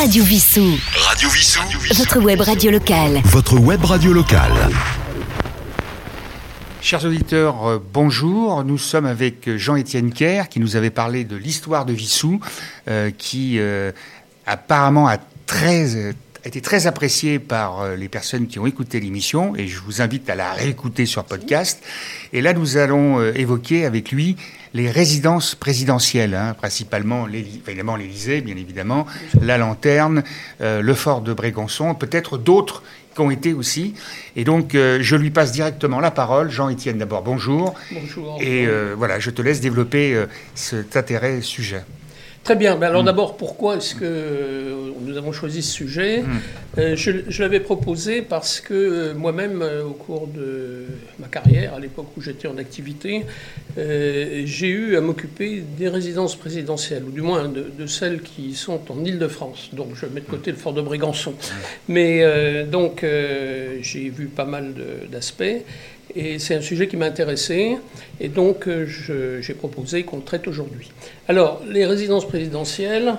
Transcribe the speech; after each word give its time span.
Radio 0.00 0.24
Vissou. 0.24 0.78
Radio 0.96 1.28
Vissou. 1.28 1.60
Votre 1.94 2.20
web 2.20 2.40
radio 2.40 2.70
locale. 2.70 3.20
Votre 3.26 3.58
web 3.58 3.84
radio 3.84 4.14
locale. 4.14 4.70
Chers 6.80 7.04
auditeurs, 7.04 7.66
euh, 7.66 7.78
bonjour. 7.92 8.64
Nous 8.64 8.78
sommes 8.78 9.04
avec 9.04 9.58
Jean-Étienne 9.58 10.10
Kerr 10.10 10.48
qui 10.48 10.58
nous 10.58 10.76
avait 10.76 10.88
parlé 10.88 11.24
de 11.24 11.36
l'histoire 11.36 11.84
de 11.84 11.92
Vissou, 11.92 12.40
euh, 12.88 13.10
qui 13.10 13.58
euh, 13.58 13.92
apparemment 14.46 15.06
a 15.06 15.18
très 15.44 16.14
a 16.44 16.48
été 16.48 16.60
très 16.60 16.86
apprécié 16.86 17.38
par 17.38 17.80
euh, 17.80 17.96
les 17.96 18.08
personnes 18.08 18.46
qui 18.46 18.58
ont 18.58 18.66
écouté 18.66 19.00
l'émission 19.00 19.54
et 19.56 19.66
je 19.66 19.80
vous 19.80 20.00
invite 20.00 20.28
à 20.30 20.34
la 20.34 20.52
réécouter 20.52 21.06
sur 21.06 21.24
podcast. 21.24 21.82
Et 22.32 22.40
là, 22.40 22.52
nous 22.52 22.76
allons 22.76 23.20
euh, 23.20 23.32
évoquer 23.34 23.84
avec 23.84 24.10
lui 24.10 24.36
les 24.72 24.90
résidences 24.90 25.54
présidentielles, 25.54 26.34
hein, 26.34 26.54
principalement 26.54 27.26
évidemment 27.28 27.96
l'Élysée, 27.96 28.40
bien 28.40 28.56
évidemment, 28.56 29.06
la 29.42 29.58
Lanterne, 29.58 30.22
euh, 30.60 30.80
le 30.80 30.94
fort 30.94 31.20
de 31.20 31.34
Brégançon, 31.34 31.94
peut-être 31.94 32.38
d'autres 32.38 32.82
qui 33.14 33.20
ont 33.20 33.30
été 33.30 33.52
aussi. 33.52 33.94
Et 34.36 34.44
donc, 34.44 34.70
je 34.74 35.16
lui 35.16 35.32
passe 35.32 35.50
directement 35.50 35.98
la 35.98 36.12
parole. 36.12 36.48
Jean-Étienne, 36.48 36.98
d'abord, 36.98 37.22
bonjour. 37.22 37.74
Bonjour. 37.90 38.38
Et 38.40 38.68
voilà, 38.96 39.18
je 39.18 39.30
te 39.30 39.42
laisse 39.42 39.60
développer 39.60 40.26
cet 40.54 40.96
intérêt 40.96 41.40
sujet. 41.42 41.82
Très 42.44 42.56
bien. 42.56 42.76
Mais 42.76 42.86
alors 42.86 43.02
mm. 43.02 43.06
d'abord, 43.06 43.36
pourquoi 43.36 43.76
est-ce 43.76 43.94
que 43.94 44.04
euh, 44.04 44.90
nous 45.00 45.16
avons 45.16 45.32
choisi 45.32 45.62
ce 45.62 45.72
sujet 45.72 46.22
mm. 46.22 46.28
euh, 46.78 46.96
Je, 46.96 47.42
l'avais 47.42 47.60
proposé 47.60 48.22
parce 48.22 48.60
que 48.60 48.74
euh, 48.74 49.14
moi-même, 49.14 49.62
au 49.84 49.92
cours 49.92 50.26
de 50.26 50.86
ma 51.18 51.28
carrière, 51.28 51.74
à 51.74 51.80
l'époque 51.80 52.08
où 52.16 52.22
j'étais 52.22 52.48
en 52.48 52.56
activité, 52.58 53.26
j'ai 53.76 54.68
eu 54.68 54.96
à 54.96 55.00
m'occuper 55.00 55.62
des 55.78 55.88
résidences 55.88 56.36
présidentielles, 56.36 57.04
ou 57.04 57.10
du 57.10 57.22
moins 57.22 57.48
de, 57.48 57.86
celles 57.86 58.20
qui 58.22 58.54
sont 58.54 58.80
en 58.90 59.04
Île-de-France. 59.04 59.70
Donc 59.72 59.88
je 59.94 60.06
mets 60.06 60.20
de 60.20 60.26
côté 60.26 60.50
le 60.50 60.56
fort 60.56 60.72
de 60.72 60.82
Brégançon. 60.82 61.32
Mm. 61.32 61.34
Mais 61.88 62.64
donc 62.64 63.04
j'ai 63.82 64.08
vu 64.08 64.26
pas 64.26 64.44
mal 64.44 64.74
d'aspects. 65.10 65.44
Et 66.14 66.38
c'est 66.38 66.54
un 66.54 66.60
sujet 66.60 66.88
qui 66.88 66.96
m'a 66.96 67.06
intéressé, 67.06 67.76
et 68.20 68.28
donc 68.28 68.66
euh, 68.66 68.86
j'ai 69.40 69.54
proposé 69.54 70.02
qu'on 70.02 70.20
traite 70.20 70.48
aujourd'hui. 70.48 70.90
Alors, 71.28 71.62
les 71.68 71.86
résidences 71.86 72.26
présidentielles, 72.26 73.14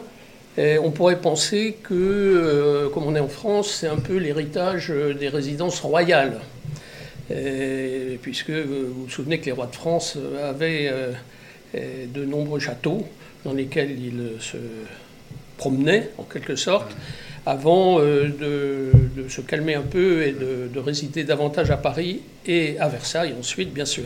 euh, 0.59 0.77
on 0.83 0.91
pourrait 0.91 1.21
penser 1.21 1.77
que, 1.83 1.93
euh, 1.93 2.89
comme 2.89 3.05
on 3.05 3.15
est 3.15 3.21
en 3.21 3.29
France, 3.29 3.77
c'est 3.79 3.87
un 3.87 3.97
peu 3.97 4.17
l'héritage 4.17 4.91
des 5.19 5.29
résidences 5.29 5.79
royales, 5.79 6.41
puisque 8.21 8.49
vous 8.49 9.03
vous 9.03 9.09
souvenez 9.09 9.39
que 9.39 9.45
les 9.45 9.53
rois 9.53 9.67
de 9.67 9.75
France 9.75 10.17
avaient 10.43 10.91
de 11.73 12.25
nombreux 12.25 12.59
châteaux 12.59 13.07
dans 13.45 13.53
lesquels 13.53 13.91
ils 13.91 14.41
se 14.41 14.57
promenaient, 15.55 16.09
en 16.17 16.23
quelque 16.23 16.57
sorte 16.57 16.91
avant 17.45 17.99
euh, 17.99 18.27
de, 18.27 19.27
se 19.27 19.41
calmer 19.41 19.75
un 19.75 19.81
peu 19.81 20.23
et 20.23 20.33
de, 20.33 20.79
résider 20.79 21.23
davantage 21.23 21.71
à 21.71 21.77
Paris 21.77 22.21
et 22.45 22.77
à 22.79 22.87
Versailles 22.87 23.33
ensuite, 23.37 23.73
bien 23.73 23.85
sûr. 23.85 24.05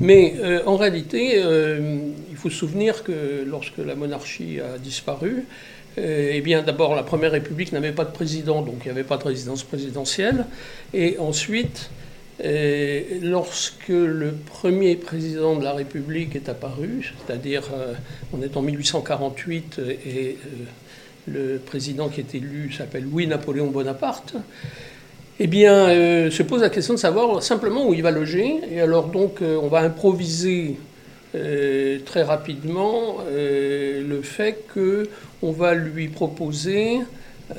Mais 0.00 0.34
euh, 0.38 0.62
en 0.66 0.76
réalité, 0.76 1.34
euh, 1.36 1.98
il 2.30 2.36
faut 2.36 2.50
se 2.50 2.56
souvenir 2.56 3.04
que 3.04 3.44
lorsque 3.46 3.78
la 3.78 3.94
monarchie 3.94 4.60
a 4.60 4.78
disparu, 4.78 5.44
eh 5.98 6.42
bien, 6.42 6.62
d'abord, 6.62 6.94
la 6.94 7.02
Première 7.02 7.32
République 7.32 7.72
n'avait 7.72 7.92
pas 7.92 8.04
de 8.04 8.10
président, 8.10 8.60
donc 8.60 8.80
il 8.80 8.84
n'y 8.84 8.90
avait 8.90 9.02
pas 9.02 9.16
de 9.16 9.24
résidence 9.24 9.62
présidentielle. 9.62 10.44
Et 10.92 11.16
ensuite, 11.18 11.88
lorsque 13.22 13.88
le 13.88 14.32
premier 14.44 14.96
président 14.96 15.56
de 15.56 15.64
la 15.64 15.72
République 15.72 16.36
est 16.36 16.50
apparu, 16.50 17.14
c'est-à-dire 17.26 17.62
on 18.34 18.42
est 18.42 18.58
en 18.58 18.62
1848 18.62 19.80
et 20.04 20.36
le 21.26 21.58
président 21.58 22.08
qui 22.08 22.20
est 22.20 22.34
élu 22.34 22.72
s'appelle 22.72 23.04
Louis-Napoléon 23.04 23.70
Bonaparte, 23.70 24.36
eh 25.38 25.46
bien, 25.46 25.90
euh, 25.90 26.30
se 26.30 26.42
pose 26.42 26.62
la 26.62 26.70
question 26.70 26.94
de 26.94 26.98
savoir 26.98 27.42
simplement 27.42 27.86
où 27.86 27.92
il 27.92 28.02
va 28.02 28.10
loger. 28.10 28.60
Et 28.72 28.80
alors, 28.80 29.08
donc, 29.08 29.42
euh, 29.42 29.58
on 29.62 29.68
va 29.68 29.80
improviser 29.80 30.76
euh, 31.34 31.98
très 32.06 32.22
rapidement 32.22 33.18
le 33.28 34.20
fait 34.22 34.64
qu'on 34.72 35.52
va 35.52 35.74
lui 35.74 36.08
proposer 36.08 37.00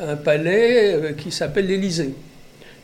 un 0.02 0.16
palais 0.16 1.14
qui 1.18 1.32
s'appelle 1.32 1.68
l'Élysée. 1.68 2.14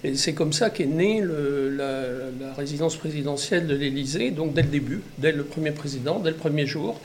Et 0.04 0.16
c'est 0.16 0.34
comme 0.34 0.54
ça 0.54 0.70
qu'est 0.70 0.86
née 0.86 1.22
la, 1.22 2.02
la, 2.40 2.54
résidence 2.54 2.98
présidentielle 2.98 3.68
de 3.68 3.76
l'Élysée, 3.76 4.32
donc 4.32 4.54
dès 4.54 4.62
le 4.62 4.68
début, 4.68 5.02
dès 5.18 5.32
le 5.32 5.44
premier 5.44 5.72
président, 5.72 6.20
dès 6.20 6.30
le 6.30 6.36
premier 6.36 6.68
jour. 6.68 7.00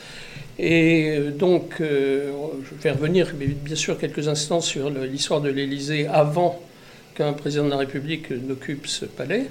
Et 0.58 1.16
euh, 1.16 1.30
donc, 1.30 1.80
euh, 1.80 2.32
je 2.64 2.82
vais 2.82 2.90
revenir 2.90 3.32
bien 3.34 3.76
sûr 3.76 3.96
quelques 3.98 4.26
instants 4.28 4.60
sur 4.60 4.90
l'histoire 4.90 5.40
de 5.40 5.50
l'Élysée 5.50 6.08
avant 6.08 6.60
qu'un 7.14 7.32
président 7.32 7.64
de 7.64 7.70
la 7.70 7.76
République 7.76 8.30
n'occupe 8.30 8.86
ce 8.86 9.04
palais. 9.04 9.46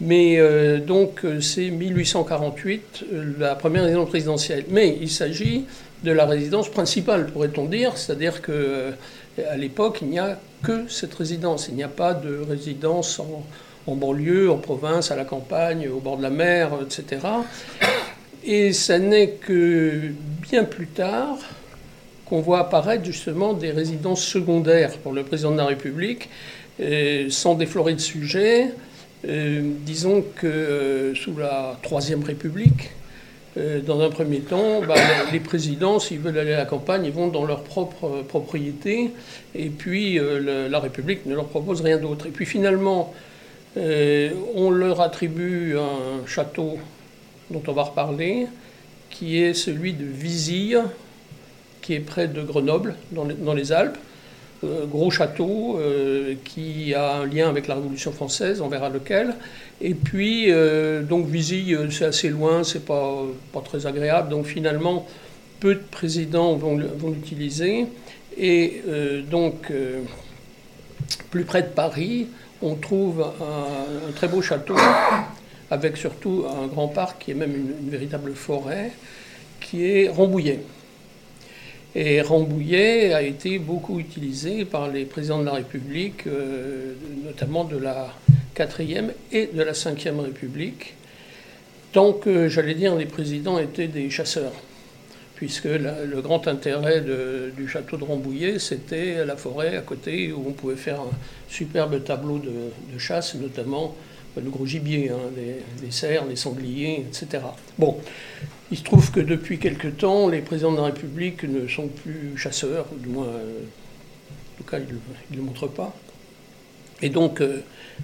Mais 0.00 0.38
euh, 0.38 0.78
donc, 0.78 1.22
c'est 1.40 1.70
1848, 1.70 3.04
la 3.38 3.54
première 3.54 3.84
résidence 3.84 4.08
présidentielle. 4.08 4.64
Mais 4.68 4.98
il 5.00 5.10
s'agit 5.10 5.64
de 6.02 6.12
la 6.12 6.26
résidence 6.26 6.68
principale, 6.68 7.26
pourrait-on 7.26 7.66
dire, 7.66 7.96
c'est-à-dire 7.96 8.42
que 8.42 8.92
à 9.48 9.56
l'époque, 9.56 10.00
il 10.02 10.08
n'y 10.08 10.18
a 10.18 10.38
que 10.62 10.86
cette 10.88 11.14
résidence. 11.14 11.68
Il 11.68 11.76
n'y 11.76 11.82
a 11.82 11.88
pas 11.88 12.12
de 12.12 12.44
résidence 12.46 13.20
en, 13.20 13.46
en 13.86 13.94
banlieue, 13.94 14.50
en 14.50 14.58
province, 14.58 15.10
à 15.10 15.16
la 15.16 15.24
campagne, 15.24 15.88
au 15.88 16.00
bord 16.00 16.18
de 16.18 16.22
la 16.22 16.30
mer, 16.30 16.70
etc. 16.82 17.20
Et 18.44 18.72
ce 18.72 18.92
n'est 18.92 19.28
que 19.28 20.10
bien 20.50 20.64
plus 20.64 20.88
tard 20.88 21.38
qu'on 22.26 22.40
voit 22.40 22.58
apparaître 22.58 23.04
justement 23.04 23.52
des 23.52 23.70
résidences 23.70 24.24
secondaires 24.24 24.98
pour 24.98 25.12
le 25.12 25.22
président 25.22 25.52
de 25.52 25.58
la 25.58 25.66
République, 25.66 26.28
euh, 26.80 27.26
sans 27.30 27.54
déflorer 27.54 27.94
de 27.94 28.00
sujet. 28.00 28.70
Euh, 29.28 29.60
disons 29.86 30.24
que 30.34 30.46
euh, 30.48 31.14
sous 31.14 31.36
la 31.36 31.78
Troisième 31.82 32.24
République, 32.24 32.90
dans 33.86 34.00
un 34.00 34.08
premier 34.08 34.40
temps, 34.40 34.80
bah, 34.80 34.94
les 35.30 35.38
présidents, 35.38 36.00
s'ils 36.00 36.20
veulent 36.20 36.38
aller 36.38 36.54
à 36.54 36.56
la 36.56 36.64
campagne, 36.64 37.04
ils 37.04 37.12
vont 37.12 37.28
dans 37.28 37.44
leur 37.44 37.64
propre 37.64 38.24
propriété, 38.26 39.10
et 39.54 39.68
puis 39.68 40.18
la 40.18 40.80
République 40.80 41.26
ne 41.26 41.34
leur 41.34 41.48
propose 41.48 41.82
rien 41.82 41.98
d'autre. 41.98 42.24
Et 42.24 42.30
puis 42.30 42.46
finalement, 42.46 43.12
on 43.76 44.70
leur 44.70 45.02
attribue 45.02 45.76
un 45.76 46.26
château 46.26 46.78
dont 47.52 47.62
on 47.66 47.72
va 47.72 47.82
reparler, 47.84 48.46
qui 49.10 49.38
est 49.38 49.54
celui 49.54 49.92
de 49.92 50.04
Vizille, 50.04 50.82
qui 51.82 51.94
est 51.94 52.00
près 52.00 52.28
de 52.28 52.42
Grenoble, 52.42 52.94
dans 53.12 53.54
les, 53.54 53.72
Alpes. 53.72 53.98
Euh, 54.64 54.86
gros 54.86 55.10
château 55.10 55.76
euh, 55.80 56.34
qui 56.44 56.94
a 56.94 57.16
un 57.16 57.26
lien 57.26 57.48
avec 57.48 57.66
la 57.66 57.74
Révolution 57.74 58.12
française, 58.12 58.60
on 58.60 58.68
verra 58.68 58.88
lequel. 58.88 59.34
Et 59.80 59.94
puis, 59.94 60.52
euh, 60.52 61.02
donc 61.02 61.26
Vizille, 61.26 61.76
c'est 61.90 62.04
assez 62.04 62.28
loin, 62.28 62.62
c'est 62.62 62.84
pas, 62.84 63.24
pas 63.52 63.60
très 63.60 63.86
agréable. 63.86 64.28
Donc 64.28 64.46
finalement, 64.46 65.06
peu 65.58 65.74
de 65.74 65.82
présidents 65.90 66.54
vont, 66.54 66.76
l'utiliser. 66.76 67.86
Et 68.38 68.82
donc, 69.30 69.70
plus 71.30 71.44
près 71.44 71.62
de 71.62 71.68
Paris, 71.68 72.28
on 72.62 72.76
trouve 72.76 73.22
un 73.22 74.12
très 74.12 74.26
beau 74.26 74.40
château 74.40 74.74
avec 75.72 75.96
surtout 75.96 76.44
un 76.46 76.66
grand 76.66 76.88
parc 76.88 77.24
qui 77.24 77.30
est 77.30 77.34
même 77.34 77.54
une, 77.54 77.88
véritable 77.88 78.34
forêt, 78.34 78.92
qui 79.58 79.86
est 79.86 80.08
Rambouillet. 80.10 80.60
Et 81.94 82.20
Rambouillet 82.20 83.14
a 83.14 83.22
été 83.22 83.58
beaucoup 83.58 83.98
utilisé 83.98 84.66
par 84.66 84.90
les 84.90 85.06
présidents 85.06 85.38
de 85.38 85.46
la 85.46 85.52
République, 85.52 86.26
euh, 86.26 86.92
notamment 87.24 87.64
de 87.64 87.78
la 87.78 88.14
4e 88.54 89.12
et 89.32 89.46
de 89.46 89.62
la 89.62 89.72
5e 89.72 90.20
République, 90.20 90.92
tant 91.92 92.12
que, 92.12 92.48
j'allais 92.48 92.74
dire, 92.74 92.94
les 92.94 93.06
présidents 93.06 93.58
étaient 93.58 93.88
des 93.88 94.10
chasseurs 94.10 94.52
puisque 95.36 95.64
le 95.64 96.20
grand 96.20 96.46
intérêt 96.46 97.02
du 97.56 97.66
château 97.66 97.96
de 97.96 98.04
Rambouillet, 98.04 98.60
c'était 98.60 99.24
la 99.24 99.36
forêt 99.36 99.76
à 99.76 99.80
côté 99.80 100.30
où 100.30 100.44
on 100.46 100.52
pouvait 100.52 100.76
faire 100.76 101.00
un 101.00 101.10
superbe 101.48 102.04
tableau 102.04 102.38
de 102.38 102.98
chasse, 102.98 103.34
notamment 103.34 103.96
le 104.40 104.50
gros 104.50 104.66
gibier, 104.66 105.10
hein, 105.10 105.30
les, 105.36 105.90
cerfs, 105.90 106.24
les 106.26 106.36
sangliers, 106.36 107.04
etc. 107.06 107.44
Bon, 107.78 107.98
il 108.70 108.78
se 108.78 108.82
trouve 108.82 109.10
que 109.10 109.20
depuis 109.20 109.58
quelque 109.58 109.88
temps, 109.88 110.28
les 110.28 110.40
présidents 110.40 110.72
de 110.72 110.78
la 110.78 110.84
République 110.84 111.44
ne 111.44 111.66
sont 111.68 111.88
plus 111.88 112.36
chasseurs, 112.36 112.86
du 112.96 113.08
moins, 113.08 113.26
euh, 113.26 113.60
en 113.60 114.56
tout 114.56 114.64
cas, 114.64 114.78
ils 114.78 115.36
ne 115.36 115.36
le 115.36 115.42
montrent 115.42 115.68
pas. 115.68 115.94
Et 117.02 117.10
donc, 117.10 117.40
euh, 117.40 117.62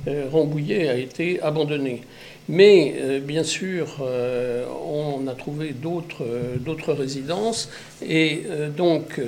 euh, 0.08 0.28
Rambouillet 0.30 0.88
a 0.88 0.96
été 0.96 1.40
abandonné. 1.40 2.02
Mais 2.50 3.20
bien 3.20 3.44
sûr, 3.44 4.02
on 4.02 5.26
a 5.28 5.34
trouvé 5.34 5.72
d'autres 5.72 6.94
résidences. 6.94 7.68
Et 8.02 8.44
donc, 8.74 9.20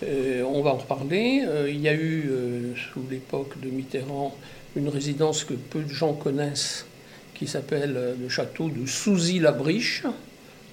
on 0.00 0.62
va 0.62 0.70
en 0.70 0.76
reparler. 0.76 1.42
il 1.68 1.80
y 1.80 1.88
a 1.88 1.94
eu, 1.94 2.30
sous 2.76 3.02
l'époque 3.10 3.60
de 3.60 3.68
Mitterrand, 3.68 4.36
une 4.76 4.88
résidence 4.88 5.44
que 5.44 5.54
peu 5.54 5.80
de 5.80 5.92
gens 5.92 6.12
connaissent, 6.12 6.86
qui 7.34 7.46
s'appelle 7.46 8.16
le 8.20 8.28
château 8.28 8.68
de 8.68 8.86
Souzy-la-Briche, 8.86 10.04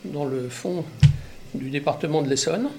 dans 0.06 0.26
le 0.26 0.50
fond 0.50 0.84
du 1.54 1.70
département 1.70 2.22
de 2.22 2.30
l'Essonne. 2.30 2.70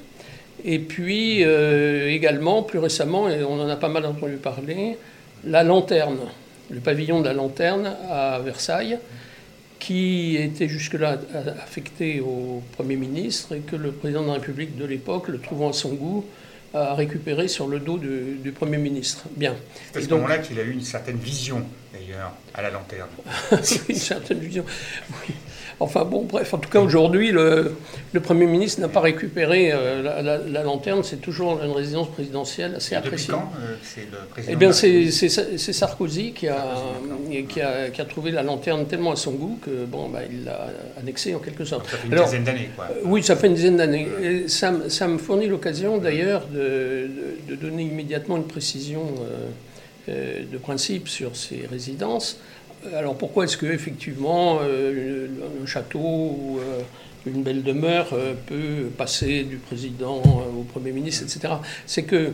Et 0.65 0.79
puis 0.79 1.43
également, 1.43 2.63
plus 2.63 2.79
récemment, 2.79 3.29
et 3.29 3.43
on 3.43 3.61
en 3.61 3.69
a 3.69 3.77
pas 3.77 3.89
mal 3.89 4.05
entendu 4.07 4.37
parler, 4.37 4.99
la 5.45 5.63
lanterne, 5.63 6.19
le 6.71 6.81
pavillon 6.81 7.21
de 7.21 7.27
la 7.27 7.33
lanterne 7.33 7.97
à 8.11 8.41
Versailles, 8.41 8.99
qui 9.79 10.37
était 10.37 10.69
jusque-là 10.69 11.19
affecté 11.63 12.21
au 12.21 12.63
Premier 12.73 12.97
ministre 12.97 13.55
et 13.55 13.61
que 13.61 13.77
le 13.77 13.93
président 13.93 14.23
de 14.23 14.27
la 14.27 14.35
République 14.35 14.77
de 14.77 14.85
l'époque, 14.85 15.29
le 15.29 15.39
trouvant 15.39 15.71
à 15.71 15.73
son 15.73 15.95
goût, 15.95 16.25
a 16.75 16.95
récupéré 16.95 17.49
sur 17.49 17.67
le 17.67 17.81
dos 17.81 17.99
du, 17.99 18.53
Premier 18.53 18.79
ministre. 18.79 19.25
Bien. 19.37 19.55
C'est 19.93 20.01
à 20.01 20.03
ce 20.03 20.09
moment-là 20.11 20.39
qu'il 20.39 20.59
a 20.59 20.63
eu 20.63 20.73
une 20.73 20.83
certaine 20.83 21.17
vision, 21.17 21.65
d'ailleurs, 21.93 22.33
à 22.55 22.63
la 22.63 22.71
lanterne. 22.71 23.09
une 23.89 23.95
certaine 23.97 24.39
vision, 24.41 24.65
oui. 25.27 25.35
Enfin 25.81 26.05
bon, 26.05 26.25
bref, 26.25 26.55
en 26.55 26.59
tout 26.59 26.69
cas 26.69 26.81
aujourd'hui, 26.81 27.31
le, 27.31 27.77
Premier 28.21 28.47
ministre 28.47 28.81
n'a 28.81 28.89
pas 28.89 29.01
récupéré 29.01 29.71
euh, 29.73 30.03
la, 30.51 30.63
lanterne, 30.65 31.05
c'est 31.05 31.21
toujours 31.21 31.63
une 31.63 31.71
résidence 31.71 32.09
présidentielle 32.09 32.75
assez 32.75 32.97
appréciée. 32.97 33.33
Depuis 33.33 33.45
quand 33.45 33.53
euh, 33.63 33.77
c'est 33.83 34.09
le 34.11 34.19
président 34.29 34.53
Eh 34.53 34.57
bien, 34.57 34.73
c'est 34.73 35.73
Sarkozy 35.73 36.33
qui 36.33 36.49
a, 36.49 36.75
qui, 37.49 37.61
a, 37.61 37.91
qui 37.91 38.01
a, 38.01 38.05
trouvé 38.05 38.33
la 38.33 38.43
lanterne 38.43 38.87
tellement 38.87 39.13
à 39.13 39.17
son 39.17 39.33
goût 39.33 39.61
que 39.65 39.85
bon, 39.85 40.09
bah, 40.09 40.21
il 40.29 40.45
l'a 40.45 40.69
annexée 40.99 41.33
en 41.35 41.39
quelque 41.39 41.65
sorte. 41.65 41.89
Ça 41.89 41.97
fait 41.97 42.09
une 42.09 42.25
dizaine 42.25 42.45
d'années, 42.45 42.71
quoi. 42.75 42.87
Euh, 42.91 43.01
oui, 43.05 43.23
ça 43.23 43.37
fait 43.37 43.47
une 43.47 43.55
dizaine 43.55 43.77
d'années. 43.77 44.49
Ça, 44.49 44.75
ça, 44.89 45.07
me 45.07 45.19
fournit 45.19 45.47
l'occasion 45.47 45.99
d'ailleurs 45.99 46.47
de, 46.49 47.09
de, 47.49 47.55
donner 47.55 47.85
immédiatement 47.85 48.37
une 48.37 48.49
précision 48.49 49.03
de 50.09 50.59
principe 50.59 51.07
sur 51.07 51.37
ces 51.37 51.67
résidences. 51.71 52.41
Alors 52.95 53.17
pourquoi 53.17 53.45
est-ce 53.45 53.57
que 53.57 53.67
effectivement 53.67 54.59
euh, 54.63 55.27
un 55.63 55.67
château 55.67 55.99
ou 55.99 56.59
euh, 56.61 56.81
une 57.27 57.43
belle 57.43 57.63
demeure 57.63 58.11
euh, 58.13 58.35
peut 58.47 58.89
passer 58.97 59.43
du 59.43 59.57
président 59.57 60.23
au 60.57 60.63
Premier 60.63 60.93
ministre, 60.93 61.25
etc. 61.25 61.55
C'est 61.87 62.05
que 62.05 62.33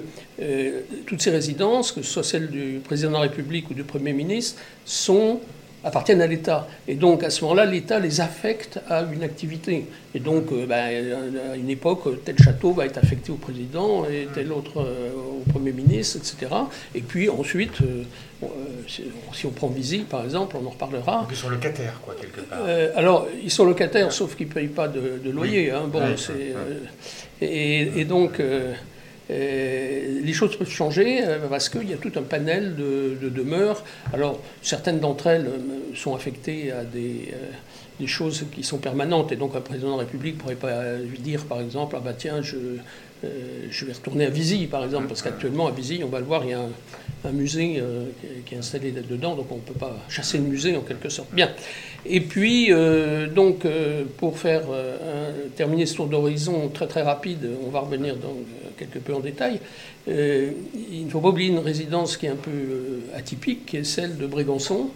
toutes 1.06 1.22
ces 1.22 1.30
résidences, 1.30 1.92
que 1.92 2.02
ce 2.02 2.10
soit 2.10 2.24
celles 2.24 2.48
du 2.48 2.80
président 2.84 3.10
de 3.10 3.14
la 3.14 3.20
République 3.20 3.70
ou 3.70 3.74
du 3.74 3.84
Premier 3.84 4.12
ministre, 4.12 4.60
sont 4.84 5.40
appartiennent 5.84 6.22
à 6.22 6.26
l'État. 6.26 6.66
Et 6.88 6.94
donc, 6.94 7.22
à 7.22 7.30
ce 7.30 7.42
moment-là, 7.42 7.66
l'État 7.66 7.98
les 7.98 8.20
affecte 8.20 8.80
à 8.88 9.02
une 9.02 9.22
activité. 9.22 9.86
Et 10.14 10.18
donc, 10.18 10.50
euh, 10.52 10.66
ben, 10.66 10.76
à 11.52 11.56
une 11.56 11.70
époque, 11.70 12.24
tel 12.24 12.38
château 12.38 12.72
va 12.72 12.86
être 12.86 12.98
affecté 12.98 13.30
au 13.30 13.36
président 13.36 14.04
et 14.06 14.26
tel 14.34 14.50
autre 14.52 14.80
euh, 14.80 15.10
au 15.12 15.50
Premier 15.50 15.72
ministre, 15.72 16.18
etc. 16.18 16.52
Et 16.94 17.00
puis 17.00 17.28
ensuite, 17.28 17.80
euh, 17.82 18.02
si 18.86 19.46
on 19.46 19.50
prend 19.50 19.68
Vizy, 19.68 19.98
par 19.98 20.24
exemple, 20.24 20.56
on 20.60 20.66
en 20.66 20.70
reparlera. 20.70 21.26
Ils 21.30 21.36
sont 21.36 21.48
locataires, 21.48 22.00
quoi, 22.04 22.14
quelque 22.20 22.40
part. 22.40 22.58
alors, 22.96 23.26
ils 23.42 23.50
sont 23.50 23.64
locataires, 23.64 24.12
sauf 24.12 24.36
qu'ils 24.36 24.48
ne 24.48 24.52
payent 24.52 24.68
pas 24.68 24.88
de, 24.88 25.30
loyer. 25.30 25.70
Hein. 25.70 25.84
Bon, 25.90 26.02
c'est, 26.16 26.54
et, 27.40 28.00
et, 28.00 28.04
donc... 28.04 28.40
Euh, 29.30 30.20
les 30.22 30.32
choses 30.32 30.56
peuvent 30.56 30.70
changer 30.70 31.24
euh, 31.24 31.48
parce 31.48 31.70
qu'il 31.70 31.88
y 31.88 31.94
a 31.94 31.96
tout 31.96 32.12
un 32.16 32.22
panel 32.22 32.76
de, 32.76 33.28
demeures. 33.28 33.82
Alors, 34.12 34.40
certaines 34.60 35.00
d'entre 35.00 35.28
elles 35.28 35.46
euh, 35.46 35.94
sont 35.94 36.14
affectées 36.14 36.70
à 36.72 36.84
des, 36.84 37.32
des, 37.98 38.06
choses 38.06 38.44
qui 38.52 38.62
sont 38.62 38.78
permanentes. 38.78 39.32
Et 39.32 39.36
donc, 39.36 39.54
un 39.56 39.60
président 39.60 39.92
de 39.92 39.92
la 39.92 39.98
République 40.00 40.36
ne 40.36 40.40
pourrait 40.40 40.54
pas 40.56 40.96
lui 40.98 41.18
dire, 41.18 41.44
par 41.44 41.60
exemple, 41.60 41.96
ah 41.98 42.02
bah 42.04 42.12
tiens, 42.16 42.42
je, 42.42 42.56
je 43.70 43.84
vais 43.84 43.92
retourner 43.92 44.26
à 44.26 44.30
Vizy, 44.30 44.66
par 44.66 44.84
exemple, 44.84 45.08
parce 45.08 45.22
qu'actuellement, 45.22 45.66
à 45.66 45.70
Vizy, 45.70 46.02
on 46.04 46.08
va 46.08 46.18
le 46.20 46.24
voir, 46.24 46.44
il 46.44 46.50
y 46.50 46.54
a 46.54 46.60
un, 46.60 47.32
musée 47.32 47.82
qui 48.44 48.54
est 48.54 48.58
installé 48.58 48.92
dedans, 48.92 49.34
donc 49.34 49.46
on 49.50 49.56
ne 49.56 49.60
peut 49.60 49.72
pas 49.72 49.96
chasser 50.10 50.36
le 50.36 50.44
musée 50.44 50.76
en 50.76 50.82
quelque 50.82 51.08
sorte. 51.08 51.32
Bien. 51.32 51.50
Et 52.04 52.20
puis, 52.20 52.70
donc, 53.34 53.66
pour 54.18 54.38
faire 54.38 54.64
terminer 55.56 55.86
ce 55.86 55.94
tour 55.94 56.06
d'horizon 56.06 56.68
très 56.68 56.86
très 56.86 57.00
rapide, 57.00 57.48
on 57.66 57.70
va 57.70 57.80
revenir 57.80 58.16
dans 58.16 58.36
quelque 58.76 58.98
peu 58.98 59.14
en 59.14 59.20
détail, 59.20 59.60
euh, 60.08 60.50
il 60.90 61.06
ne 61.06 61.10
faut 61.10 61.20
pas 61.20 61.28
oublier 61.28 61.50
une 61.50 61.58
résidence 61.58 62.16
qui 62.16 62.26
est 62.26 62.30
un 62.30 62.36
peu 62.36 62.50
euh, 62.50 63.00
atypique, 63.14 63.66
qui 63.66 63.78
est 63.78 63.84
celle 63.84 64.16
de 64.16 64.26
Brégançon, 64.26 64.90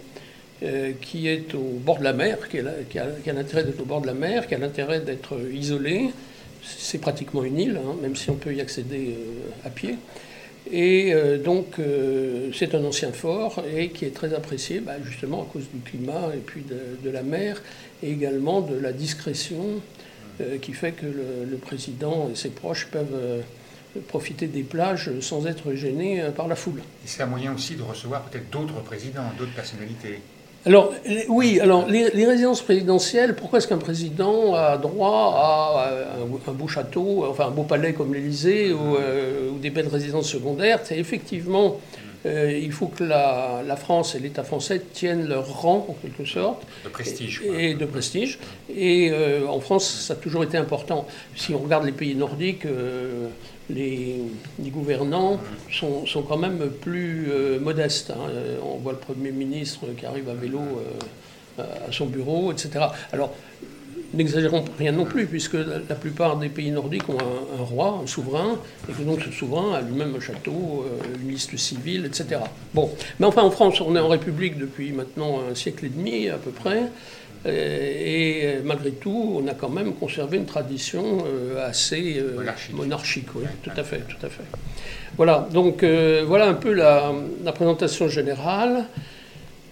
euh, 0.63 0.91
qui 1.01 1.27
est 1.27 1.53
au 1.55 1.79
bord 1.83 1.99
de 1.99 2.03
la 2.03 2.13
mer, 2.13 2.37
qui, 2.49 2.59
a, 2.59 3.33
l'intérêt 3.33 3.63
d'être 3.63 3.81
au 3.81 3.85
bord 3.85 4.01
de 4.01 4.07
la 4.07 4.13
mer, 4.13 4.47
qui 4.47 4.55
a 4.55 4.57
l'intérêt 4.57 4.99
d'être 4.99 5.37
isolée. 5.51 6.09
C'est 6.63 6.99
pratiquement 6.99 7.43
une 7.43 7.59
île, 7.59 7.77
hein, 7.77 7.95
même 8.01 8.15
si 8.15 8.29
on 8.29 8.35
peut 8.35 8.53
y 8.53 8.61
accéder 8.61 9.15
à 9.65 9.69
pied. 9.69 9.95
Et 10.71 11.13
donc, 11.43 11.77
c'est 12.53 12.75
un 12.75 12.83
ancien 12.83 13.11
fort 13.11 13.63
et 13.75 13.89
qui 13.89 14.05
est 14.05 14.13
très 14.13 14.35
apprécié 14.35 14.81
bah, 14.81 15.01
justement 15.03 15.41
à 15.41 15.45
cause 15.45 15.63
du 15.73 15.79
climat 15.79 16.29
et 16.35 16.39
puis 16.39 16.63
de, 16.63 17.09
la 17.09 17.23
mer 17.23 17.63
et 18.03 18.11
également 18.11 18.61
de 18.61 18.75
la 18.75 18.91
discrétion 18.91 19.81
qui 20.61 20.73
fait 20.73 20.91
que 20.91 21.07
le, 21.07 21.49
le, 21.49 21.57
président 21.57 22.29
et 22.31 22.35
ses 22.35 22.49
proches 22.49 22.87
peuvent 22.91 23.41
profiter 24.07 24.47
des 24.47 24.63
plages 24.63 25.19
sans 25.19 25.45
être 25.45 25.73
gêné 25.73 26.21
euh, 26.21 26.31
par 26.31 26.47
la 26.47 26.55
foule. 26.55 26.79
Et 26.79 27.07
c'est 27.07 27.23
un 27.23 27.27
moyen 27.27 27.53
aussi 27.53 27.75
de 27.75 27.81
recevoir 27.81 28.23
peut-être 28.23 28.49
d'autres 28.49 28.81
présidents, 28.81 29.31
d'autres 29.37 29.53
personnalités. 29.53 30.21
Alors, 30.65 30.93
oui, 31.29 31.59
alors 31.59 31.87
les, 31.87 32.25
résidences 32.25 32.61
présidentielles, 32.61 33.35
pourquoi 33.35 33.59
est-ce 33.59 33.67
qu'un 33.67 33.77
président 33.77 34.53
a 34.55 34.77
droit 34.77 35.33
à 35.35 35.91
un, 36.21 36.51
beau 36.51 36.67
château, 36.67 37.25
enfin 37.29 37.47
un 37.47 37.51
beau 37.51 37.63
palais 37.63 37.93
comme 37.93 38.13
l'Élysée 38.13 38.73
ou, 38.73 38.97
euh, 38.97 39.51
ou, 39.51 39.57
des 39.59 39.69
belles 39.69 39.87
résidences 39.87 40.29
secondaires? 40.29 40.81
C'est 40.83 40.97
effectivement 40.97 41.79
euh, 42.25 42.59
il 42.61 42.71
faut 42.73 42.87
que 42.87 43.03
la, 43.03 43.75
France 43.77 44.15
et 44.15 44.19
l'État 44.19 44.43
français 44.43 44.81
tiennent 44.93 45.27
leur 45.27 45.61
rang, 45.61 45.85
en 45.87 45.93
quelque 45.93 46.25
sorte. 46.25 46.63
De 46.83 46.89
prestige. 46.89 47.41
Et, 47.57 47.73
de 47.75 47.85
prestige. 47.85 48.39
Et 48.75 49.09
euh, 49.11 49.47
en 49.47 49.61
France, 49.61 49.89
ça 50.07 50.13
a 50.13 50.17
toujours 50.17 50.43
été 50.43 50.57
important. 50.57 51.07
Si 51.35 51.53
on 51.53 51.59
regarde 51.59 51.85
les 51.85 51.93
pays 51.93 52.15
nordiques, 52.15 52.65
euh, 53.71 54.27
les, 54.59 54.69
gouvernants 54.69 55.39
sont, 55.71 56.23
quand 56.27 56.37
même 56.37 56.69
plus 56.81 57.27
modestes. 57.61 58.11
Hein. 58.11 58.29
On 58.63 58.77
voit 58.77 58.93
le 58.93 58.99
Premier 58.99 59.31
ministre 59.31 59.81
qui 59.97 60.05
arrive 60.05 60.29
à 60.29 60.33
vélo 60.33 60.61
à 61.57 61.91
son 61.91 62.05
bureau, 62.05 62.51
etc. 62.51 62.85
Alors, 63.11 63.33
N'exagérons 64.11 64.65
rien 64.79 64.91
non 64.91 65.05
plus, 65.05 65.27
puisque 65.27 65.53
la, 65.53 65.95
plupart 65.95 66.37
des 66.37 66.49
pays 66.49 66.71
nordiques 66.71 67.07
ont 67.09 67.17
un, 67.19 67.63
roi, 67.63 68.01
un 68.03 68.07
souverain, 68.07 68.57
et 68.89 68.91
que 68.91 69.03
donc 69.03 69.21
ce 69.21 69.31
souverain 69.31 69.75
a 69.75 69.81
lui-même 69.81 70.15
un 70.15 70.19
château, 70.19 70.83
euh, 70.87 71.15
une 71.21 71.29
liste 71.29 71.55
civile, 71.57 72.05
etc. 72.05 72.41
Bon, 72.73 72.89
mais 73.19 73.27
enfin 73.27 73.43
en 73.43 73.51
France, 73.51 73.81
on 73.81 73.95
est 73.95 73.99
en 73.99 74.07
République 74.07 74.57
depuis 74.57 74.93
maintenant 74.93 75.41
un 75.51 75.53
siècle 75.53 75.85
et 75.85 75.89
demi 75.89 76.27
à 76.27 76.37
peu 76.37 76.49
près, 76.49 76.79
euh, 76.79 76.87
et 77.45 78.55
malgré 78.63 78.91
tout, 78.91 79.41
on 79.41 79.47
a 79.47 79.53
quand 79.53 79.69
même 79.69 79.93
conservé 79.93 80.37
une 80.37 80.45
tradition 80.45 81.19
euh, 81.25 81.67
assez 81.67 82.21
monarchique. 82.73 83.27
oui, 83.35 83.45
tout 83.63 83.71
à 83.75 83.83
fait, 83.83 83.99
tout 83.99 84.25
à 84.25 84.29
fait. 84.29 84.43
Voilà, 85.15 85.47
donc 85.51 85.83
voilà 85.83 86.47
un 86.47 86.53
peu 86.53 86.73
la, 86.73 87.11
la 87.43 87.51
présentation 87.51 88.07
générale. 88.07 88.85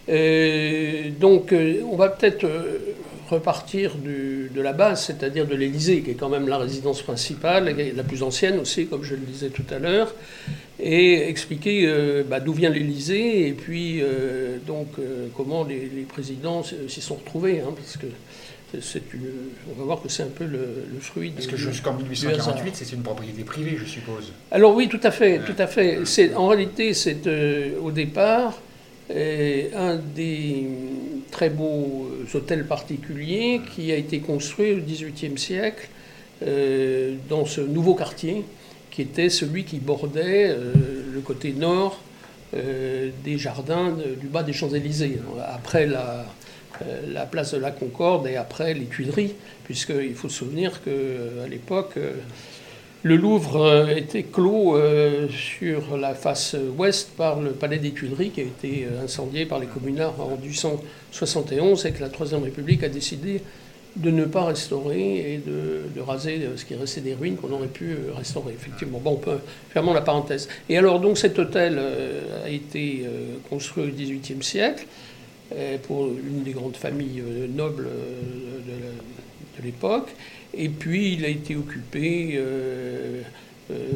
donc 0.08 1.54
on 1.54 1.96
va 1.96 2.10
peut-être 2.10 2.46
repartir 3.30 3.96
de 3.96 4.62
la 4.62 4.74
base, 4.74 5.06
c'est-à-dire 5.06 5.46
de 5.46 5.56
l'Élysée, 5.56 6.02
qui 6.02 6.12
est 6.12 6.16
quand 6.16 6.30
même 6.30 6.48
la 6.48 6.58
résidence 6.58 7.02
principale, 7.02 7.76
la 7.96 8.04
plus 8.04 8.24
ancienne 8.24 8.60
aussi, 8.60 8.88
comme 8.88 9.04
je 9.04 9.16
le 9.16 9.22
disais 9.22 9.50
tout 9.50 9.66
à 9.70 9.80
l'heure, 9.80 10.14
et 10.80 11.28
expliquer 11.30 11.86
euh, 11.88 12.24
bah, 12.24 12.40
d'où 12.40 12.54
vient 12.54 12.70
l'Élysée 12.70 13.48
et 13.48 13.54
puis 13.54 14.00
euh, 14.02 14.58
donc 14.66 14.88
euh, 15.00 15.28
comment 15.36 15.64
les, 15.64 16.06
présidents 16.08 16.64
s'y 16.64 17.02
sont 17.02 17.16
retrouvés, 17.16 17.62
hein, 17.62 17.74
parce 17.76 17.98
que 17.98 18.08
c'est 18.82 19.02
on 19.72 19.80
va 19.80 19.86
voir 19.86 20.02
que 20.02 20.10
c'est 20.10 20.24
un 20.24 20.28
peu 20.28 20.46
le, 20.46 20.86
fruit. 21.00 21.32
Parce 21.32 21.48
que 21.48 21.56
jusqu'en 21.56 21.94
1848, 21.94 22.76
c'est 22.76 22.92
une 22.94 23.02
propriété 23.02 23.44
privée, 23.44 23.78
je 23.80 23.86
suppose. 23.86 24.34
Alors 24.52 24.76
oui, 24.76 24.90
tout 24.90 25.00
à 25.04 25.12
fait, 25.12 25.40
tout 25.40 25.56
à 25.58 25.68
fait. 25.68 26.02
C'est 26.04 26.36
en 26.36 26.48
réalité, 26.48 26.94
c'est 26.94 27.18
au 27.82 27.92
départ 27.92 28.60
un 29.10 29.96
des 29.96 30.68
très 31.32 31.50
beaux 31.50 32.10
hôtels 32.34 32.66
particuliers 32.66 33.62
qui 33.76 33.92
a 33.92 33.96
été 33.96 34.20
construit 34.20 34.74
au 34.74 34.78
XVIIIe 34.78 35.38
siècle 35.38 35.88
euh, 36.46 37.16
dans 37.30 37.46
ce 37.46 37.62
nouveau 37.62 37.96
quartier 37.96 38.44
qui 38.92 39.02
était 39.02 39.30
celui 39.30 39.64
qui 39.64 39.80
bordait 39.80 40.50
euh, 40.50 40.74
le 41.12 41.20
côté 41.22 41.52
nord 41.52 42.00
euh, 42.54 43.10
des 43.24 43.40
jardins 43.40 43.96
du 44.20 44.28
bas 44.28 44.44
des 44.44 44.54
Champs-Élysées, 44.54 45.20
après 45.48 45.88
la, 45.88 46.26
la, 47.08 47.26
place 47.26 47.56
de 47.56 47.60
la 47.60 47.72
Concorde 47.72 48.28
et 48.28 48.36
après 48.36 48.76
les 48.76 48.86
Tuileries, 48.86 49.34
puisqu'il 49.64 50.14
faut 50.14 50.30
se 50.30 50.38
souvenir 50.38 50.84
qu'à 50.84 51.48
l'époque, 51.50 51.96
le 53.04 53.16
Louvre 53.16 53.62
euh, 53.62 53.96
était 53.96 54.24
clos 54.24 54.76
euh, 54.76 55.28
sur 55.30 55.98
la 55.98 56.16
face 56.16 56.56
ouest 56.78 57.12
par 57.16 57.40
le 57.40 57.52
palais 57.52 57.78
des 57.78 57.92
Tuileries 57.92 58.32
qui 58.32 58.42
a 58.42 58.44
été 58.44 58.86
euh, 58.86 59.04
incendié 59.04 59.46
par 59.46 59.60
les 59.60 59.68
communards 59.68 60.20
en 60.20 60.36
1871 60.38 61.86
et 61.86 61.92
que 61.92 62.02
la 62.02 62.10
Troisième 62.10 62.44
République 62.44 62.84
a 62.84 62.90
décidé 62.90 63.42
de 63.96 64.12
ne 64.12 64.26
pas 64.26 64.46
restaurer 64.46 65.34
et 65.34 65.38
de, 65.46 66.02
raser 66.02 66.48
ce 66.56 66.66
qui 66.66 66.76
restait 66.76 67.02
des 67.02 67.16
ruines 67.16 67.36
qu'on 67.36 67.52
aurait 67.52 67.68
pu 67.68 67.96
restaurer, 68.16 68.54
effectivement. 68.54 69.00
Bon, 69.00 69.20
fermons 69.72 69.94
la 69.94 70.02
parenthèse. 70.02 70.48
Et 70.70 70.78
alors, 70.78 71.00
donc, 71.00 71.18
cet 71.18 71.40
hôtel 71.40 71.82
a 72.46 72.48
été 72.48 73.08
construit 73.50 73.86
au 73.86 73.88
XVIIIe 73.88 74.44
siècle 74.44 74.86
pour 75.88 76.06
une 76.06 76.44
des 76.44 76.52
grandes 76.52 76.78
familles 76.78 77.24
nobles 77.50 77.86
de 77.86 78.74
l'époque. 79.64 80.10
Et 80.58 80.70
puis 80.70 81.14
il 81.14 81.26
a 81.26 81.28
été 81.28 81.56
occupé 81.56 82.36
euh, 82.36 83.22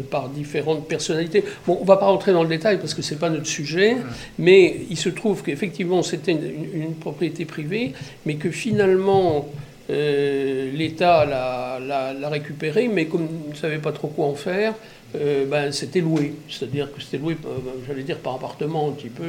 par 0.10 0.30
différentes 0.30 0.88
personnalités. 0.88 1.44
Bon, 1.66 1.78
on 1.80 1.84
ne 1.84 1.88
va 1.88 1.98
pas 1.98 2.08
rentrer 2.08 2.34
dans 2.34 2.44
le 2.44 2.50
détail 2.50 2.78
parce 2.78 2.94
que 2.94 3.02
ce 3.02 3.14
n'est 3.14 3.20
pas 3.20 3.30
notre 3.30 3.48
sujet, 3.48 3.98
mais 4.38 4.82
il 4.90 4.98
se 4.98 5.10
trouve 5.10 5.44
qu'effectivement 5.44 6.04
c'était 6.04 6.34
une, 6.34 6.96
propriété 7.00 7.46
privée, 7.46 7.94
mais 8.26 8.36
que 8.36 8.52
finalement 8.52 9.48
l'État 9.90 11.26
l'a 11.26 12.30
récupérée, 12.30 12.88
mais 12.88 13.06
comme 13.06 13.28
il 13.48 13.52
ne 13.52 13.56
savait 13.56 13.80
pas 13.80 13.92
trop 13.92 14.08
quoi 14.08 14.28
en 14.28 14.36
faire, 14.36 14.74
euh, 15.16 15.46
ben, 15.46 15.72
c'était 15.72 16.00
loué. 16.00 16.34
C'est-à-dire 16.50 16.94
que 16.94 17.02
c'était 17.02 17.18
loué, 17.18 17.36
euh, 17.46 17.58
j'allais 17.88 18.04
dire, 18.04 18.18
par 18.18 18.36
appartement 18.36 18.88
un 18.90 18.92
petit 18.92 19.10
peu. 19.10 19.24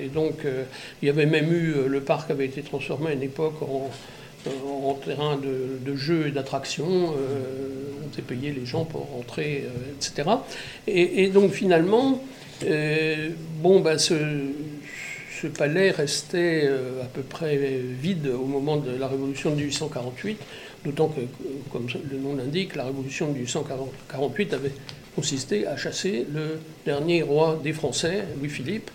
Et 0.00 0.08
donc, 0.08 0.44
euh, 0.44 0.64
il 1.02 1.06
y 1.06 1.08
avait 1.08 1.26
même 1.26 1.52
eu, 1.52 1.74
le 1.88 2.00
parc 2.00 2.30
avait 2.30 2.46
été 2.46 2.62
transformé 2.62 3.10
à 3.10 3.12
une 3.14 3.22
époque 3.22 3.60
en, 3.62 3.90
terrain 5.04 5.36
de, 5.36 5.96
jeu 5.96 6.28
et 6.28 6.30
d'attraction. 6.30 6.84
on 6.86 8.14
s'est 8.14 8.22
payé 8.22 8.52
les 8.52 8.66
gens 8.66 8.84
pour 8.84 9.08
rentrer, 9.10 9.64
etc. 9.96 10.30
Et, 10.86 11.28
donc, 11.28 11.52
finalement, 11.52 12.22
bon, 13.60 13.80
ben, 13.80 13.98
ce, 13.98 14.14
palais 15.58 15.90
restait 15.90 16.68
à 17.02 17.06
peu 17.06 17.22
près 17.22 17.56
vide 17.56 18.28
au 18.28 18.46
moment 18.46 18.76
de 18.76 18.90
la 18.90 19.08
révolution 19.08 19.50
de 19.50 19.56
1848, 19.56 20.38
d'autant 20.84 21.08
que, 21.08 21.20
comme 21.70 21.86
le 22.10 22.18
nom 22.18 22.34
l'indique, 22.34 22.76
la 22.76 22.84
révolution 22.84 23.28
de 23.28 23.34
1848 23.34 24.54
avait 24.54 24.72
consistait 25.14 25.66
à 25.66 25.76
chasser 25.76 26.26
le 26.32 26.58
dernier 26.84 27.22
roi 27.22 27.60
des 27.62 27.72
Français, 27.72 28.24
Louis-Philippe, 28.38 28.90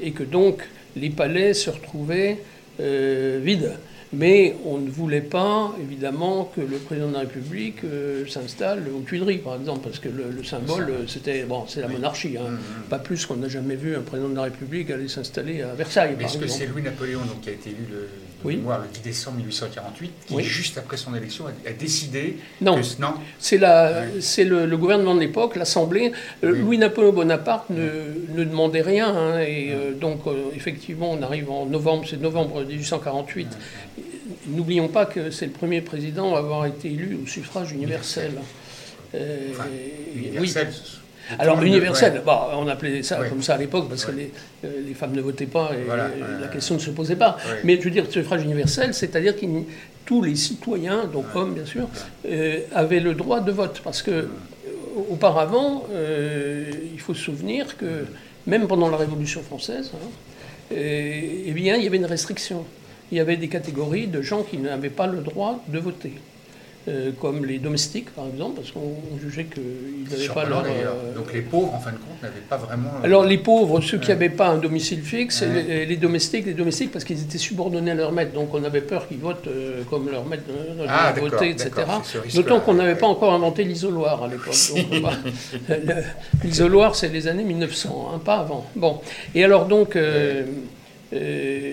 et 0.00 0.12
que 0.12 0.22
donc 0.22 0.62
les 0.96 1.10
palais 1.10 1.54
se 1.54 1.70
retrouvaient 1.70 2.38
euh, 2.80 3.40
vides. 3.42 3.72
Mais 4.16 4.56
on 4.64 4.78
ne 4.78 4.90
voulait 4.90 5.20
pas, 5.20 5.74
évidemment, 5.80 6.50
que 6.54 6.60
le 6.60 6.76
président 6.78 7.08
de 7.08 7.14
la 7.14 7.20
République 7.20 7.84
euh, 7.84 8.26
s'installe 8.26 8.84
aux 8.94 9.00
Tuileries, 9.00 9.38
par 9.38 9.56
exemple, 9.56 9.80
parce 9.82 9.98
que 9.98 10.08
le, 10.08 10.42
symbole, 10.44 10.92
c'était 11.08 11.44
bon, 11.44 11.64
c'est 11.66 11.80
la 11.80 11.88
monarchie, 11.88 12.36
hein. 12.36 12.50
mm-hmm. 12.50 12.88
pas 12.88 12.98
plus 12.98 13.26
qu'on 13.26 13.36
n'a 13.36 13.48
jamais 13.48 13.76
vu 13.76 13.96
un 13.96 14.02
président 14.02 14.28
de 14.28 14.36
la 14.36 14.42
République 14.42 14.90
aller 14.90 15.08
s'installer 15.08 15.62
à 15.62 15.74
Versailles. 15.74 16.14
Mais 16.18 16.24
est-ce 16.24 16.38
que 16.38 16.46
c'est 16.46 16.66
Louis-Napoléon 16.66 17.20
qui 17.42 17.50
a 17.50 17.52
été 17.52 17.70
élu 17.70 17.86
le, 17.90 18.08
le 18.52 18.92
10 18.92 19.00
décembre 19.02 19.38
1848, 19.38 20.12
qui, 20.26 20.42
juste 20.42 20.78
après 20.78 20.96
son 20.96 21.14
élection, 21.14 21.46
a, 21.46 21.72
décidé 21.72 22.38
Non, 22.60 22.80
non. 22.98 23.14
C'est 23.38 23.58
le, 23.58 24.76
gouvernement 24.76 25.14
de 25.14 25.20
l'époque, 25.20 25.56
l'Assemblée. 25.56 26.12
Euh, 26.42 26.52
Louis-Napoléon 26.52 27.12
Bonaparte 27.12 27.70
ne, 27.70 28.44
demandait 28.44 28.82
rien, 28.82 29.14
hein, 29.14 29.40
et 29.40 29.72
euh, 29.72 29.92
donc, 29.92 30.20
effectivement, 30.54 31.10
on 31.12 31.22
arrive 31.22 31.50
en 31.50 31.66
novembre, 31.66 32.04
c'est 32.08 32.20
novembre 32.20 32.64
1848 32.64 33.48
n'oublions 34.46 34.88
pas 34.88 35.06
que 35.06 35.30
c'est 35.30 35.46
le 35.46 35.52
premier 35.52 35.80
président 35.80 36.34
à 36.34 36.38
avoir 36.38 36.66
été 36.66 36.88
élu 36.88 37.18
au 37.22 37.26
suffrage 37.26 37.72
universel. 37.72 38.32
Euh, 39.14 39.48
universel. 40.14 40.68
Oui. 40.70 41.03
Alors 41.38 41.62
universel, 41.62 42.22
on 42.26 42.68
appelait 42.68 43.02
ça 43.02 43.20
comme 43.28 43.42
ça 43.42 43.54
à 43.54 43.58
l'époque 43.58 43.88
parce 43.88 44.04
que 44.04 44.12
les, 44.12 44.30
euh, 44.64 44.68
les, 44.86 44.94
femmes 44.94 45.12
ne 45.12 45.22
votaient 45.22 45.46
pas 45.46 45.70
et 45.74 45.86
la 46.40 46.48
question 46.48 46.74
ne 46.74 46.80
se 46.80 46.90
posait 46.90 47.16
pas. 47.16 47.36
Mais 47.64 47.76
je 47.78 47.82
veux 47.82 47.90
dire, 47.90 48.06
suffrage 48.10 48.42
universel, 48.42 48.94
c'est-à-dire 48.94 49.36
que 49.36 49.46
tous 50.04 50.22
les 50.22 50.36
citoyens, 50.36 51.04
donc 51.06 51.26
hommes 51.34 51.54
bien 51.54 51.64
sûr, 51.64 51.88
euh, 52.28 52.60
avaient 52.74 53.00
le 53.00 53.14
droit 53.14 53.40
de 53.40 53.52
vote. 53.52 53.80
Parce 53.82 54.02
que 54.02 54.28
auparavant, 55.10 55.84
il 55.92 57.00
faut 57.00 57.14
se 57.14 57.22
souvenir 57.22 57.76
que 57.76 58.04
même 58.46 58.66
pendant 58.68 58.88
la 58.88 58.96
Révolution 58.96 59.42
française, 59.42 59.90
hein, 59.94 60.74
eh 60.76 61.52
bien, 61.54 61.76
il 61.76 61.84
y 61.84 61.86
avait 61.86 61.96
une 61.96 62.06
restriction. 62.06 62.64
Il 63.10 63.18
y 63.18 63.20
avait 63.20 63.36
des 63.36 63.48
catégories 63.48 64.06
de 64.06 64.22
gens 64.22 64.42
qui 64.42 64.58
n'avaient 64.58 64.90
pas 64.90 65.06
le 65.06 65.18
droit 65.18 65.62
de 65.68 65.78
voter. 65.78 66.14
Euh, 66.86 67.12
comme 67.18 67.46
les 67.46 67.58
domestiques, 67.58 68.10
par 68.10 68.26
exemple, 68.26 68.56
parce 68.56 68.70
qu'on 68.70 68.96
jugeait 69.18 69.44
qu'ils 69.46 70.06
n'avaient 70.10 70.28
pas 70.28 70.44
leur... 70.44 70.64
Euh, 70.66 71.14
Donc 71.14 71.32
les 71.32 71.40
pauvres, 71.40 71.72
en 71.72 71.78
fin 71.78 71.92
de 71.92 71.96
compte, 71.96 72.22
n'avaient 72.22 72.34
pas 72.46 72.58
vraiment... 72.58 72.90
Euh, 73.00 73.06
Alors 73.06 73.24
les 73.24 73.38
pauvres, 73.38 73.80
ceux 73.80 73.96
qui 73.96 74.10
n'avaient 74.10 74.28
pas 74.28 74.48
un 74.48 74.58
domicile 74.58 75.00
fixe, 75.00 75.42
les, 75.42 75.96
domestiques, 75.96 76.44
les 76.44 76.52
domestiques 76.52 76.92
parce 76.92 77.06
qu'ils 77.06 77.22
étaient 77.22 77.38
subordonnés 77.38 77.92
à 77.92 77.94
leur 77.94 78.12
maître, 78.12 78.34
donc 78.34 78.52
on 78.52 78.62
avait 78.64 78.82
peur 78.82 79.08
qu'ils 79.08 79.16
votent 79.16 79.48
comme 79.88 80.10
leur 80.10 80.26
maître 80.26 80.42
ah, 80.86 81.14
voter, 81.18 81.50
etc. 81.50 81.70
D'autant 82.34 82.60
qu'on 82.60 82.74
n'avait 82.74 82.96
pas 82.96 83.06
encore 83.06 83.32
inventé 83.32 83.64
l'isoloir 83.64 84.22
à 84.22 84.28
l'époque. 84.28 84.54
l'isoloir, 86.44 86.96
c'est 86.96 87.08
les 87.08 87.28
années 87.28 87.44
1900, 87.44 88.10
hein, 88.14 88.20
pas 88.22 88.40
avant. 88.40 88.66
Bon, 88.76 89.00
et 89.34 89.42
alors 89.42 89.66
donc... 89.66 89.96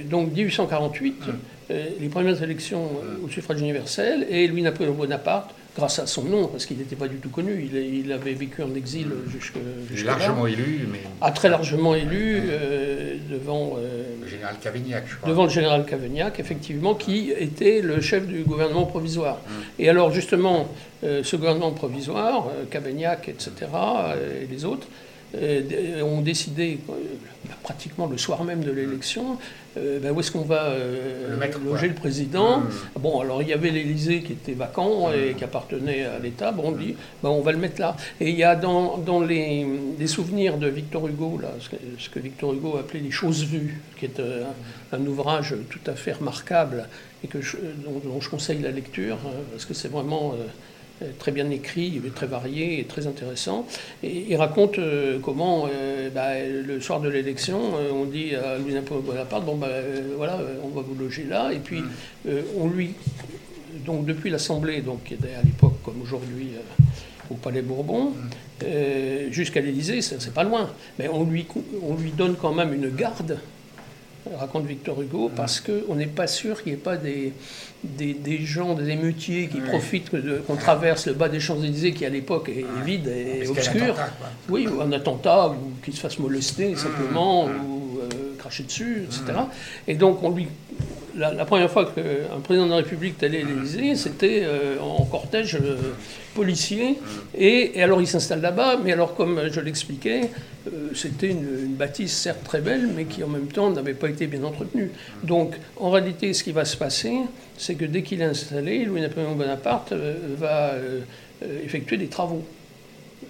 Donc 0.10 0.34
1848, 0.34 1.16
hum. 1.28 1.36
Euh, 1.72 1.86
les 2.00 2.10
premières 2.10 2.42
élections 2.44 2.90
euh, 3.04 3.26
au 3.26 3.30
suffrage 3.30 3.62
universel, 3.62 4.28
et 4.30 4.48
Louis-Napoléon 4.48 4.94
Bonaparte, 4.94 5.52
grâce 5.76 6.00
à 6.00 6.06
son 6.06 6.24
nom, 6.24 6.48
parce 6.48 6.66
qu'il 6.66 6.78
n'était 6.78 6.96
pas 6.96 7.08
du 7.08 7.18
tout 7.18 7.30
connu, 7.30 7.70
il, 7.74 8.12
avait 8.12 8.34
vécu 8.34 8.62
en 8.62 8.76
exil 8.76 9.08
jusque, 9.32 9.58
jusque 9.90 10.06
largement 10.06 10.46
élu, 10.46 10.88
mais 10.92 11.00
ah, 11.22 11.32
très 11.32 11.48
largement 11.50 11.96
élu 11.96 12.42
devant 13.30 13.78
le 14.22 14.28
général 14.28 14.56
Cavaignac, 14.62 15.06
je 15.08 15.16
crois. 15.16 15.30
Devant 15.30 15.44
le 15.46 15.50
général 15.50 15.86
Cavaignac, 15.86 16.42
effectivement, 16.42 16.94
qui 16.94 17.32
était 17.32 17.82
le 17.82 18.02
chef 18.02 18.28
du 18.28 18.44
gouvernement 18.44 18.86
provisoire. 18.86 19.40
Hum. 19.48 19.64
Et 19.80 19.88
alors 19.88 20.12
justement, 20.12 20.68
ce 21.02 21.36
gouvernement 21.38 21.72
provisoire, 21.72 22.50
Cavaignac, 22.70 23.30
etc., 23.30 23.68
et 24.42 24.48
les 24.48 24.66
autres, 24.66 24.88
euh, 24.88 25.11
ont 26.04 26.22
décidé 26.22 26.80
euh, 26.90 26.94
pratiquement 27.64 28.08
le 28.08 28.18
soir 28.18 28.44
même 28.44 28.64
de 28.64 28.72
l'élection 28.72 29.38
euh, 29.78 30.00
ben 30.00 30.12
où 30.12 30.20
est-ce 30.20 30.32
qu'on 30.32 30.42
va 30.42 30.74
loger 31.64 31.88
le 31.88 31.94
président. 31.94 32.60
Mmh. 32.60 32.70
Bon, 33.00 33.22
alors 33.22 33.42
il 33.42 33.48
y 33.48 33.54
avait 33.54 33.70
l'Élysée 33.70 34.22
qui 34.22 34.34
était 34.34 34.52
vacant 34.52 35.14
et 35.14 35.32
mmh. 35.32 35.36
qui 35.36 35.44
appartenait 35.46 36.04
à 36.04 36.20
l'État. 36.20 36.52
Bon, 36.52 36.64
on 36.66 36.72
dit, 36.74 36.96
ben, 37.24 37.30
on 37.30 37.42
va 37.42 37.54
le 37.54 37.58
mettre 37.58 37.80
là. 37.80 37.96
Et 38.20 38.30
il 38.30 38.36
y 38.36 38.44
a 38.44 38.58
dans, 38.58 38.98
dans 38.98 39.22
les, 39.22 39.66
souvenirs 40.08 40.58
de 40.58 40.68
Victor 40.68 41.08
Hugo, 41.08 41.40
là, 41.42 41.54
ce, 41.60 42.10
que, 42.10 42.20
Victor 42.20 42.54
Hugo 42.54 42.78
appelait 42.78 43.00
les 43.00 43.12
choses 43.12 43.46
vues, 43.46 43.82
qui 43.98 44.06
est 44.06 44.22
un, 44.92 45.06
ouvrage 45.06 45.56
tout 45.70 45.80
à 45.90 45.94
fait 45.94 46.14
remarquable 46.14 46.90
et 47.24 47.28
que 47.28 47.38
dont, 47.38 48.20
je 48.20 48.30
conseille 48.30 48.60
la 48.60 48.72
lecture, 48.72 49.18
parce 49.52 49.66
que 49.66 49.74
c'est 49.74 49.88
vraiment 49.88 50.34
euh, 50.34 50.44
très 51.20 51.32
bien 51.32 51.50
écrit, 51.50 52.02
très 52.16 52.28
varié 52.28 52.80
et 52.80 52.86
très 52.86 53.08
intéressant. 53.08 53.66
Et 54.04 54.26
il 54.30 54.36
raconte 54.36 54.80
euh, 54.80 55.20
comment, 55.20 55.68
euh, 55.72 56.10
bah, 56.10 56.40
le 56.44 56.80
soir 56.80 57.02
de 57.02 57.10
l'élection, 57.10 57.60
on 57.94 58.06
dit 58.06 58.36
à 58.36 58.58
Louis-Napoléon 58.58 59.04
Bonaparte, 59.04 59.46
bon, 59.46 59.56
bah, 59.56 59.68
voilà, 60.18 60.40
on 60.64 60.70
va 60.70 60.82
vous 60.82 60.96
loger 60.96 61.26
là. 61.30 61.52
Et 61.54 61.60
puis, 61.60 61.82
on 62.58 62.68
lui. 62.68 62.94
Donc, 63.86 64.06
depuis 64.06 64.30
l'Assemblée, 64.30 64.82
donc, 64.82 65.04
qui 65.06 65.14
était 65.16 65.34
à 65.34 65.44
l'époque 65.44 65.82
comme 65.84 66.02
aujourd'hui 66.02 66.52
au 67.30 67.36
Palais 67.36 67.62
Bourbon, 67.62 68.14
jusqu'à 69.32 69.62
l'Élysée, 69.62 70.02
c'est 70.02 70.34
pas 70.34 70.44
loin. 70.44 70.70
Mais 71.00 71.08
on 71.08 71.24
lui, 71.24 71.46
on 71.84 71.96
lui 71.96 72.12
donne 72.12 72.36
quand 72.36 72.54
même 72.54 72.74
une 72.74 72.90
garde 72.90 73.40
raconte 74.38 74.66
Victor 74.66 75.02
Hugo, 75.02 75.32
parce 75.36 75.60
qu'on 75.60 75.96
n'est 75.96 76.06
pas 76.08 76.28
sûr 76.28 76.62
qu'il 76.62 76.74
n'y 76.74 76.80
ait 76.80 76.82
pas 76.82 76.98
des, 76.98 77.34
des, 77.84 78.40
gens, 78.40 78.74
des 78.74 78.90
émeutiers 78.90 79.48
qui 79.48 79.60
profitent 79.60 80.12
qu'on 80.46 80.56
traverse 80.56 81.08
le 81.08 81.14
bas 81.14 81.30
des 81.30 81.40
Champs-Élysées, 81.40 81.94
qui 81.94 82.06
à 82.06 82.10
l'époque 82.10 82.50
est 82.50 82.66
vide 82.86 83.08
et 83.08 83.48
obscur. 83.48 83.96
oui, 84.50 84.68
ou 84.68 84.82
un 84.82 84.92
attentat, 84.92 85.50
ou 85.50 85.74
qu'il 85.84 85.94
se 85.94 86.02
fasse 86.02 86.20
molester 86.20 86.76
simplement, 86.76 87.46
ou 87.46 88.00
euh, 88.00 88.36
cracher 88.38 88.64
dessus, 88.64 89.06
etc. 89.06 89.40
Et 89.88 89.96
donc 89.96 90.22
on 90.24 90.30
lui 90.32 90.48
la, 91.16 91.46
première 91.46 91.70
fois 91.70 91.86
qu'un 91.86 92.40
président 92.44 92.66
de 92.66 92.72
la 92.72 92.78
République 92.78 93.22
allait 93.24 93.42
à 93.42 93.46
l'Élysée, 93.46 93.96
c'était 93.96 94.44
euh, 94.44 94.80
en 94.80 95.04
cortège 95.06 95.56
euh, 95.56 95.76
policier. 96.34 96.98
Et, 97.38 97.82
alors 97.82 98.02
il 98.02 98.08
s'installe 98.08 98.42
là-bas, 98.42 98.78
mais 98.84 98.94
alors 98.94 99.16
comme 99.16 99.42
je 99.52 99.60
l'expliquais, 99.60 100.30
euh, 100.68 100.90
c'était 100.94 101.30
une, 101.30 101.76
bâtisse 101.76 102.14
certes 102.14 102.44
très 102.44 102.62
belle, 102.62 102.90
mais 102.96 103.06
qui 103.06 103.24
en 103.24 103.28
même 103.28 103.48
temps 103.48 103.70
n'avait 103.72 103.94
pas 103.94 104.10
été 104.10 104.28
bien 104.28 104.44
entretenue. 104.44 104.92
Donc 105.24 105.56
en 105.78 105.90
réalité, 105.90 106.34
ce 106.34 106.44
qui 106.44 106.52
va 106.52 106.66
se 106.66 106.78
passer, 106.78 107.14
c'est 107.58 107.76
que 107.76 107.86
dès 107.86 108.04
qu'il 108.04 108.22
est 108.22 108.26
installé, 108.26 108.86
Louis-Napoléon 108.86 109.36
Bonaparte 109.36 109.94
va 110.38 110.74
effectuer 111.64 111.98
des 111.98 112.08
travaux 112.08 112.44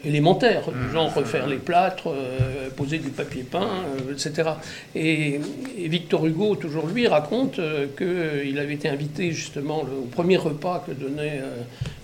élémentaires, 0.03 0.69
mmh. 0.69 0.93
genre 0.93 1.13
refaire 1.13 1.47
les 1.47 1.57
plâtres, 1.57 2.07
euh, 2.07 2.69
poser 2.75 2.97
du 2.97 3.09
papier 3.09 3.43
peint, 3.43 3.67
euh, 4.07 4.13
etc. 4.13 4.51
Et, 4.95 5.39
Victor 5.77 6.25
Hugo, 6.25 6.55
toujours 6.55 6.87
lui, 6.87 7.07
raconte 7.07 7.59
euh, 7.59 7.87
qu'il 7.97 8.57
avait 8.59 8.73
été 8.73 8.89
invité 8.89 9.31
justement 9.31 9.81
au 9.81 10.05
premier 10.05 10.37
repas 10.37 10.83
que 10.85 10.91
donnait 10.91 11.41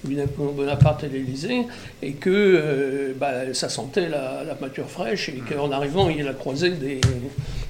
Bonaparte 0.04 1.04
à 1.04 1.08
l'Élysée, 1.08 1.66
et 2.02 2.14
que 2.14 3.14
bah, 3.20 3.54
ça 3.54 3.68
sentait 3.68 4.08
la, 4.10 4.44
la 4.46 4.56
mature 4.60 4.90
fraîche, 4.90 5.30
et 5.30 5.42
qu'en 5.50 5.72
arrivant, 5.72 6.10
il 6.10 6.28
a 6.28 6.34
croisé 6.34 6.70
des, 6.72 7.02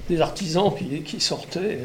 des 0.08 0.20
artisans 0.20 0.72
qui, 0.76 1.02
qui 1.02 1.20
sortaient. 1.20 1.78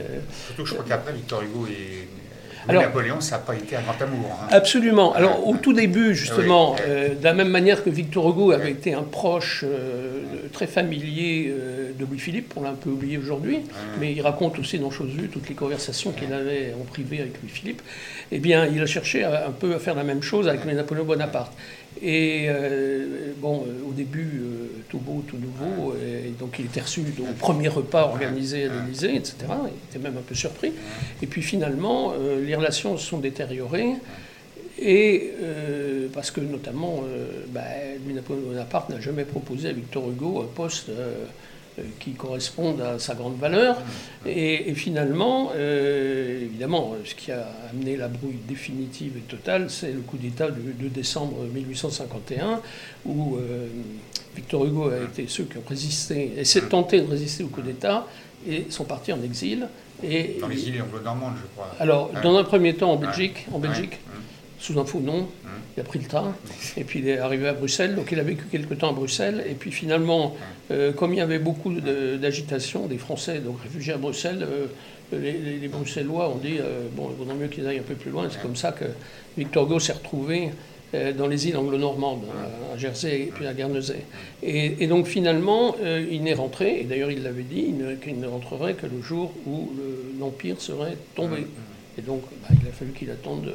Surtout, 0.48 0.66
je 0.66 0.74
crois 0.74 0.86
qu'après, 0.88 1.14
Victor 1.14 1.42
Hugo 1.42 1.68
est 1.68 2.23
alors, 2.68 2.84
Napoléon, 2.84 3.22
ça 3.22 3.38
n'a 3.38 3.42
pas 3.42 3.56
été 3.56 3.76
un 3.76 3.82
grand 3.82 4.02
amour. 4.02 4.40
Hein. 4.42 4.48
Absolument. 4.52 5.14
Alors, 5.14 5.48
au 5.48 5.56
tout 5.58 5.74
début, 5.74 6.16
justement, 6.16 6.76
euh, 6.88 7.10
de 7.16 7.24
la 7.24 7.34
même 7.34 7.50
manière 7.50 7.84
que 7.84 7.90
Victor 7.90 8.30
Hugo 8.30 8.52
avait 8.52 8.72
été 8.72 8.94
un 8.94 9.04
proche 9.04 9.64
euh, 9.68 10.22
très 10.52 10.68
familier 10.68 11.50
euh, 11.50 11.92
de 11.98 12.06
Louis-Philippe, 12.06 12.54
on 12.56 12.64
l'a 12.64 12.70
un 12.70 12.76
peu 12.76 12.90
oublié 12.90 13.18
aujourd'hui, 13.18 13.60
mais 14.00 14.14
il 14.14 14.22
raconte 14.22 14.60
aussi 14.60 14.80
dans 14.80 14.92
Chose 14.92 15.12
Vue 15.12 15.28
toutes 15.28 15.50
les 15.50 15.56
conversations 15.56 16.12
qu'il 16.12 16.32
avait 16.34 16.74
en 16.80 16.86
privé 16.86 17.20
avec 17.20 17.42
Louis-Philippe, 17.42 17.82
eh 18.32 18.40
bien, 18.40 18.66
il 18.66 18.82
a 18.82 18.86
cherché 18.86 19.24
un 19.24 19.52
peu 19.52 19.76
à 19.76 19.80
faire 19.80 19.96
la 19.96 20.04
même 20.04 20.22
chose 20.22 20.48
avec 20.48 20.66
Napoléon 20.66 21.06
Bonaparte. 21.06 21.54
Et 22.02 22.46
euh, 22.48 23.34
bon, 23.38 23.66
euh, 23.68 23.90
au 23.90 23.92
début, 23.92 24.42
euh, 24.44 24.68
tout 24.90 24.98
beau, 24.98 25.24
tout 25.28 25.38
nouveau, 25.38 25.94
et 25.96 26.30
donc 26.40 26.56
il 26.60 26.66
était 26.66 26.82
reçu 26.82 27.02
au 27.20 27.34
premier 27.40 27.68
repas 27.68 28.04
organisé 28.04 28.66
à 28.66 28.74
l'Élysée, 28.74 29.16
etc. 29.16 29.36
Il 29.50 29.90
était 29.90 30.00
même 30.04 30.18
un 30.18 30.22
peu 30.22 30.36
surpris. 30.36 30.72
Et 31.22 31.28
puis 31.28 31.42
finalement, 31.42 32.14
les 32.42 32.56
relations 32.56 32.98
se 32.98 33.08
sont 33.08 33.20
détériorées. 33.20 33.94
Et 34.80 35.32
parce 36.14 36.30
que 36.30 36.42
notamment, 36.42 37.04
bah, 37.50 37.62
Napoléon 38.08 38.44
Bonaparte 38.48 38.90
n'a 38.90 39.00
jamais 39.00 39.26
proposé 39.26 39.70
à 39.70 39.72
Victor 39.72 40.08
Hugo 40.10 40.42
un 40.42 40.54
poste 40.54 40.92
qui 42.00 42.12
corresponde 42.12 42.82
à 42.82 43.00
sa 43.00 43.16
grande 43.16 43.38
valeur. 43.40 43.78
Et, 44.26 44.70
et 44.70 44.74
finalement, 44.76 45.52
euh, 45.56 46.42
évidemment, 46.44 46.96
ce 47.04 47.16
qui 47.16 47.32
a 47.32 47.48
amené 47.72 47.98
la 47.98 48.08
brouille 48.08 48.38
définitive 48.48 49.14
et 49.18 49.22
totale, 49.22 49.70
c'est 49.70 49.92
le 49.92 50.02
coup 50.02 50.18
d'État 50.18 50.50
du 50.52 50.74
2 50.74 50.90
décembre 50.90 51.38
1851, 51.54 52.62
où 53.06 53.38
euh, 53.38 53.68
Victor 54.36 54.66
Hugo 54.66 54.90
a 54.90 54.98
été 55.04 55.26
ceux 55.28 55.44
qui 55.46 55.58
ont 55.58 55.64
résisté, 55.68 56.34
et 56.38 56.46
s'est 56.46 56.62
tenté 56.62 57.02
de 57.02 57.10
résister 57.10 57.44
au 57.44 57.48
coup 57.48 57.62
d'État, 57.62 58.08
et 58.48 58.66
sont 58.70 58.86
partis 58.86 59.14
en 59.14 59.22
exil. 59.24 59.68
Et, 60.04 60.38
Dans 60.42 60.48
les 60.50 60.68
îles 60.68 60.82
anglo-normandes, 60.82 61.34
je 61.42 61.48
crois. 61.56 61.74
alors, 61.80 62.12
Ouais. 62.14 62.22
dans 62.22 62.38
un 62.38 62.44
premier 62.44 62.76
temps 62.76 62.92
en 62.92 62.98
Belgique, 62.98 63.46
en 63.52 63.56
Ouais. 63.60 63.68
Belgique, 63.68 63.92
Ouais. 63.94 64.20
Sous 64.64 64.80
un 64.80 64.86
faux 64.86 65.00
nom. 65.02 65.28
Il 65.76 65.82
a 65.82 65.84
pris 65.84 66.00
le 66.00 66.06
train 66.08 66.34
et 66.78 66.84
puis 66.84 67.00
il 67.00 67.08
est 67.10 67.18
arrivé 67.18 67.48
à 67.48 67.54
Bruxelles. 67.54 67.96
Donc 67.96 68.12
il 68.12 68.20
a 68.20 68.24
vécu 68.24 68.46
quelque 68.52 68.74
temps 68.76 68.90
à 68.92 68.94
Bruxelles. 68.94 69.44
Et 69.50 69.56
puis 69.56 69.72
finalement, 69.72 70.36
euh, 70.72 70.94
comme 70.94 71.12
il 71.14 71.18
y 71.18 71.22
avait 71.22 71.40
beaucoup 71.40 71.74
de- 71.74 72.16
d'agitation 72.18 72.88
des 72.88 72.98
Français, 72.98 73.40
donc 73.40 73.62
réfugiés 73.62 73.94
à 73.94 73.98
Bruxelles, 73.98 74.46
euh, 74.50 74.68
les, 75.12 75.34
les- 75.34 75.58
les 75.60 75.68
Bruxellois 75.68 76.30
ont 76.30 76.38
dit 76.38 76.58
euh, 76.60 76.88
bon, 76.96 77.10
il 77.12 77.18
vaudrait 77.18 77.36
mieux 77.36 77.48
qu'ils 77.48 77.68
aillent 77.68 77.80
un 77.80 77.90
peu 77.94 77.96
plus 77.96 78.12
loin. 78.12 78.28
C'est 78.32 78.42
comme 78.42 78.56
ça 78.56 78.72
que 78.72 78.86
Victor 79.38 79.66
Hugo 79.66 79.80
s'est 79.80 79.94
retrouvé 79.94 80.50
dans 81.18 81.26
les 81.26 81.48
îles 81.48 81.58
anglo-normandes, 81.58 82.26
à 82.72 82.78
Jersey 82.78 83.22
et 83.24 83.32
puis 83.34 83.48
à 83.48 83.54
Guernesey. 83.56 84.02
Et, 84.44 84.84
et 84.84 84.86
donc 84.88 85.08
finalement, 85.08 85.76
euh, 85.82 86.06
il 86.16 86.22
n'est 86.22 86.36
rentré, 86.36 86.82
et 86.82 86.84
d'ailleurs 86.84 87.10
il 87.10 87.24
l'avait 87.24 87.42
dit, 87.56 87.74
qu'il 88.04 88.20
ne 88.20 88.28
rentrerait 88.28 88.76
que 88.76 88.86
le 88.86 89.02
jour 89.02 89.34
où 89.48 89.72
le- 89.76 90.20
l'Empire 90.20 90.62
serait 90.62 90.96
tombé. 91.16 91.48
Et 91.98 92.02
donc 92.04 92.22
bah, 92.44 92.50
il 92.62 92.68
a 92.68 92.72
fallu 92.72 92.92
qu'il 92.92 93.10
attende. 93.10 93.52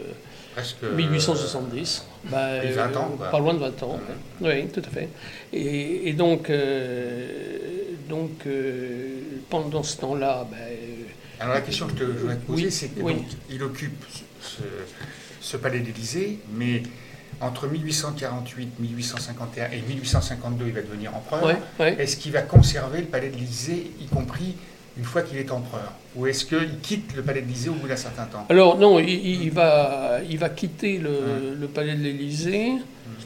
Euh, 0.58 0.60
Presque. 0.60 0.82
1870. 0.96 2.04
Bah, 2.24 2.64
et 2.64 2.70
20 2.70 2.96
ans, 2.96 3.10
euh, 3.12 3.16
quoi. 3.16 3.30
Pas 3.30 3.38
loin 3.38 3.54
de 3.54 3.58
20 3.60 3.82
ans. 3.84 4.00
Oui, 4.40 4.66
tout 4.68 4.82
à 4.84 4.90
fait. 4.90 5.08
Et, 5.52 6.08
et 6.08 6.12
donc, 6.12 6.50
euh, 6.50 7.28
donc 8.08 8.30
euh, 8.46 9.08
pendant 9.50 9.82
ce 9.82 9.96
temps-là, 9.98 10.46
bah, 10.50 10.56
Alors 11.40 11.54
la 11.54 11.60
question 11.60 11.86
que 11.86 11.98
je 11.98 12.04
voudrais 12.04 12.36
te 12.36 12.46
poser, 12.46 12.64
Oui, 12.66 12.72
c'est 12.72 12.88
que 12.88 13.00
oui. 13.00 13.14
donc, 13.14 13.24
il 13.50 13.62
occupe 13.62 14.04
ce, 14.40 14.62
ce 15.40 15.56
palais 15.56 15.80
d'Élysée, 15.80 16.38
mais 16.52 16.82
entre 17.40 17.68
1848, 17.68 18.80
1851 18.80 19.70
et 19.70 19.80
1852, 19.82 20.66
il 20.66 20.72
va 20.72 20.82
devenir 20.82 21.14
empereur. 21.14 21.56
Est-ce 21.80 22.16
qu'il 22.16 22.32
va 22.32 22.42
conserver 22.42 23.00
le 23.00 23.06
palais 23.06 23.28
de 23.28 23.34
l'Élysée, 23.36 23.92
y 24.00 24.06
compris 24.06 24.56
une 24.99 25.05
fois 25.05 25.23
qu'il 25.23 25.38
est 25.38 25.50
empereur 25.50 25.93
Ou 26.17 26.26
est-ce 26.26 26.45
qu'il 26.45 26.78
quitte 26.83 27.14
le 27.17 27.23
palais 27.23 27.40
de 27.40 27.47
l'Élysée 27.47 27.71
au 27.71 27.75
bout 27.75 27.88
d'un 27.88 27.97
certain 27.97 28.25
temps 28.25 28.45
Alors 28.49 28.76
non, 28.78 28.99
il, 28.99 29.09
il 29.09 29.50
va, 29.50 30.19
il 30.28 30.38
va 30.38 30.49
quitter 30.49 30.99
le, 30.99 31.55
le 31.59 31.67
palais 31.69 31.95
de 31.95 32.02
l'Élysée 32.02 32.73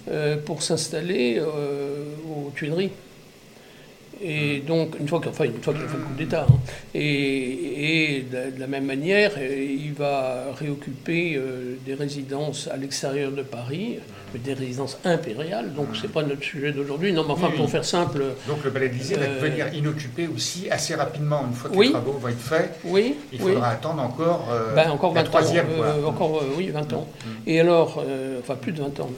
euh, 0.09 0.37
pour 0.37 0.63
s'installer 0.63 1.39
euh, 1.39 2.05
aux 2.29 2.51
Tuileries. 2.55 2.91
Et 4.25 4.61
donc, 4.61 4.95
une 5.01 5.09
fois 5.09 5.21
qu'il 5.21 5.31
enfin, 5.31 5.45
a 5.45 5.49
fait 5.49 5.53
le 5.73 6.05
coup 6.05 6.15
d'État, 6.17 6.47
hein. 6.49 6.55
et, 6.95 8.17
et 8.19 8.21
de, 8.23 8.35
la- 8.37 8.51
de 8.53 8.61
la 8.61 8.67
même 8.67 8.85
manière, 8.85 9.33
euh, 9.37 9.77
il 9.81 9.93
va 9.95 10.45
réoccuper 10.59 11.35
euh, 11.37 11.75
des 11.85 11.95
résidences 11.95 12.69
à 12.73 12.77
l'extérieur 12.77 13.33
de 13.33 13.43
Paris, 13.43 13.97
mais 14.33 14.39
des 14.41 14.55
résidences 14.55 14.99
impériales, 15.05 15.75
donc 15.75 15.89
c'est 16.01 16.11
pas 16.11 16.23
notre 16.23 16.43
sujet 16.43 16.71
d'aujourd'hui. 16.73 17.13
Non, 17.13 17.25
mais 17.27 17.33
enfin, 17.33 17.49
Oui, 17.51 17.57
pour 17.57 17.65
oui. 17.67 17.71
faire 17.73 17.85
simple, 17.85 18.23
Donc 18.47 18.65
le 18.65 18.71
palais 18.71 18.89
de 18.89 18.93
l'Élysée 18.95 19.17
va 19.17 19.23
Euh, 19.27 19.41
devenir 19.41 19.75
inoccupé 19.75 20.29
aussi 20.35 20.69
assez 20.71 20.95
rapidement, 20.95 21.45
une 21.49 21.55
fois 21.55 21.71
que 21.71 21.77
Oui. 21.77 21.87
les 21.87 21.93
travaux 21.93 22.13
vont 22.13 22.29
être 22.29 22.39
faits. 22.39 22.71
oui, 22.85 23.17
Il 23.33 23.41
faudra 23.41 23.71
attendre 23.71 24.03
encore, 24.03 24.49
euh, 24.53 24.75
Ben, 24.75 24.91
encore 24.91 25.13
20 25.15 25.23
la 25.23 25.29
troisième. 25.29 25.67
ans. 25.67 25.77
quoi. 25.79 25.87
euh, 25.87 26.05
encore, 26.07 26.37
euh, 26.43 26.55
oui, 26.57 26.69
20 26.69 26.93
ans. 26.93 27.09
Et 27.47 27.59
alors, 27.61 28.03
euh, 28.07 28.39
enfin 28.41 28.55
plus 28.55 28.73
de 28.73 28.81
20 28.81 29.01
ans. 29.01 29.11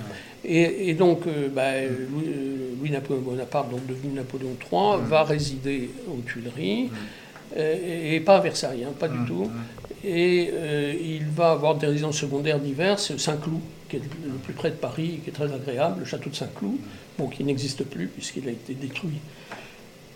Et, 0.47 0.91
et 0.91 0.95
donc, 0.95 1.21
euh, 1.27 1.49
ben, 1.49 1.89
Louis, 2.13 2.25
euh, 2.29 2.75
Louis-Napoléon 2.79 3.23
Bonaparte, 3.23 3.71
donc 3.71 3.87
devenu 3.87 4.13
Napoléon 4.13 4.51
III, 4.71 4.94
va 4.97 5.25
résider 5.25 5.91
aux 6.09 6.21
Tuileries, 6.23 6.91
euh, 7.57 7.77
et, 8.13 8.17
et 8.17 8.21
pas 8.21 8.37
à 8.37 8.41
Versailles, 8.41 8.85
hein, 8.85 8.93
pas 8.99 9.09
du 9.09 9.19
tout. 9.27 9.51
Et 10.05 10.51
euh, 10.53 10.93
il 11.03 11.25
va 11.27 11.53
avoir 11.53 11.77
des 11.77 11.87
résidences 11.87 12.19
secondaires 12.19 12.59
diverses, 12.61 13.17
Saint-Cloud, 13.17 13.61
qui 13.89 13.97
est 13.97 14.01
le 14.25 14.33
plus 14.43 14.53
près 14.55 14.71
de 14.71 14.77
Paris, 14.77 15.21
qui 15.23 15.31
est 15.31 15.33
très 15.33 15.53
agréable, 15.53 16.01
le 16.01 16.05
château 16.05 16.29
de 16.31 16.35
Saint-Cloud, 16.35 16.77
bon, 17.19 17.29
qui 17.29 17.43
n'existe 17.45 17.85
plus 17.85 18.07
puisqu'il 18.09 18.47
a 18.49 18.51
été 18.53 18.75
détruit 18.75 19.19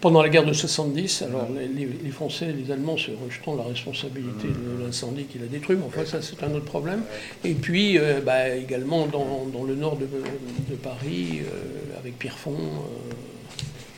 pendant 0.01 0.23
la 0.23 0.29
guerre 0.29 0.45
de 0.47 0.53
70, 0.53 1.23
alors 1.23 1.49
les, 1.59 1.67
les- 2.05 2.11
Français 2.11 2.51
et 2.51 2.53
les 2.53 2.71
Allemands 2.71 2.97
se 2.97 3.11
rejetant 3.11 3.57
la 3.57 3.65
responsabilité 3.65 4.47
de 4.47 4.85
l'incendie 4.85 5.25
qu'il 5.25 5.43
a 5.43 5.47
détruit, 5.47 5.77
mais 5.77 5.83
enfin 5.87 6.05
ça 6.05 6.23
c'est 6.23 6.41
un 6.45 6.55
autre 6.55 6.67
problème. 6.67 7.03
Et 7.45 7.55
puis 7.55 7.99
euh, 7.99 8.21
bah, 8.25 8.49
également 8.55 9.07
dans, 9.07 9.47
dans 9.53 9.65
le 9.65 9.75
nord 9.75 9.97
de, 9.97 10.05
de 10.07 10.77
Paris, 10.77 11.41
euh, 11.43 11.99
avec 11.99 12.17
Pierrefonds, 12.17 12.53
euh, 12.53 13.15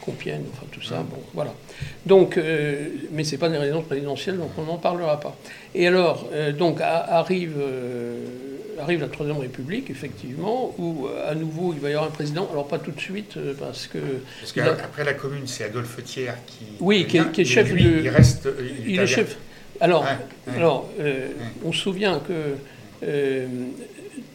Compiègne, 0.05 0.43
enfin 0.53 0.67
tout 0.73 0.83
ça, 0.83 0.97
bon 0.97 1.19
voilà. 1.35 1.53
Donc, 2.07 2.37
euh, 2.39 2.89
mais 3.13 3.23
c'est 3.25 3.37
pas 3.39 3.49
des 3.49 3.59
résidences 3.59 3.85
présidentielles, 3.85 4.39
donc 4.39 4.51
on 4.59 4.63
n'en 4.63 4.79
parlera 4.79 5.21
pas. 5.21 5.37
Et 5.75 5.87
alors, 5.87 6.27
euh, 6.33 6.53
donc 6.53 6.81
a- 6.81 7.19
arrive, 7.19 7.55
euh, 7.61 8.25
arrive 8.81 9.01
la 9.01 9.09
Troisième 9.09 9.37
République, 9.39 9.91
effectivement, 9.91 10.75
où 10.79 11.07
euh, 11.07 11.31
à 11.31 11.35
nouveau 11.35 11.75
il 11.75 11.81
va 11.81 11.91
y 11.91 11.93
avoir 11.93 12.09
un 12.09 12.13
président, 12.13 12.49
alors 12.51 12.67
pas 12.67 12.79
tout 12.79 12.93
de 12.93 13.01
suite, 13.01 13.35
parce 13.59 13.87
que... 13.87 13.99
Parce 14.41 14.53
qu'après 14.53 15.05
la 15.05 15.13
commune, 15.15 15.47
c'est 15.47 15.65
Adolphe 15.65 16.03
Thiers 16.05 16.33
qui. 16.47 16.65
Oui, 16.81 17.07
qui 17.07 17.19
est- 17.19 17.31
qui 17.33 17.45
chef 17.45 17.71
lui, 17.71 17.85
de- 17.85 18.01
Il 18.03 18.09
reste. 18.09 18.49
Il 18.87 18.99
est 19.01 19.07
chef. 19.07 19.37
Alors, 19.83 20.03
Ouais, 20.03 20.09
ouais. 20.49 20.57
alors 20.59 20.89
on 21.65 21.73
se 21.73 21.79
souvient 21.79 22.21
que 22.21 22.57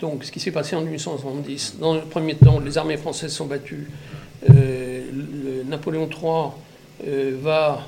donc, 0.02 0.24
ce 0.24 0.32
qui 0.32 0.40
s'est 0.40 0.52
passé 0.52 0.76
en 0.76 0.82
1870, 0.82 1.76
dans 1.80 1.94
le 1.96 2.02
premier 2.02 2.36
temps, 2.36 2.60
les 2.60 2.78
armées 2.78 2.98
françaises 2.98 3.32
sont 3.32 3.46
battues. 3.46 3.88
Euh, 4.50 5.02
le- 5.14 5.64
Napoléon 5.64 6.08
III 6.10 6.52
euh, 7.08 7.38
va 7.42 7.88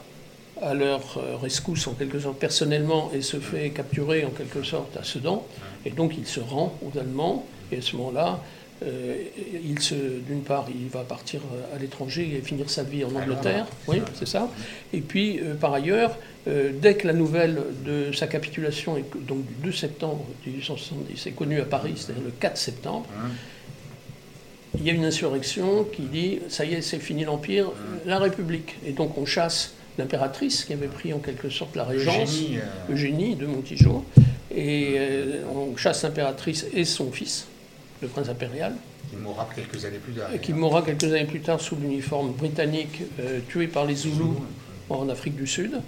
à 0.62 0.74
leur 0.74 1.02
euh, 1.18 1.36
rescousse 1.38 1.86
en 1.88 1.94
quelque 1.94 2.20
sorte 2.20 2.40
personnellement 2.40 3.12
et 3.14 3.22
se 3.22 3.38
fait 3.38 3.70
capturer 3.70 4.26
en 4.26 4.30
quelque 4.32 4.64
sorte 4.64 4.98
à 4.98 5.04
Sedan. 5.04 5.46
Et 5.86 5.92
donc 5.92 6.14
il 6.18 6.26
se 6.26 6.40
rend 6.40 6.74
aux 6.84 6.98
Allemands. 6.98 7.46
Et 7.72 7.78
à 7.78 7.82
ce 7.82 7.96
moment-là, 7.98 8.42
euh, 8.84 9.16
il 9.64 9.80
se, 9.82 9.94
d'une 9.96 10.42
part, 10.42 10.66
il 10.70 10.88
va 10.90 11.02
partir 11.02 11.42
à 11.76 11.80
l'étranger 11.80 12.36
et 12.38 12.42
finir 12.42 12.70
sa 12.70 12.84
vie 12.84 13.04
en 13.04 13.10
Angleterre. 13.16 13.66
Oui, 13.88 13.98
c'est 14.16 14.28
ça. 14.28 14.50
Et 14.94 15.02
puis, 15.02 15.40
euh, 15.40 15.54
par 15.56 15.74
ailleurs, 15.74 16.16
euh, 16.48 16.72
dès 16.82 16.96
que 16.96 17.06
la 17.08 17.14
nouvelle 17.14 17.60
de 17.86 18.12
sa 18.14 18.28
capitulation, 18.28 18.96
est, 18.98 19.06
donc 19.28 19.46
du 19.46 19.54
2 19.64 19.72
septembre 19.72 20.24
1870, 20.46 21.28
est 21.28 21.32
connue 21.32 21.60
à 21.60 21.66
Paris, 21.66 21.94
c'est-à-dire 21.98 22.24
le 22.24 22.32
4 22.32 22.58
septembre, 22.58 23.06
Hum. 23.16 23.32
Il 24.78 24.86
y 24.86 24.90
a 24.90 24.94
une 24.94 25.06
insurrection 25.06 25.84
qui 25.84 26.04
dit 26.04 26.40
ça 26.50 26.66
y 26.66 26.74
est, 26.74 26.82
c'est 26.82 27.00
fini 27.00 27.24
l'Empire, 27.24 27.72
la 28.06 28.20
République. 28.20 28.76
Et 28.86 28.92
donc 28.92 29.18
on 29.18 29.26
chasse 29.26 29.74
l'impératrice 29.98 30.66
qui 30.66 30.74
avait 30.74 30.88
pris 30.88 31.14
en 31.14 31.20
quelque 31.20 31.50
sorte 31.50 31.76
la 31.76 31.84
régence, 31.84 32.30
Eugénie, 32.30 32.58
euh, 32.58 32.94
Eugénie 32.94 33.36
de 33.36 33.48
Montijo, 33.48 34.06
et 34.54 34.96
euh, 34.98 35.44
on 35.54 35.76
chasse 35.76 36.04
l'impératrice 36.04 36.68
et 36.74 36.86
son 36.86 37.12
fils, 37.12 37.48
le 38.02 38.08
prince 38.08 38.30
impérial, 38.30 38.74
qui 39.10 39.16
mourra 39.18 39.48
quelques 39.56 39.86
années 39.86 39.98
plus 39.98 40.14
tard. 40.14 40.30
qui 40.42 40.54
mourra 40.54 40.82
quelques 40.82 41.06
années 41.06 41.26
plus 41.26 41.40
tard 41.40 41.60
sous 41.60 41.76
l'uniforme 41.76 42.32
britannique, 42.32 43.02
euh, 43.20 43.40
tué 43.50 43.68
par 43.68 43.86
les 43.86 43.96
Zoulous 43.96 44.36
en 44.90 45.10
Afrique 45.10 45.36
du 45.36 45.48
Sud. 45.48 45.82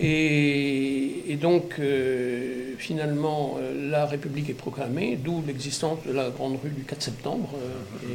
Et, 0.00 1.36
donc, 1.40 1.74
euh, 1.78 2.74
finalement, 2.78 3.56
euh, 3.60 3.90
la 3.90 4.06
République 4.06 4.48
est 4.48 4.54
proclamée, 4.54 5.18
d'où 5.22 5.42
l'existence 5.46 5.98
de 6.06 6.12
la 6.12 6.30
grande 6.30 6.58
rue 6.62 6.70
du 6.70 6.82
4 6.82 7.02
septembre, 7.02 7.50
euh, 7.56 8.14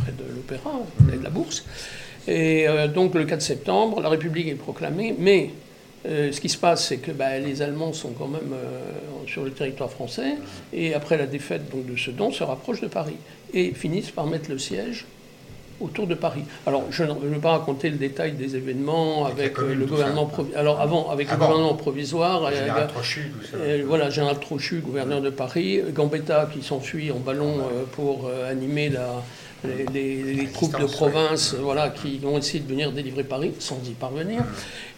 près 0.00 0.12
de 0.12 0.34
l'Opéra, 0.34 0.80
près 1.06 1.16
de 1.16 1.22
la 1.22 1.30
Bourse. 1.30 1.64
Et 2.26 2.66
donc, 2.94 3.14
le 3.14 3.26
4 3.26 3.42
septembre, 3.42 4.00
la 4.00 4.08
République 4.08 4.48
est 4.48 4.54
proclamée, 4.54 5.14
mais 5.18 5.50
ce 6.06 6.40
qui 6.40 6.48
se 6.48 6.56
passe, 6.56 6.88
c'est 6.88 6.96
que 6.96 7.10
bah, 7.10 7.38
les 7.38 7.60
Allemands 7.60 7.92
sont 7.92 8.12
quand 8.12 8.28
même 8.28 8.54
sur 9.26 9.44
le 9.44 9.50
territoire 9.50 9.90
français, 9.90 10.36
et 10.72 10.94
après 10.94 11.18
la 11.18 11.26
défaite 11.26 11.64
de 11.70 11.96
Sedan, 11.98 12.30
se 12.30 12.42
rapprochent 12.42 12.80
de 12.80 12.86
Paris, 12.86 13.18
et 13.52 13.74
finissent 13.74 14.10
par 14.10 14.26
mettre 14.26 14.50
le 14.50 14.58
siège 14.58 15.04
autour 15.80 16.06
de 16.06 16.14
Paris. 16.14 16.42
Alors, 16.66 16.84
je 16.90 17.02
ne 17.04 17.12
veux 17.12 17.38
pas 17.40 17.52
raconter 17.52 17.90
le 17.90 17.96
détail 17.96 18.32
des 18.32 18.56
événements 18.56 19.26
Avec 19.26 19.58
euh, 19.58 19.74
le 19.74 19.86
gouvernement 19.86 20.28
ça. 20.30 20.36
provi- 20.42 20.54
Alors, 20.54 20.80
avant, 20.80 21.10
avec 21.10 21.30
le 21.30 21.36
gouvernement 21.36 21.74
provisoire, 21.74 22.42
Le 22.42 22.46
euh, 22.56 22.58
général 22.60 22.82
euh, 22.84 22.86
Trochu, 22.86 23.32
euh, 23.54 23.82
voilà, 23.86 24.10
Général 24.10 24.38
Trochu, 24.40 24.78
gouverneur 24.80 25.20
de 25.20 25.30
Paris, 25.30 25.80
Gambetta 25.92 26.48
qui 26.52 26.62
s'enfuit 26.62 27.10
en 27.10 27.18
ballon 27.18 27.58
euh, 27.58 27.84
pour 27.92 28.26
euh, 28.28 28.50
animer 28.50 28.88
la, 28.88 29.22
les, 29.64 29.84
les- 29.92 30.34
les 30.34 30.46
troupes 30.46 30.78
de 30.80 30.86
province 30.86 31.52
ouais. 31.54 31.58
voilà, 31.62 31.88
qui 31.88 32.20
ont 32.24 32.38
essayé 32.38 32.60
de 32.60 32.68
venir 32.68 32.92
délivrer 32.92 33.24
Paris 33.24 33.52
sans 33.58 33.80
y 33.88 33.92
parvenir. 33.94 34.42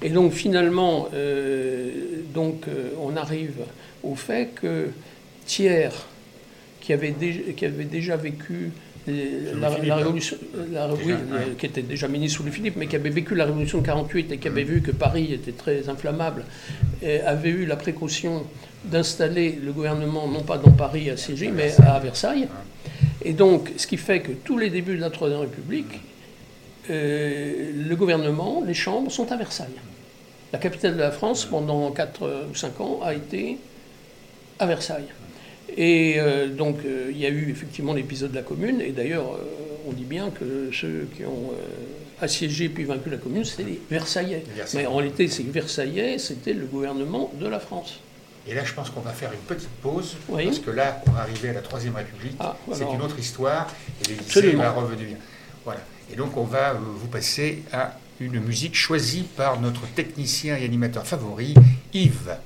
Et 0.02 0.10
donc 0.10 0.32
finalement, 0.32 1.08
euh, 1.14 1.90
donc, 2.34 2.64
on 3.00 3.16
arrive 3.16 3.54
au 4.02 4.14
fait 4.14 4.50
que 4.54 4.88
Thiers, 5.46 5.88
qui 6.80 6.92
avait, 6.92 7.10
dé- 7.12 7.54
qui 7.56 7.64
avait 7.64 7.84
déjà 7.84 8.16
vécu 8.16 8.70
la, 9.06 9.78
la 9.84 9.96
révolution, 9.96 10.36
la- 10.72 10.92
oui, 10.94 11.12
ouais. 11.12 11.14
euh, 11.32 11.54
qui 11.58 11.66
était 11.66 11.82
déjà 11.82 12.08
ministre 12.08 12.38
sous 12.38 12.42
Louis 12.42 12.52
Philippe, 12.52 12.76
mais 12.76 12.86
qui 12.86 12.96
avait 12.96 13.10
vécu 13.10 13.34
la 13.34 13.44
révolution 13.44 13.78
de 13.80 13.86
48 13.86 14.32
et 14.32 14.38
qui 14.38 14.48
avait 14.48 14.64
vu 14.64 14.82
que 14.82 14.90
Paris 14.90 15.32
était 15.32 15.52
très 15.52 15.88
inflammable, 15.88 16.44
et 17.02 17.20
avait 17.20 17.50
eu 17.50 17.66
la 17.66 17.76
précaution 17.76 18.44
d'installer 18.84 19.58
le 19.64 19.72
gouvernement 19.72 20.28
non 20.28 20.42
pas 20.42 20.58
dans 20.58 20.70
Paris 20.72 21.08
assiégé, 21.10 21.50
mais 21.50 21.72
à 21.86 21.98
Versailles. 22.00 22.48
Et 23.24 23.32
donc, 23.32 23.72
ce 23.76 23.86
qui 23.86 23.96
fait 23.96 24.20
que 24.20 24.32
tous 24.32 24.58
les 24.58 24.70
débuts 24.70 24.96
de 24.96 25.00
la 25.00 25.10
Troisième 25.10 25.40
République, 25.40 26.00
euh, 26.90 27.72
le 27.88 27.96
gouvernement, 27.96 28.62
les 28.66 28.74
chambres 28.74 29.10
sont 29.10 29.30
à 29.32 29.36
Versailles. 29.36 29.66
La 30.52 30.58
capitale 30.60 30.94
de 30.94 31.00
la 31.00 31.10
France, 31.10 31.44
pendant 31.44 31.90
4 31.90 32.46
ou 32.50 32.54
5 32.54 32.80
ans, 32.80 33.00
a 33.04 33.14
été 33.14 33.58
à 34.58 34.66
Versailles. 34.66 35.08
Et 35.76 36.14
euh, 36.18 36.48
donc, 36.48 36.78
euh, 36.84 37.10
il 37.10 37.18
y 37.18 37.26
a 37.26 37.28
eu 37.28 37.50
effectivement 37.50 37.92
l'épisode 37.92 38.30
de 38.30 38.36
la 38.36 38.42
Commune, 38.42 38.80
et 38.80 38.92
d'ailleurs, 38.92 39.34
euh, 39.34 39.88
on 39.88 39.92
dit 39.92 40.04
bien 40.04 40.30
que 40.30 40.70
ceux 40.72 41.06
qui 41.14 41.24
ont 41.24 41.52
assiégé 42.20 42.68
puis 42.68 42.84
vaincu 42.84 43.10
la 43.10 43.18
Commune, 43.18 43.44
c'était 43.44 43.64
les 43.64 43.80
Versaillais. 43.90 44.42
Mais 44.74 44.86
en 44.86 44.96
réalité, 44.96 45.28
ces 45.28 45.42
Versaillais, 45.42 46.18
c'était 46.18 46.54
le 46.54 46.64
gouvernement 46.64 47.30
de 47.38 47.46
la 47.46 47.60
France. 47.60 48.00
Et 48.48 48.54
là, 48.54 48.64
je 48.64 48.72
pense 48.72 48.90
qu'on 48.90 49.00
va 49.00 49.10
faire 49.12 49.32
une 49.32 49.40
petite 49.40 49.68
pause, 49.82 50.16
Oui. 50.28 50.46
parce 50.46 50.60
que 50.60 50.70
là, 50.70 51.02
on 51.08 51.10
va 51.10 51.20
arriver 51.20 51.50
à 51.50 51.52
la 51.52 51.60
Troisième 51.62 51.94
République. 51.96 52.36
Ah, 52.40 52.56
c'est 52.72 52.84
une 52.84 53.02
autre 53.02 53.18
histoire, 53.18 53.68
et 54.04 54.08
l'Élysée 54.08 54.56
va 54.56 54.70
revenir. 54.70 55.16
Voilà. 55.64 55.80
Et 56.12 56.16
donc, 56.16 56.36
on 56.36 56.44
va 56.44 56.72
vous 56.72 57.08
passer 57.08 57.62
à 57.72 57.98
une 58.18 58.40
musique 58.40 58.74
choisie 58.74 59.26
par 59.36 59.60
notre 59.60 59.86
technicien 59.94 60.56
et 60.56 60.64
animateur 60.64 61.06
favori, 61.06 61.54
Yves. 61.92 62.36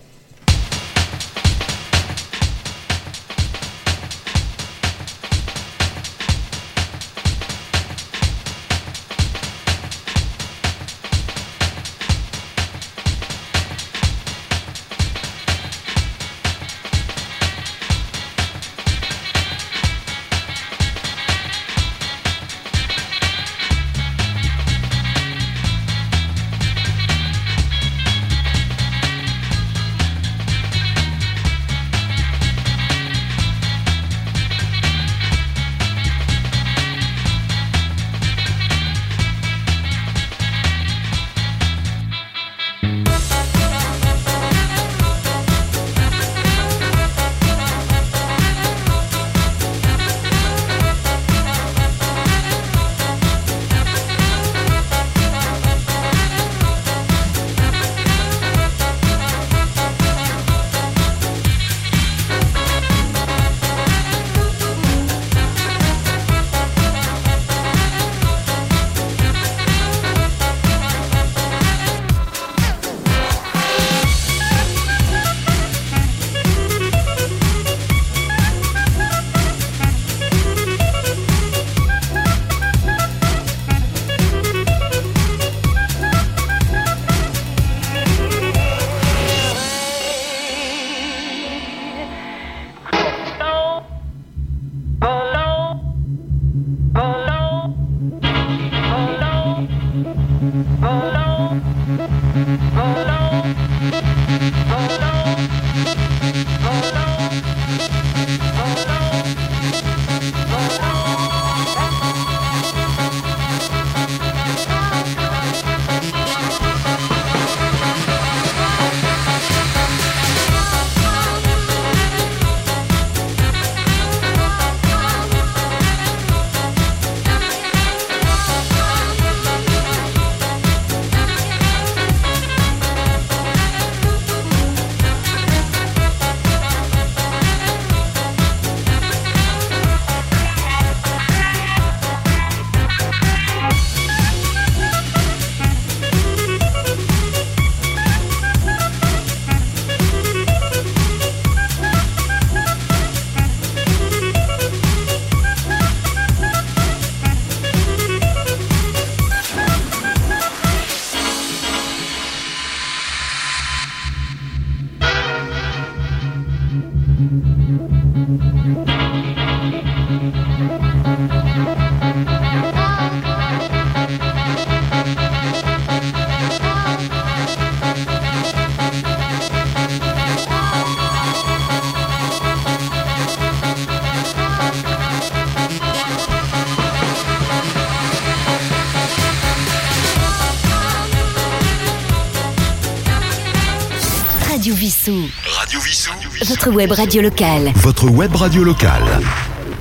Web 196.80 196.92
radio 196.92 197.20
locale. 197.20 197.72
Votre 197.76 198.08
web 198.10 198.34
radio 198.34 198.64
locale. 198.64 199.02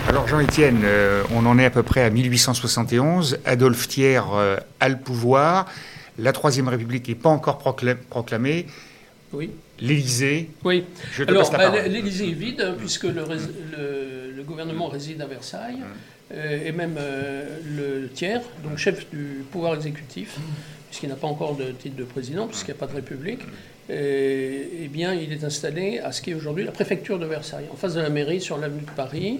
Alors 0.10 0.28
Jean-Étienne, 0.28 0.82
euh, 0.84 1.24
on 1.34 1.46
en 1.46 1.58
est 1.58 1.64
à 1.64 1.70
peu 1.70 1.82
près 1.82 2.02
à 2.04 2.10
1871. 2.10 3.40
Adolphe 3.46 3.88
Thiers 3.88 4.20
euh, 4.34 4.58
a 4.82 4.90
le 4.90 4.98
pouvoir. 4.98 5.66
La 6.18 6.34
Troisième 6.34 6.68
République 6.68 7.08
n'est 7.08 7.16
pas 7.16 7.30
encore 7.30 7.58
procla- 7.64 7.96
proclamée. 7.96 8.66
Oui. 9.32 9.50
L'Élysée, 9.80 10.50
Oui. 10.66 10.84
je 11.14 11.24
te 11.24 11.30
Alors, 11.32 11.50
bah, 11.52 11.88
l'Élysée 11.88 12.28
est 12.32 12.34
vide, 12.34 12.60
hein, 12.60 12.76
puisque 12.78 13.04
le, 13.06 13.24
rés- 13.24 13.38
le- 13.78 14.34
le 14.36 14.44
gouvernement 14.44 14.90
réside 14.90 15.22
à 15.22 15.26
Versailles, 15.26 15.78
euh, 16.34 16.66
et 16.68 16.74
même 16.74 16.96
euh, 16.98 17.46
le 18.04 18.10
tiers, 18.10 18.42
donc 18.62 18.78
chef 18.78 19.10
du 19.10 19.46
pouvoir 19.54 19.76
exécutif, 19.76 20.36
puisqu'il 20.90 21.08
n'a 21.08 21.16
pas 21.16 21.28
encore 21.28 21.56
de 21.56 21.72
titre 21.72 21.96
de 21.96 22.04
président, 22.04 22.48
puisqu'il 22.48 22.72
n'y 22.74 22.78
a 22.78 22.80
pas 22.82 22.88
de 22.88 22.96
république, 22.98 23.40
eh 23.90 24.88
bien, 24.92 25.14
il 25.14 25.34
est 25.34 25.44
installé 25.44 26.00
à 26.00 26.12
ce 26.12 26.22
qui 26.22 26.32
est 26.32 26.34
aujourd'hui 26.34 26.64
la 26.64 26.72
préfecture 26.72 27.18
de 27.18 27.26
Versailles, 27.26 27.66
en 27.72 27.76
face 27.76 27.96
de 27.96 28.02
la 28.02 28.10
mairie, 28.10 28.42
sur 28.42 28.58
l'avenue 28.58 28.82
de 28.82 28.92
Paris. 28.92 29.40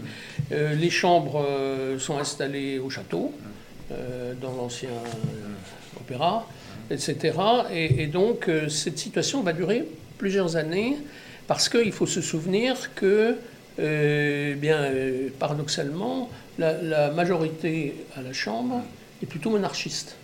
Euh, 0.52 0.74
les 0.74 0.90
chambres 0.90 1.46
euh, 1.48 2.00
sont 2.00 2.18
installées 2.18 2.80
au 2.80 2.90
château, 2.90 3.34
euh, 3.92 4.34
dans 4.42 4.54
l'ancien 4.54 4.90
opéra, 6.00 6.48
etc. 6.90 7.38
Et, 7.72 8.04
et 8.04 8.08
donc, 8.08 8.50
cette 8.70 8.98
situation 8.98 9.44
va 9.44 9.54
durer 9.54 9.86
plusieurs 10.18 10.56
années, 10.56 10.98
parce 11.48 11.70
qu'il 11.70 11.92
faut 11.92 12.08
se 12.08 12.22
souvenir 12.22 12.94
que 12.96 13.38
eh 13.82 14.56
bien, 14.56 14.92
paradoxalement, 15.40 16.30
la, 16.58 16.82
la 16.82 17.12
majorité 17.12 17.96
à 18.18 18.22
la 18.22 18.34
Chambre 18.34 18.84
est 19.24 19.26
plutôt 19.26 19.52
monarchiste. 19.52 20.18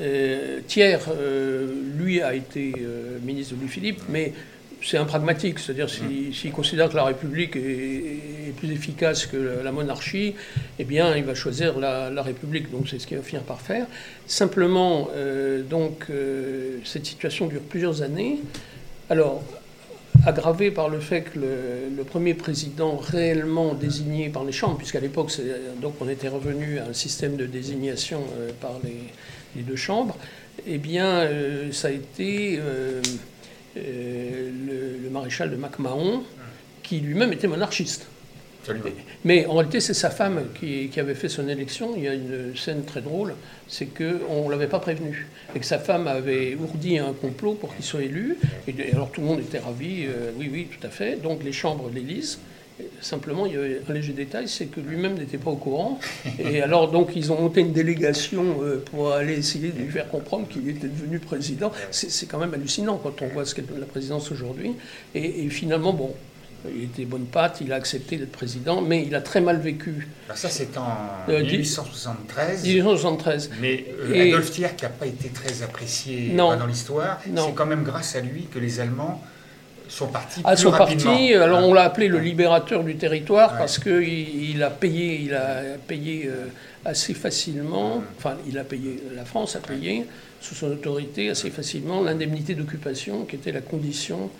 Euh, 0.00 0.60
Thiers, 0.66 0.98
euh, 1.08 1.70
lui, 1.96 2.20
a 2.22 2.34
été 2.34 2.72
euh, 2.80 3.18
ministre 3.22 3.54
de 3.54 3.60
Louis-Philippe, 3.60 4.00
mais 4.08 4.32
c'est 4.84 4.96
un 4.96 5.04
pragmatique, 5.04 5.58
c'est-à-dire 5.60 5.88
s'il 5.88 6.34
s'il 6.34 6.50
considère 6.50 6.88
que 6.88 6.96
la 6.96 7.04
République 7.04 7.54
est, 7.54 7.60
est 8.48 8.52
plus 8.56 8.72
efficace 8.72 9.26
que 9.26 9.36
la, 9.36 9.62
la 9.62 9.70
monarchie, 9.72 10.34
eh 10.78 10.84
bien, 10.84 11.16
il 11.16 11.24
va 11.24 11.34
choisir 11.34 11.78
la, 11.78 12.10
la 12.10 12.22
République. 12.22 12.70
Donc, 12.70 12.88
c'est 12.88 12.98
ce 12.98 13.06
qu'il 13.06 13.16
va 13.16 13.22
finir 13.22 13.42
par 13.42 13.60
faire. 13.60 13.86
Simplement, 14.26 15.08
donc, 15.70 16.06
cette 16.84 17.06
situation 17.06 17.46
dure 17.46 17.60
plusieurs 17.60 18.02
années. 18.02 18.40
Alors, 19.08 19.42
aggravée 20.26 20.70
par 20.72 20.88
le 20.88 20.98
fait 21.00 21.22
que 21.22 21.38
le, 21.38 21.96
le 21.96 22.04
premier 22.04 22.34
président 22.34 22.96
réellement 22.96 23.74
désigné 23.74 24.30
par 24.30 24.42
les 24.44 24.52
chambres, 24.52 24.78
puisqu'à 24.78 25.00
l'époque, 25.00 25.30
c'est- 25.30 25.80
donc, 25.80 25.94
on 26.00 26.08
était 26.08 26.28
revenu 26.28 26.78
à 26.80 26.86
un 26.86 26.92
système 26.92 27.36
de 27.36 27.46
désignation 27.46 28.20
par 28.60 28.80
les, 28.82 28.96
les 29.56 29.62
deux 29.62 29.76
chambres, 29.76 30.16
eh 30.66 30.78
bien, 30.78 31.06
euh, 31.06 31.72
ça 31.72 31.88
a 31.88 31.90
été 31.90 32.58
euh, 32.58 33.00
euh, 33.76 34.50
le, 34.66 35.02
le 35.02 35.10
maréchal 35.10 35.50
de 35.50 35.56
MacMahon, 35.56 36.22
qui 36.82 37.00
lui-même 37.00 37.32
était 37.32 37.48
monarchiste. 37.48 38.06
Mais 39.24 39.46
en 39.46 39.54
réalité, 39.54 39.80
c'est 39.80 39.94
sa 39.94 40.10
femme 40.10 40.44
qui, 40.58 40.88
qui 40.88 41.00
avait 41.00 41.16
fait 41.16 41.28
son 41.28 41.48
élection. 41.48 41.94
Il 41.96 42.04
y 42.04 42.08
a 42.08 42.14
une 42.14 42.54
scène 42.56 42.84
très 42.84 43.00
drôle, 43.00 43.34
c'est 43.66 43.86
qu'on 43.86 44.46
ne 44.46 44.50
l'avait 44.50 44.68
pas 44.68 44.78
prévenu. 44.78 45.26
Et 45.56 45.58
que 45.58 45.66
sa 45.66 45.78
femme 45.78 46.06
avait 46.06 46.54
ourdi 46.54 46.98
un 46.98 47.12
complot 47.12 47.54
pour 47.54 47.74
qu'il 47.74 47.84
soit 47.84 48.02
élu. 48.02 48.36
Et 48.68 48.92
alors 48.92 49.10
tout 49.10 49.20
le 49.20 49.26
monde 49.26 49.40
était 49.40 49.58
ravi, 49.58 50.04
euh, 50.06 50.30
oui, 50.36 50.48
oui, 50.52 50.68
tout 50.70 50.86
à 50.86 50.90
fait. 50.90 51.20
Donc 51.20 51.42
les 51.42 51.52
chambres 51.52 51.90
l'élisent. 51.92 52.38
Simplement, 53.00 53.46
il 53.46 53.52
y 53.52 53.56
avait 53.56 53.80
un 53.88 53.92
léger 53.92 54.12
détail, 54.12 54.48
c'est 54.48 54.66
que 54.66 54.80
lui-même 54.80 55.14
n'était 55.14 55.38
pas 55.38 55.50
au 55.50 55.56
courant. 55.56 55.98
Et 56.38 56.62
alors, 56.62 56.90
donc, 56.90 57.10
ils 57.14 57.30
ont 57.32 57.40
monté 57.40 57.60
une 57.60 57.72
délégation 57.72 58.58
euh, 58.62 58.82
pour 58.90 59.12
aller 59.12 59.34
essayer 59.34 59.70
de 59.70 59.78
lui 59.78 59.90
faire 59.90 60.08
comprendre 60.08 60.48
qu'il 60.48 60.68
était 60.68 60.88
devenu 60.88 61.18
président. 61.18 61.70
C'est 61.90 62.26
quand 62.26 62.38
même 62.38 62.54
hallucinant 62.54 62.98
quand 63.02 63.22
on 63.22 63.28
voit 63.28 63.44
ce 63.44 63.54
qu'est 63.54 63.64
la 63.78 63.86
présidence 63.86 64.30
aujourd'hui. 64.32 64.72
Et, 65.14 65.44
et 65.44 65.48
finalement, 65.50 65.92
bon, 65.92 66.14
il 66.74 66.84
était 66.84 67.04
bonne 67.04 67.24
patte, 67.26 67.58
il 67.60 67.72
a 67.72 67.76
accepté 67.76 68.16
d'être 68.16 68.30
président, 68.32 68.80
mais 68.80 69.02
il 69.04 69.14
a 69.16 69.20
très 69.20 69.40
mal 69.40 69.58
vécu. 69.60 70.08
Alors 70.26 70.38
ça, 70.38 70.48
c'est 70.48 70.76
en 70.78 70.86
Euh, 71.28 71.40
dix- 71.42 71.58
1873. 71.58 72.62
1873. 72.64 73.50
Mais 73.60 73.84
euh, 74.00 74.14
Et- 74.14 74.28
Adolphe 74.32 74.50
Thiers, 74.52 74.68
qui 74.76 74.84
n'a 74.84 74.90
pas 74.90 75.06
été 75.06 75.28
très 75.28 75.62
apprécié 75.64 76.30
Non. 76.32 76.52
euh, 76.52 76.56
dans 76.56 76.66
l'histoire, 76.66 77.20
c'est 77.24 77.54
quand 77.54 77.66
même 77.66 77.82
grâce 77.82 78.14
à 78.16 78.20
lui 78.20 78.44
que 78.52 78.58
les 78.60 78.78
Allemands 78.80 79.20
sont 79.92 80.06
partis 80.08 80.42
plus 80.42 80.66
rapidement. 80.68 81.10
parti, 81.12 81.34
alors 81.34 81.68
on 81.68 81.74
l'a 81.74 81.82
appelé 81.82 82.08
le 82.08 82.18
libérateur 82.18 82.82
du 82.84 82.96
territoire 82.96 83.52
Ouais. 83.52 83.58
parce 83.58 83.78
qu'il 83.78 84.50
il 84.50 84.62
a 84.62 84.70
payé, 84.70 85.20
il 85.22 85.34
a 85.34 85.62
payé 85.86 86.26
euh, 86.26 86.46
assez 86.84 87.14
facilement, 87.14 88.02
enfin 88.18 88.36
il 88.48 88.58
a 88.58 88.64
payé, 88.64 89.02
la 89.14 89.24
France 89.24 89.54
a 89.56 89.60
payé 89.60 90.06
sous 90.40 90.54
son 90.54 90.68
autorité 90.72 91.30
assez 91.30 91.50
facilement 91.50 92.02
l'indemnité 92.02 92.54
d'occupation 92.54 93.24
qui 93.24 93.36
était 93.36 93.52
la 93.52 93.60
condition 93.60 94.30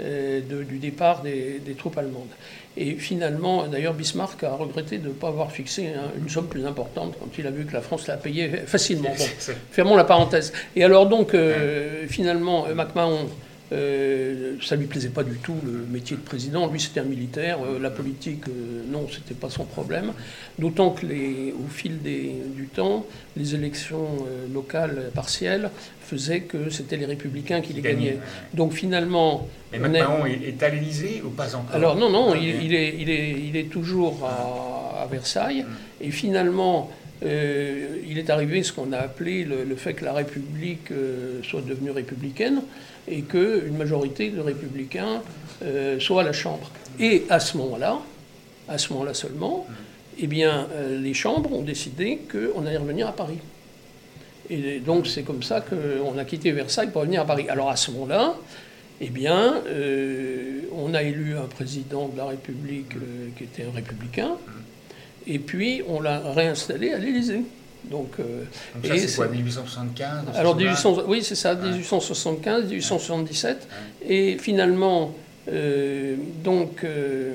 euh, 0.00 0.40
de- 0.40 0.64
du 0.64 0.78
départ 0.78 1.22
des, 1.22 1.60
des 1.64 1.74
troupes 1.74 1.96
allemandes. 1.98 2.26
Et 2.76 2.94
finalement, 2.96 3.68
d'ailleurs, 3.68 3.94
Bismarck 3.94 4.42
a 4.42 4.54
regretté 4.56 4.98
de 4.98 5.06
ne 5.08 5.12
pas 5.12 5.28
avoir 5.28 5.52
fixé 5.52 5.86
hein, 5.96 6.10
une 6.20 6.28
somme 6.28 6.48
plus 6.48 6.66
importante 6.66 7.14
quand 7.20 7.28
il 7.38 7.46
a 7.46 7.50
vu 7.52 7.64
que 7.64 7.72
la 7.72 7.80
France 7.80 8.08
l'a 8.08 8.16
payé 8.16 8.48
facilement. 8.66 9.10
Bon, 9.18 9.52
Fermons 9.70 9.96
la 9.96 10.02
parenthèse. 10.02 10.52
Et 10.74 10.82
alors 10.82 11.06
donc, 11.06 11.34
euh, 11.34 12.08
finalement, 12.08 12.66
MacMahon, 12.74 13.28
euh, 13.72 14.56
ça 14.62 14.76
lui 14.76 14.86
plaisait 14.86 15.08
pas 15.08 15.22
du 15.24 15.36
tout 15.38 15.56
le 15.64 15.86
métier 15.90 16.16
de 16.16 16.22
président. 16.22 16.66
Lui, 16.70 16.80
c'était 16.80 17.00
un 17.00 17.04
militaire. 17.04 17.58
euh, 17.64 17.78
la 17.78 17.90
politique, 17.90 18.46
euh, 18.48 18.82
non, 18.90 19.06
c'était 19.10 19.34
pas 19.34 19.50
son 19.50 19.64
problème. 19.64 20.12
D'autant 20.58 20.90
que 20.90 21.06
les, 21.06 21.52
au 21.52 21.68
fil 21.68 22.00
des- 22.02 22.34
du 22.54 22.66
temps, 22.66 23.06
les 23.36 23.54
élections 23.54 24.06
euh, 24.28 24.52
locales 24.52 25.10
partielles 25.14 25.70
faisaient 26.02 26.40
que 26.42 26.70
c'était 26.70 26.96
les 26.96 27.06
républicains 27.06 27.60
qui 27.62 27.72
les 27.72 27.80
gagnaient. 27.80 28.18
Donc 28.52 28.72
finalement, 28.74 29.48
Mais 29.72 29.78
on 29.80 30.26
est- 30.26 30.48
est, 30.48 30.62
à 30.62 30.68
l'Élysée 30.68 31.22
ou 31.24 31.30
pas 31.30 31.54
encore 31.56 31.74
alors 31.74 31.96
non, 31.96 32.10
non, 32.10 32.34
il, 32.34 32.44
il 32.66 32.74
est, 32.74 32.94
il, 32.98 33.08
est, 33.10 33.30
il 33.48 33.56
est 33.56 33.70
toujours 33.70 34.24
à, 34.24 35.02
à 35.02 35.06
Versailles. 35.06 35.64
Et 36.00 36.10
finalement, 36.10 36.90
euh, 37.24 38.02
il 38.06 38.18
est 38.18 38.28
arrivé 38.28 38.62
ce 38.62 38.72
qu'on 38.72 38.92
a 38.92 38.98
appelé 38.98 39.44
le, 39.44 39.76
fait 39.76 39.94
que 39.94 40.04
la 40.04 40.12
République 40.12 40.90
euh, 40.90 41.42
soit 41.42 41.62
devenue 41.62 41.90
républicaine 41.90 42.62
et 43.08 43.22
qu'une 43.22 43.76
majorité 43.76 44.30
de 44.30 44.40
républicains 44.40 45.22
euh, 45.62 45.98
soit 46.00 46.22
à 46.22 46.24
la 46.24 46.32
Chambre. 46.32 46.70
Et 47.00 47.24
à 47.30 47.40
ce 47.40 47.56
moment-là, 47.56 47.98
à 48.68 48.78
ce 48.78 48.92
moment-là 48.92 49.14
seulement, 49.14 49.66
eh 50.18 50.26
bien, 50.26 50.68
les 50.90 51.12
chambres 51.12 51.52
ont 51.52 51.62
décidé 51.62 52.20
qu'on 52.30 52.64
allait 52.64 52.76
revenir 52.76 53.08
à 53.08 53.12
Paris. 53.12 53.38
Et 54.48 54.78
donc 54.78 55.08
c'est 55.08 55.22
comme 55.22 55.42
ça 55.42 55.60
qu'on 55.60 56.16
a 56.16 56.24
quitté 56.24 56.52
Versailles 56.52 56.90
pour 56.92 57.00
revenir 57.00 57.22
à 57.22 57.24
Paris. 57.24 57.46
Alors 57.48 57.68
à 57.68 57.76
ce 57.76 57.90
moment-là, 57.90 58.36
eh 59.00 59.10
bien, 59.10 59.60
on 60.72 60.94
a 60.94 61.02
élu 61.02 61.36
un 61.36 61.46
président 61.46 62.06
de 62.06 62.16
la 62.16 62.26
République 62.26 62.94
qui 63.36 63.44
était 63.44 63.64
un 63.64 63.74
républicain, 63.74 64.36
et 65.26 65.38
puis 65.38 65.82
on 65.88 66.00
l'a 66.00 66.20
réinstallé 66.32 66.92
à 66.92 66.98
l'Élysée. 66.98 67.42
Donc, 67.90 68.12
euh, 68.18 68.44
Donc 68.74 68.86
ça, 68.86 68.96
c'est 68.96 69.14
quoi, 69.16 69.26
c'est- 69.26 69.32
1875 69.36 70.24
dans 70.24 70.32
ce 70.32 70.38
alors, 70.38 70.52
sous-là 70.54 70.64
1800 70.70 71.02
oui, 71.06 71.22
c'est 71.22 71.34
ça, 71.34 71.54
1875, 71.54 72.64
1877. 72.70 73.68
Et 74.08 74.38
finalement, 74.38 75.14
euh, 75.52 76.16
donc, 76.42 76.82
euh, 76.82 77.34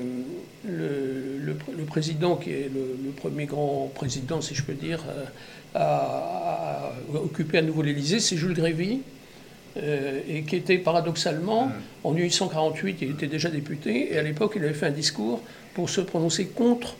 le, 0.68 1.38
le 1.38 1.52
pr- 1.54 1.76
le 1.78 1.84
président, 1.84 2.34
qui 2.36 2.50
est 2.50 2.70
le, 2.72 2.96
le 3.04 3.10
premier 3.12 3.46
grand 3.46 3.90
président, 3.94 4.40
si 4.40 4.54
je 4.56 4.62
peux 4.64 4.72
dire, 4.74 5.04
a, 5.74 5.80
a 5.84 6.92
occupé 7.14 7.58
à 7.58 7.62
nouveau 7.62 7.82
l'Élysée, 7.82 8.20
c'est 8.20 8.36
Jules 8.36 8.54
Grévy. 8.54 9.00
euh, 9.76 10.18
et 10.28 10.42
qui 10.42 10.56
était 10.56 10.78
paradoxalement, 10.78 11.70
en 12.02 12.10
1848, 12.10 12.96
il 13.02 13.10
était 13.12 13.28
déjà 13.28 13.48
député, 13.50 14.12
et 14.12 14.18
à 14.18 14.22
l'époque, 14.22 14.54
il 14.56 14.64
avait 14.64 14.74
fait 14.74 14.86
un 14.86 14.90
discours 14.90 15.40
pour 15.74 15.88
se 15.88 16.00
prononcer 16.00 16.46
contre 16.46 16.96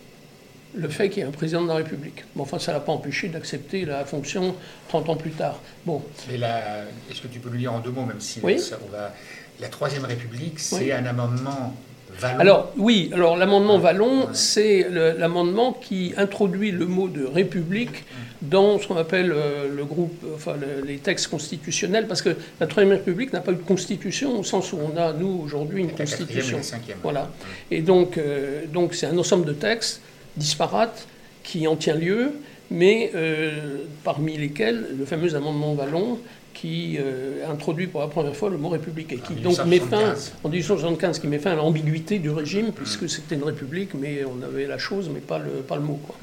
le 0.75 0.89
fait 0.89 1.09
qu'il 1.09 1.23
y 1.23 1.25
ait 1.25 1.29
un 1.29 1.33
président 1.33 1.63
de 1.63 1.69
la 1.69 1.75
République. 1.75 2.25
Bon, 2.37 2.43
enfin, 2.45 2.59
ça 2.59 2.73
ne 2.73 2.77
l'a 2.77 2.81
pas 2.81 2.93
empêché 2.93 3.29
d'accepter 3.29 3.85
la 3.85 4.05
fonction 4.05 4.55
30 4.89 5.09
ans 5.09 5.17
plus 5.17 5.31
tard. 5.33 5.61
Bon, 5.85 6.03
Mais 6.31 6.39
la- 6.39 6.83
est-ce 7.11 7.21
que 7.23 7.29
tu 7.29 7.41
peux 7.41 7.51
le 7.51 7.57
lire 7.59 7.73
en 7.73 7.81
deux 7.81 7.91
mots, 7.91 8.05
même 8.05 8.21
si 8.21 8.41
Oui. 8.43 8.59
ça, 8.59 8.79
on 8.87 8.91
va... 8.93 9.13
la 9.61 9.69
Troisième 9.69 10.05
République, 10.05 10.59
c'est 10.61 10.77
Oui. 10.77 10.93
un 10.93 11.05
amendement 11.07 11.75
Vallon 12.19 12.41
Alors 12.41 12.73
oui, 12.77 13.09
alors 13.15 13.37
l'amendement 13.37 13.79
Vallon, 13.79 14.23
Ouais. 14.23 14.27
c'est 14.33 14.87
l'amendement 14.91 15.73
qui 15.73 16.13
introduit 16.17 16.73
le 16.73 16.85
mot 16.87 17.07
de 17.07 17.25
république 17.25 18.05
dans 18.43 18.81
ce 18.81 18.89
qu'on 18.89 18.97
appelle 18.97 19.31
euh, 19.33 19.69
le 19.73 19.85
groupe, 19.85 20.21
enfin 20.35 20.55
le- 20.61 20.85
les 20.85 20.99
textes 20.99 21.29
constitutionnels, 21.29 22.09
parce 22.09 22.21
que 22.21 22.31
la 22.59 22.67
Troisième 22.67 22.97
République 22.97 23.33
n'a 23.33 23.41
pas 23.41 23.53
eu 23.53 23.57
de 23.57 23.61
constitution 23.63 24.41
au 24.41 24.43
sens 24.43 24.73
où 24.73 24.79
on 24.83 24.97
a 24.99 25.13
nous 25.13 25.41
aujourd'hui 25.45 25.83
une 25.83 25.89
la 25.89 25.93
quatrième 25.95 26.23
et 26.23 26.33
constitution. 26.33 26.57
la 26.57 26.63
cinquième. 26.65 26.99
Voilà. 27.03 27.31
Et 27.71 27.81
donc, 27.81 28.19
euh, 28.19 28.63
donc 28.67 28.95
c'est 28.95 29.07
un 29.07 29.17
ensemble 29.17 29.45
de 29.47 29.53
textes 29.53 30.01
disparates 30.41 31.07
qui 31.45 31.67
en 31.69 31.77
tient 31.77 31.95
lieu, 31.95 32.33
mais 32.71 33.13
euh, 33.15 33.85
parmi 34.03 34.37
lesquels 34.37 34.87
le 34.99 35.05
fameux 35.05 35.35
amendement 35.35 35.75
Vallon 35.75 36.19
qui 36.55 36.99
euh, 36.99 37.51
introduit 37.51 37.87
pour 37.87 38.01
la 38.01 38.09
première 38.09 38.35
fois 38.35 38.51
le 38.51 38.59
mot 38.59 38.69
république 38.69 39.13
et 39.13 39.17
qui 39.17 39.35
En 39.35 39.51
donc 39.51 39.65
met 39.67 39.79
fin 39.79 40.15
1875. 40.15 40.33
en 40.45 40.49
1875 40.49 41.19
qui 41.21 41.27
met 41.29 41.39
fin 41.39 41.53
à 41.53 41.55
l'ambiguïté 41.55 42.19
du 42.19 42.31
régime 42.31 42.73
puisque 42.73 43.09
c'était 43.09 43.37
une 43.37 43.45
république 43.45 43.95
mais 43.95 44.25
on 44.25 44.45
avait 44.45 44.67
la 44.67 44.77
chose 44.77 45.11
mais 45.13 45.21
pas 45.21 45.39
le, 45.39 45.63
pas 45.63 45.77
le 45.77 45.83
mot 45.83 45.99
quoi. 46.07 46.17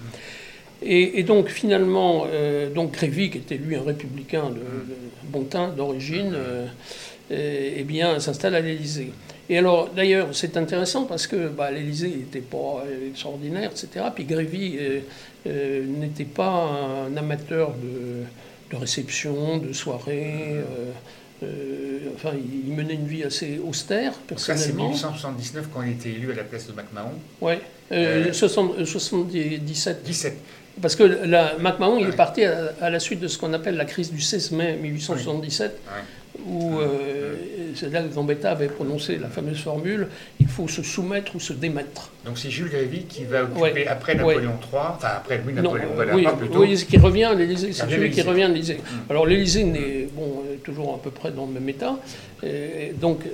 Et, 0.82 1.20
et 1.20 1.24
donc 1.24 1.50
finalement, 1.50 2.26
euh, 2.28 2.70
donc 2.70 2.92
Grévy, 2.92 3.30
qui 3.32 3.40
était 3.40 3.58
lui 3.58 3.76
un 3.76 3.82
républicain 3.82 4.50
de, 4.50 4.56
de 4.56 4.96
bon 5.24 5.44
teint 5.44 5.70
d'origine, 5.70 6.34
euh, 6.36 6.68
eh 7.30 7.84
bien 7.84 8.20
s'installe 8.20 8.56
à 8.56 8.62
l'Élysée. 8.62 9.12
Et 9.50 9.58
alors 9.58 9.90
d'ailleurs 9.90 10.30
c'est 10.34 10.58
intéressant 10.58 11.06
parce 11.06 11.26
que 11.28 11.48
bah, 11.48 11.72
l'Élysée 11.72 12.10
n'était 12.10 12.42
pas 12.42 12.84
extraordinaire, 13.08 13.72
etc. 13.72 14.06
Puis 14.14 14.26
Grévy 14.26 14.78
euh, 14.80 15.00
euh, 15.48 15.86
n'était 15.86 16.26
pas 16.26 16.70
un 17.08 17.16
amateur 17.16 17.72
de, 17.72 18.24
de 18.72 18.76
réception, 18.80 19.58
de 19.58 19.72
soirée. 19.74 20.56
euh, 20.56 20.92
euh, 21.44 22.00
enfin, 22.16 22.32
il, 22.36 22.74
menait 22.74 22.96
une 22.96 23.06
vie 23.06 23.24
assez 23.24 23.60
austère 23.64 24.14
Donc 24.28 24.40
ça, 24.40 24.58
c'est 24.58 24.74
personnellement. 24.74 24.90
1879 24.90 25.68
quand 25.72 25.84
il 25.84 25.92
était 25.92 26.10
élu 26.10 26.32
à 26.32 26.36
la 26.36 26.44
place 26.44 26.66
de 26.68 26.74
MacMahon. 26.74 27.12
Ouais. 27.42 27.62
60 28.34 28.72
euh, 28.80 28.86
77. 28.86 30.04
17. 30.04 30.38
Parce 30.82 30.96
que 30.96 31.04
la, 31.04 31.56
MacMahon, 31.60 32.00
il 32.00 32.08
est 32.08 32.16
parti 32.16 32.44
à, 32.44 32.72
à 32.82 32.90
la 32.90 33.00
suite 33.00 33.20
de 33.20 33.28
ce 33.28 33.38
qu'on 33.38 33.54
appelle 33.54 33.76
la 33.76 33.86
crise 33.86 34.12
du 34.12 34.20
16 34.20 34.52
mai 34.52 34.78
1877, 34.82 35.72
Ouais. 35.72 35.92
Où 36.46 36.80
euh, 36.80 37.36
c'est 37.76 37.92
là 37.92 38.02
que 38.04 38.14
Gambetta 38.14 38.52
avait 38.52 38.68
prononcé 38.68 39.18
la 39.18 39.28
fameuse 39.28 39.60
formule 39.62 40.08
il 40.40 40.48
faut 40.48 40.68
se 40.68 40.82
soumettre 40.84 41.36
ou 41.36 41.40
se 41.40 41.54
démettre. 41.54 42.12
Donc 42.26 42.38
c'est 42.38 42.50
Jules 42.50 42.70
Grévy 42.70 43.04
qui 43.06 43.24
va 43.26 43.44
occuper 43.44 43.62
Ouais. 43.62 43.88
après 43.88 44.14
Ouais. 44.14 44.36
Napoléon 44.36 44.52
III, 44.72 44.80
enfin 44.96 45.08
après 45.18 45.40
Non, 45.40 45.62
Napoléon 45.62 45.90
Bonaparte 45.96 46.36
oui, 46.42 46.48
plutôt. 46.48 46.60
oui, 46.62 46.86
qui 46.88 46.98
revient 46.98 47.24
à 47.26 47.34
l'Élysée, 47.34 47.74
c'est 47.74 47.90
celui 47.90 48.12
qui 48.12 48.22
revient 48.22 48.44
à 48.44 48.48
l'Élysée. 48.50 48.76
Mm. 48.78 49.12
Alors 49.12 49.26
l'Élysée 49.26 49.64
n'est 49.64 50.08
bon, 50.14 50.44
toujours 50.64 50.96
à 50.96 51.02
peu 51.02 51.12
près 51.12 51.32
dans 51.32 51.46
le 51.46 51.54
même 51.54 51.68
état. 51.70 51.98
Et 52.44 52.94
donc 53.00 53.22
euh, 53.26 53.30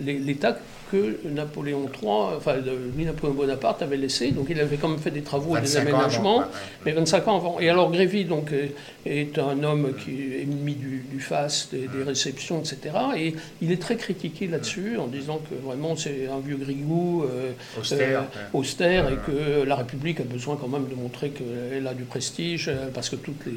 l'É- 0.00 0.18
l'État 0.18 0.58
que 0.92 1.16
Napoléon 1.28 1.88
III, 2.02 2.36
enfin 2.36 2.56
lui 2.96 3.04
Napoléon 3.04 3.34
Bonaparte 3.34 3.82
avait 3.82 3.96
laissé. 3.96 4.30
Donc 4.30 4.46
il 4.50 4.60
avait 4.60 4.76
quand 4.76 4.88
même 4.88 4.98
fait 4.98 5.10
des 5.10 5.22
travaux 5.22 5.56
et 5.56 5.60
des 5.60 5.66
25 5.66 5.80
ans 5.80 5.82
aménagements, 5.82 6.40
avant, 6.40 6.50
mais 6.84 6.92
25 6.92 7.28
ans 7.28 7.36
avant. 7.36 7.60
Et 7.60 7.68
alors 7.70 7.90
Grévy 7.90 8.24
donc 8.24 8.52
est, 8.52 8.74
est 9.06 9.38
un 9.38 9.62
homme 9.64 9.94
qui 10.04 10.10
est 10.10 10.42
ennemi 10.42 10.74
du, 10.74 11.04
du 11.10 11.20
faste, 11.20 11.74
des, 11.74 11.88
des 11.88 12.02
réceptions, 12.04 12.60
etc. 12.60 12.78
Et 13.16 13.34
il 13.62 13.72
est 13.72 13.80
très 13.80 13.96
critiqué 13.96 14.46
là-dessus 14.46 14.98
en 14.98 15.06
disant 15.06 15.40
que 15.48 15.54
vraiment 15.66 15.96
c'est 15.96 16.28
un 16.28 16.40
vieux 16.40 16.56
grigou 16.56 17.24
euh, 17.24 17.52
Austère, 17.80 18.20
euh, 18.20 18.22
ouais. 18.22 18.60
austère 18.60 19.08
et 19.10 19.16
que 19.16 19.62
la 19.64 19.76
République 19.76 20.20
a 20.20 20.24
besoin 20.24 20.56
quand 20.60 20.68
même 20.68 20.86
de 20.88 20.94
montrer 20.94 21.30
qu'elle 21.30 21.86
a 21.86 21.94
du 21.94 22.04
prestige 22.04 22.68
euh, 22.68 22.88
parce 22.92 23.08
que 23.08 23.16
toutes 23.16 23.46
les, 23.46 23.52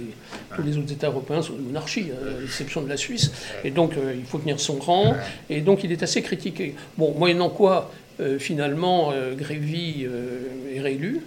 tous 0.56 0.62
les 0.62 0.78
autres 0.78 0.91
États 0.91 1.08
européens 1.08 1.41
sont 1.41 1.54
des 1.54 1.63
monarchies, 1.63 2.08
euh, 2.12 2.38
à 2.38 2.41
l'exception 2.41 2.82
de 2.82 2.89
la 2.89 2.98
Suisse. 2.98 3.32
Et 3.63 3.71
donc 3.71 3.98
euh, 3.98 4.13
il 4.17 4.26
faut 4.26 4.38
tenir 4.39 4.60
son 4.60 4.76
rang. 4.80 5.13
Et 5.50 5.62
donc 5.62 5.84
il 5.84 5.91
est 5.91 6.04
assez 6.04 6.21
critiqué. 6.21 6.76
Bon, 6.98 7.13
moyennant 7.26 7.50
quoi, 7.50 7.92
euh, 8.20 8.38
finalement, 8.38 9.12
euh, 9.12 9.34
Grévy 9.36 10.06
euh, 10.06 10.76
est 10.76 10.80
réélu. 10.80 11.22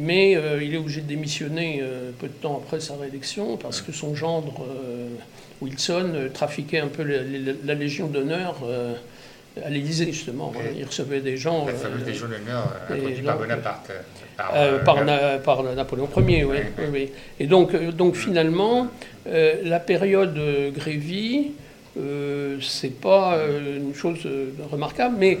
Mais 0.00 0.32
il 0.60 0.74
est 0.74 0.76
obligé 0.76 1.02
de 1.02 1.06
démissionner 1.06 1.80
peu 2.18 2.26
de 2.26 2.32
temps 2.32 2.60
après 2.60 2.80
sa 2.80 2.96
réélection 2.96 3.56
parce 3.56 3.80
que 3.80 3.92
son 3.92 4.12
gendre, 4.12 4.66
Wilson, 5.62 6.14
trafiquait 6.34 6.80
un 6.80 6.88
peu 6.88 7.04
la, 7.04 7.18
la- 7.18 7.52
la 7.64 7.74
Légion 7.74 8.08
d'honneur 8.08 8.56
à 9.64 9.70
l'Élysée, 9.70 10.06
justement. 10.06 10.52
Il 10.76 10.84
recevait 10.84 11.20
des 11.20 11.36
gens. 11.36 11.66
La 11.66 11.74
fameuse 11.74 12.04
Légion 12.04 12.26
d'honneur 12.26 12.72
introduite 12.90 13.24
par 13.24 13.38
Bonaparte. 13.38 13.90
Par, 14.36 14.52
euh, 14.56 14.78
par, 14.80 14.96
le- 14.98 15.04
Na- 15.06 15.38
par 15.38 15.62
Napoléon 15.62 16.08
Ier, 16.16 16.42
oui. 16.44 16.56
Ouais, 16.56 16.72
oui, 16.78 16.84
oui. 16.92 17.08
Et 17.38 17.46
donc, 17.46 17.76
donc 17.92 18.16
finalement, 18.16 18.88
euh, 19.28 19.54
la 19.62 19.78
période 19.78 20.36
Grévy, 20.74 21.52
c'est 22.60 23.00
pas 23.00 23.36
euh, 23.36 23.78
une 23.78 23.94
chose 23.94 24.20
euh, 24.26 24.50
remarquable, 24.70 25.16
mais 25.18 25.38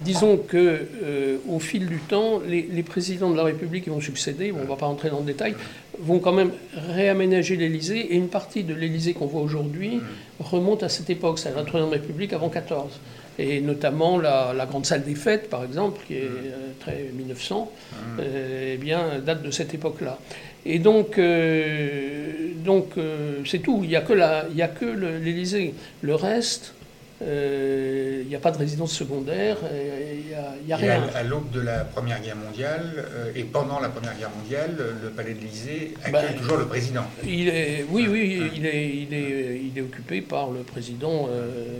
disons 0.00 0.36
que 0.36 0.86
euh, 1.02 1.38
au 1.48 1.58
fil 1.58 1.86
du 1.86 1.98
temps, 1.98 2.40
les, 2.46 2.62
les 2.62 2.82
présidents 2.82 3.30
de 3.30 3.36
la 3.36 3.44
République 3.44 3.84
qui 3.84 3.90
vont 3.90 4.00
succéder, 4.00 4.52
on 4.52 4.62
ne 4.62 4.66
va 4.66 4.76
pas 4.76 4.86
rentrer 4.86 5.10
dans 5.10 5.20
le 5.20 5.26
détail, 5.26 5.54
vont 6.00 6.18
quand 6.18 6.32
même 6.32 6.52
réaménager 6.74 7.56
l'Élysée, 7.56 8.12
et 8.12 8.16
une 8.16 8.28
partie 8.28 8.64
de 8.64 8.74
l'Élysée 8.74 9.14
qu'on 9.14 9.26
voit 9.26 9.42
aujourd'hui 9.42 10.00
remonte 10.38 10.82
à 10.82 10.88
cette 10.88 11.10
époque, 11.10 11.38
c'est 11.38 11.54
la 11.54 11.64
Troisième 11.64 11.90
République 11.90 12.32
avant 12.32 12.48
14. 12.48 13.00
Et 13.40 13.60
notamment 13.60 14.18
la, 14.18 14.52
la 14.52 14.66
grande 14.66 14.84
salle 14.84 15.04
des 15.04 15.14
fêtes, 15.14 15.48
par 15.48 15.62
exemple, 15.62 16.00
qui 16.06 16.14
est 16.14 16.22
euh, 16.24 16.72
très 16.80 17.10
1900, 17.14 17.70
euh, 18.18 18.74
eh 18.74 18.76
bien, 18.78 19.20
date 19.24 19.42
de 19.42 19.52
cette 19.52 19.74
époque-là. 19.74 20.18
Et 20.66 20.78
donc, 20.78 21.18
euh, 21.18 22.50
donc 22.64 22.90
euh, 22.98 23.38
c'est 23.46 23.60
tout. 23.60 23.80
Il 23.82 23.88
n'y 23.88 23.96
a 23.96 24.00
que 24.02 24.12
la- 24.12 24.46
il 24.50 24.56
y 24.56 24.62
a 24.62 24.68
que 24.68 24.84
le- 24.84 25.18
l'Élysée. 25.18 25.74
Le 26.02 26.14
reste, 26.14 26.74
euh, 27.22 28.20
il 28.22 28.28
n'y 28.28 28.36
a 28.36 28.38
pas 28.38 28.50
de 28.50 28.58
résidence 28.58 28.92
secondaire, 28.92 29.56
il 29.72 30.26
n'y 30.28 30.34
a, 30.34 30.54
il 30.62 30.68
y 30.68 30.72
a 30.72 30.78
Et 30.78 30.82
rien. 30.82 31.02
à, 31.14 31.18
à 31.18 31.22
l'aube 31.22 31.50
de 31.50 31.60
la 31.60 31.84
Première 31.84 32.20
Guerre 32.20 32.36
mondiale 32.36 33.06
et 33.34 33.42
pendant 33.44 33.80
la 33.80 33.88
Première 33.88 34.16
Guerre 34.18 34.30
mondiale, 34.40 34.76
le 35.02 35.08
palais 35.10 35.32
de 35.34 35.40
l'Élysée 35.40 35.94
accueille 36.04 36.12
Bah, 36.12 36.22
toujours 36.38 36.58
le 36.58 36.66
président. 36.66 37.04
Il 37.24 37.48
est, 37.48 37.84
oui, 37.90 38.06
oui, 38.08 38.50
il 38.54 38.66
est, 38.66 38.88
il, 38.88 39.14
est, 39.14 39.60
il 39.72 39.78
est 39.78 39.82
occupé 39.82 40.20
par 40.20 40.50
le 40.50 40.60
président, 40.60 41.28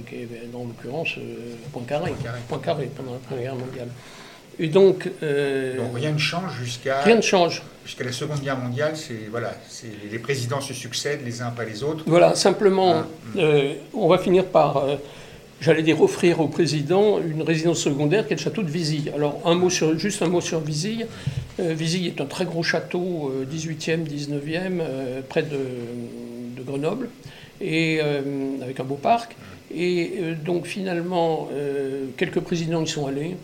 qui 0.09 0.15
est 0.17 0.29
dans 0.53 0.65
l'occurrence 0.65 1.15
Poincaré, 1.73 2.11
Poincaré. 2.13 2.39
Poincaré 2.49 2.91
pendant 2.97 3.13
la 3.13 3.19
Première 3.19 3.43
Guerre 3.45 3.55
mondiale. 3.57 3.89
Et 4.61 4.69
donc, 4.69 5.09
euh, 5.23 5.77
Donc 5.77 5.95
rien 5.97 6.13
ne 6.13 6.19
change 6.19 6.57
jusqu'à 6.59 7.03
rien 7.03 7.17
ne 7.17 7.21
change. 7.23 7.63
jusqu'à 7.85 8.05
la 8.05 8.13
Seconde 8.13 8.41
Guerre 8.41 8.59
mondiale. 8.59 8.93
C'est 8.97 9.29
voilà, 9.31 9.55
c'est 9.69 9.91
les 10.11 10.19
présidents 10.19 10.61
se 10.61 10.75
succèdent 10.75 11.21
les 11.25 11.43
uns 11.43 11.47
après 11.47 11.67
les 11.67 11.83
autres. 11.85 12.03
Voilà, 12.07 12.35
simplement, 12.35 12.95
Ah, 12.97 13.39
euh, 13.39 13.75
on 13.95 14.09
va 14.09 14.19
finir 14.19 14.45
par, 14.47 14.79
euh, 14.79 14.97
j'allais 15.61 15.83
dire, 15.83 16.01
offrir 16.03 16.41
au 16.41 16.49
président 16.49 17.21
une 17.21 17.43
résidence 17.43 17.79
secondaire 17.79 18.27
qui 18.27 18.33
est 18.33 18.37
le 18.37 18.43
château 18.43 18.63
de 18.63 18.71
Vizille. 18.71 19.13
Alors, 19.15 19.41
un 19.45 19.55
mot 19.55 19.71
sur, 19.71 19.97
juste 19.99 20.23
un 20.23 20.29
mot 20.29 20.41
sur 20.41 20.61
Vizille. 20.61 21.07
Vizille 21.61 22.07
est 22.07 22.21
un 22.21 22.27
très 22.27 22.45
gros 22.45 22.63
château, 22.63 23.33
euh, 23.33 23.45
18e, 23.45 24.05
19e, 24.07 24.81
euh, 24.81 25.21
près 25.29 25.43
de, 25.43 25.59
de 26.57 26.63
Grenoble, 26.63 27.09
et, 27.61 28.01
avec 28.63 28.79
un 28.79 28.85
beau 28.85 28.95
parc. 28.95 29.35
Et 29.75 30.13
donc, 30.45 30.67
finalement, 30.67 31.49
quelques 32.17 32.39
présidents 32.41 32.83
y 32.83 32.87
sont 32.87 33.07
allés, 33.09 33.37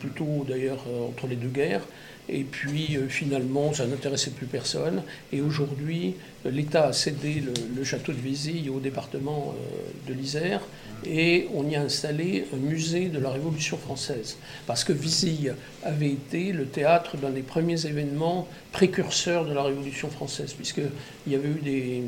plutôt 0.00 0.44
d'ailleurs 0.48 0.84
euh, 0.88 1.08
entre 1.08 1.26
les 1.26 1.36
deux 1.36 1.48
guerres. 1.48 1.82
Et 2.28 2.44
puis 2.44 2.96
euh, 2.96 3.08
finalement, 3.08 3.72
ça 3.72 3.86
n'intéressait 3.86 4.30
plus 4.30 4.46
personne. 4.46 5.02
Et 5.32 5.40
aujourd'hui, 5.40 6.14
euh, 6.44 6.50
l'État 6.50 6.88
a 6.88 6.92
cédé 6.92 7.42
le, 7.74 7.84
château 7.84 8.12
de 8.12 8.18
Vizille 8.18 8.68
au 8.68 8.80
département 8.80 9.54
euh, 9.56 10.08
de 10.08 10.14
l'Isère 10.14 10.60
et 11.06 11.48
on 11.54 11.68
y 11.68 11.76
a 11.76 11.82
installé 11.82 12.46
un 12.52 12.56
musée 12.56 13.08
de 13.08 13.18
la 13.18 13.30
Révolution 13.30 13.76
française. 13.76 14.36
Parce 14.66 14.84
que 14.84 14.92
Vizille 14.92 15.54
avait 15.82 16.10
été 16.10 16.52
le 16.52 16.66
théâtre 16.66 17.16
d'un 17.16 17.30
des 17.30 17.42
premiers 17.42 17.86
événements 17.86 18.48
précurseurs 18.72 19.44
de 19.44 19.52
la 19.52 19.62
Révolution 19.62 20.10
française, 20.10 20.52
puisqu'il 20.54 20.90
y 21.32 21.34
avait 21.34 21.48
eu 21.48 22.02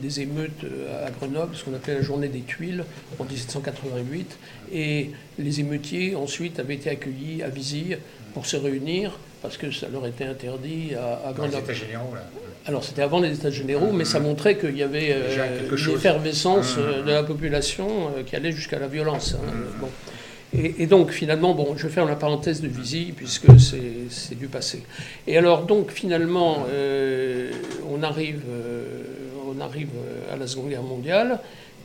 des, 0.00 0.20
émeutes 0.20 0.64
euh, 0.64 1.06
à 1.06 1.10
Grenoble, 1.10 1.56
ce 1.56 1.64
qu'on 1.64 1.74
appelait 1.74 1.94
la 1.94 2.02
journée 2.02 2.28
des 2.28 2.42
tuiles 2.42 2.84
en 3.18 3.24
1788. 3.24 4.38
Et 4.72 5.10
les 5.38 5.60
émeutiers 5.60 6.14
ensuite 6.14 6.58
avaient 6.58 6.74
été 6.74 6.90
accueillis 6.90 7.42
à 7.42 7.48
Vizille 7.48 7.98
pour 8.34 8.46
se 8.46 8.56
réunir 8.56 9.18
parce 9.42 9.56
que 9.56 9.70
ça 9.70 9.88
leur 9.92 10.06
était 10.06 10.24
interdit 10.24 10.94
à, 10.94 11.28
à 11.28 11.32
Dans 11.32 11.46
les. 11.46 11.56
États 11.56 11.72
généraux, 11.72 12.14
là. 12.14 12.22
Alors 12.64 12.84
c'était 12.84 13.02
avant 13.02 13.18
les 13.20 13.34
États 13.34 13.50
généraux, 13.50 13.90
mais 13.92 14.04
ça 14.04 14.20
montrait 14.20 14.56
qu'il 14.56 14.76
y 14.76 14.82
avait 14.84 15.10
euh, 15.12 15.68
une 15.70 15.76
chose. 15.76 15.94
effervescence 15.96 16.76
Mmh. 16.76 16.80
euh, 16.80 17.02
de 17.02 17.10
la 17.10 17.22
population 17.24 17.88
euh, 18.16 18.22
qui 18.22 18.36
allait 18.36 18.52
jusqu'à 18.52 18.78
la 18.78 18.86
violence. 18.86 19.34
hein. 19.34 19.52
Bon. 19.80 19.88
Et, 20.54 20.82
et 20.82 20.86
donc 20.86 21.10
finalement, 21.10 21.54
bon, 21.54 21.74
je 21.76 21.86
vais 21.86 21.92
faire 21.92 22.04
la 22.04 22.14
parenthèse 22.14 22.60
de 22.60 22.68
Visi 22.68 23.12
puisque 23.16 23.46
c'est 23.58 24.34
du 24.38 24.46
passé. 24.48 24.82
Et 25.26 25.36
alors 25.38 25.64
donc 25.64 25.90
finalement, 25.90 26.66
euh, 26.70 27.50
on 27.90 28.02
arrive, 28.02 28.42
euh, 28.48 28.84
on 29.48 29.60
arrive 29.60 29.88
euh, 29.96 30.32
à 30.32 30.36
la 30.36 30.46
Seconde 30.46 30.68
Guerre 30.68 30.82
mondiale 30.82 31.40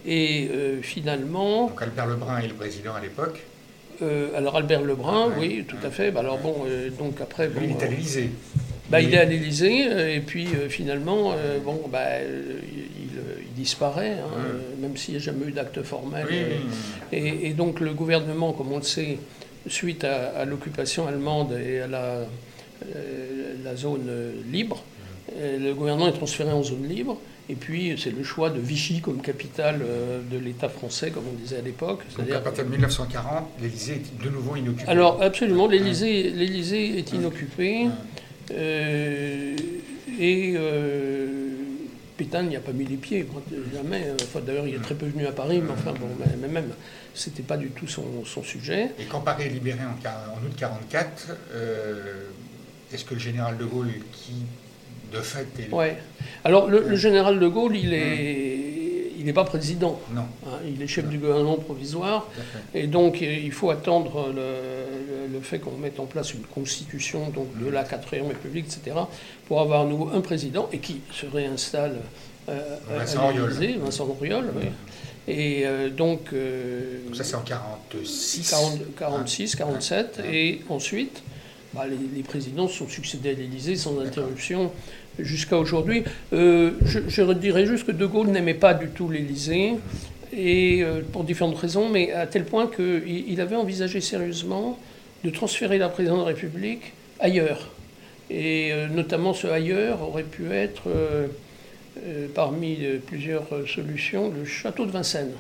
et 0.06 0.50
euh, 0.52 0.82
finalement, 0.82 1.68
Donc 1.68 1.82
Albert 1.82 2.08
Lebrun 2.08 2.38
est 2.40 2.48
le 2.50 2.54
président 2.54 2.94
à 2.94 3.00
l'époque. 3.02 3.40
Euh, 4.02 4.30
alors 4.36 4.56
Albert 4.58 4.82
Lebrun, 4.84 5.28
Ouais. 5.30 5.34
oui, 5.40 5.66
tout 5.68 5.78
à 5.86 5.90
fait. 5.90 6.12
Bah, 6.12 6.20
alors 6.22 6.38
bon, 6.40 6.56
euh, 6.68 6.90
donc 6.90 7.20
après, 7.22 7.48
bon, 7.48 7.60
Lui, 7.62 7.68
il 7.70 7.72
est 7.78 7.84
à 7.84 7.88
euh, 7.88 7.90
l'Élysée. 7.90 8.30
bah, 8.90 9.02
il 9.02 9.14
est 9.14 9.18
à 9.18 9.26
l'Élysée 9.26 9.88
euh, 9.90 10.16
et 10.16 10.20
puis 10.22 10.48
euh, 10.48 10.70
finalement, 10.70 11.32
euh, 11.34 11.60
bon, 11.60 11.82
bah, 11.92 12.00
euh, 12.04 12.60
il, 12.64 13.18
euh, 13.18 13.22
il 13.42 13.54
disparaît, 13.54 14.14
hein, 14.14 14.28
Ouais. 14.36 14.44
euh, 14.50 14.82
même 14.82 14.96
s'il 14.98 15.16
n'y 15.16 15.20
a 15.20 15.24
jamais 15.24 15.46
eu 15.48 15.52
d'acte 15.52 15.82
formel. 15.84 16.26
Oui, 16.30 16.38
euh, 16.38 16.48
oui. 17.14 17.18
et, 17.18 17.48
et 17.50 17.54
donc 17.54 17.80
le 17.80 17.94
gouvernement, 17.94 18.54
comme 18.54 18.72
on 18.72 18.78
le 18.78 18.84
sait, 18.84 19.18
suite 19.68 20.04
à, 20.04 20.30
à 20.38 20.46
l'occupation 20.46 21.08
allemande 21.08 21.54
et 21.54 21.82
à 21.82 21.88
la, 21.88 22.04
euh, 22.96 23.54
la 23.64 23.76
zone 23.76 24.06
euh, 24.10 24.32
libre, 24.52 24.84
euh, 25.38 25.58
le 25.60 25.74
gouvernement 25.74 26.08
est 26.08 26.14
transféré 26.14 26.52
en 26.52 26.64
zone 26.64 26.88
libre. 26.88 27.20
Et 27.50 27.56
puis 27.56 27.98
c'est 27.98 28.12
le 28.12 28.24
choix 28.24 28.50
de 28.50 28.60
Vichy 28.60 29.00
comme 29.00 29.22
capitale 29.22 29.82
euh, 29.82 30.22
de 30.30 30.38
l'État 30.38 30.68
français, 30.68 31.12
comme 31.12 31.24
on 31.32 31.36
disait 31.36 31.58
à 31.58 31.62
l'époque. 31.62 32.02
Donc 32.18 32.30
à 32.32 32.40
partir 32.40 32.66
de 32.66 32.70
1940, 32.70 33.50
l'Élysée 33.62 33.94
est 33.94 34.24
de 34.24 34.30
nouveau 34.30 34.56
inoccupée. 34.56 34.90
alors 34.90 35.22
absolument, 35.22 35.68
l'Élysée, 35.68 36.30
l'Élysée 36.30 36.98
est 36.98 37.14
inoccupée 37.14 37.88
euh, 38.52 39.56
et 40.20 40.54
euh, 40.58 41.28
Pétain 42.18 42.44
n'y 42.44 42.58
a 42.58 42.60
pas 42.60 42.74
mis 42.74 42.86
les 42.86 42.98
pieds, 42.98 43.26
jamais. 43.74 44.12
Enfin, 44.22 44.40
d'ailleurs, 44.46 44.68
il 44.68 44.76
est 44.76 44.80
très 44.82 44.96
peu 44.96 45.06
venu 45.06 45.26
à 45.26 45.32
Paris, 45.32 45.62
mais 45.64 45.72
enfin 45.72 45.94
bon, 45.94 46.08
mais, 46.42 46.48
même, 46.48 46.72
c'était 47.14 47.44
pas 47.44 47.58
du 47.58 47.70
tout 47.70 47.88
son, 47.88 48.26
son 48.26 48.44
sujet. 48.44 48.92
Et 49.00 49.06
quand 49.06 49.22
Paris 49.22 49.44
est 49.46 49.50
libéré 49.50 49.80
en 49.82 49.94
août 50.44 50.56
1944, 50.60 51.38
est-ce 52.92 53.06
que 53.06 53.14
le 53.14 53.20
général 53.20 53.58
de 53.58 53.66
Gaulle, 53.66 53.92
qui 54.12 54.34
de 55.12 55.22
fait. 55.22 55.48
Ouais. 55.72 55.98
Alors 56.44 56.68
le, 56.68 56.82
le 56.82 56.96
général 56.96 57.40
de 57.40 57.48
Gaulle, 57.48 57.76
il 57.76 57.94
est, 57.94 59.14
il 59.18 59.26
n'est 59.26 59.34
pas 59.34 59.44
président. 59.44 60.00
Non, 60.14 60.22
hein, 60.46 60.60
il 60.66 60.82
est 60.82 60.88
chef 60.88 61.08
du 61.08 61.18
gouvernement 61.18 61.58
provisoire. 61.58 62.28
Et 62.74 62.88
donc, 62.88 63.22
euh, 63.22 63.26
il 63.26 63.52
faut 63.52 63.70
attendre 63.70 64.32
le, 64.34 65.40
fait 65.42 65.60
qu'on 65.60 65.78
mette 65.78 66.00
en 66.00 66.06
place 66.06 66.34
une 66.34 66.42
constitution 66.44 67.30
donc, 67.30 67.48
de 67.64 67.70
la 67.70 67.84
4e 67.84 68.28
République, 68.28 68.66
etc., 68.66 68.98
pour 69.48 69.62
avoir 69.62 69.82
à 69.82 69.86
nouveau 69.86 70.10
un 70.14 70.22
président 70.22 70.68
et 70.74 70.80
qui 70.80 71.02
se 71.12 71.26
réinstalle 71.26 71.98
euh, 72.50 72.78
à- 72.90 73.00
Vincent 73.00 73.30
l'Élysée, 73.32 73.78
Vincent 73.78 74.06
Auriol. 74.08 74.46
oui. 74.56 74.66
Et 75.30 75.64
euh, 75.66 75.90
donc, 75.90 76.32
euh, 76.34 77.04
Donc 77.06 77.16
ça 77.18 77.24
c'est 77.26 77.36
en 77.36 77.42
1946. 77.44 78.50
40 78.50 78.96
46, 78.98 79.56
47, 79.56 80.20
et 80.32 80.62
ensuite, 80.70 81.22
bah, 81.78 81.86
les, 81.88 81.98
les 82.16 82.24
présidents 82.24 82.68
sont 82.68 82.88
succédés 82.88 83.30
à 83.30 83.34
l'Élysée 83.34 83.76
sans 83.76 84.00
interruption 84.00 84.72
jusqu'à 85.20 85.58
aujourd'hui. 85.58 86.04
Euh, 86.34 86.72
je, 86.84 87.22
dirais 87.34 87.66
juste 87.66 87.86
que 87.86 87.92
De 87.92 88.06
Gaulle 88.06 88.28
n'aimait 88.28 88.54
pas 88.54 88.74
du 88.74 88.88
tout 88.90 89.10
l'Élysée, 89.10 89.74
et 90.34 90.82
euh, 90.82 91.02
pour 91.12 91.24
différentes 91.24 91.58
raisons, 91.58 91.90
mais 91.90 92.12
à 92.12 92.28
tel 92.28 92.46
point 92.46 92.68
qu'il 92.68 93.26
il 93.28 93.42
avait 93.42 93.56
envisagé 93.56 94.02
sérieusement 94.02 94.78
de 95.24 95.30
transférer 95.30 95.78
la 95.78 95.90
présidence 95.90 96.20
de 96.20 96.24
la 96.24 96.28
République 96.28 96.94
ailleurs. 97.20 97.70
Et 98.30 98.72
euh, 98.72 98.88
notamment 98.88 99.34
ce 99.34 99.48
ailleurs 99.48 100.02
aurait 100.02 100.24
pu 100.24 100.52
être, 100.52 100.90
parmi 102.36 102.78
plusieurs 103.08 103.48
solutions, 103.68 104.32
le 104.32 104.46
château 104.46 104.86
de 104.86 104.92
Vincennes. 104.92 105.34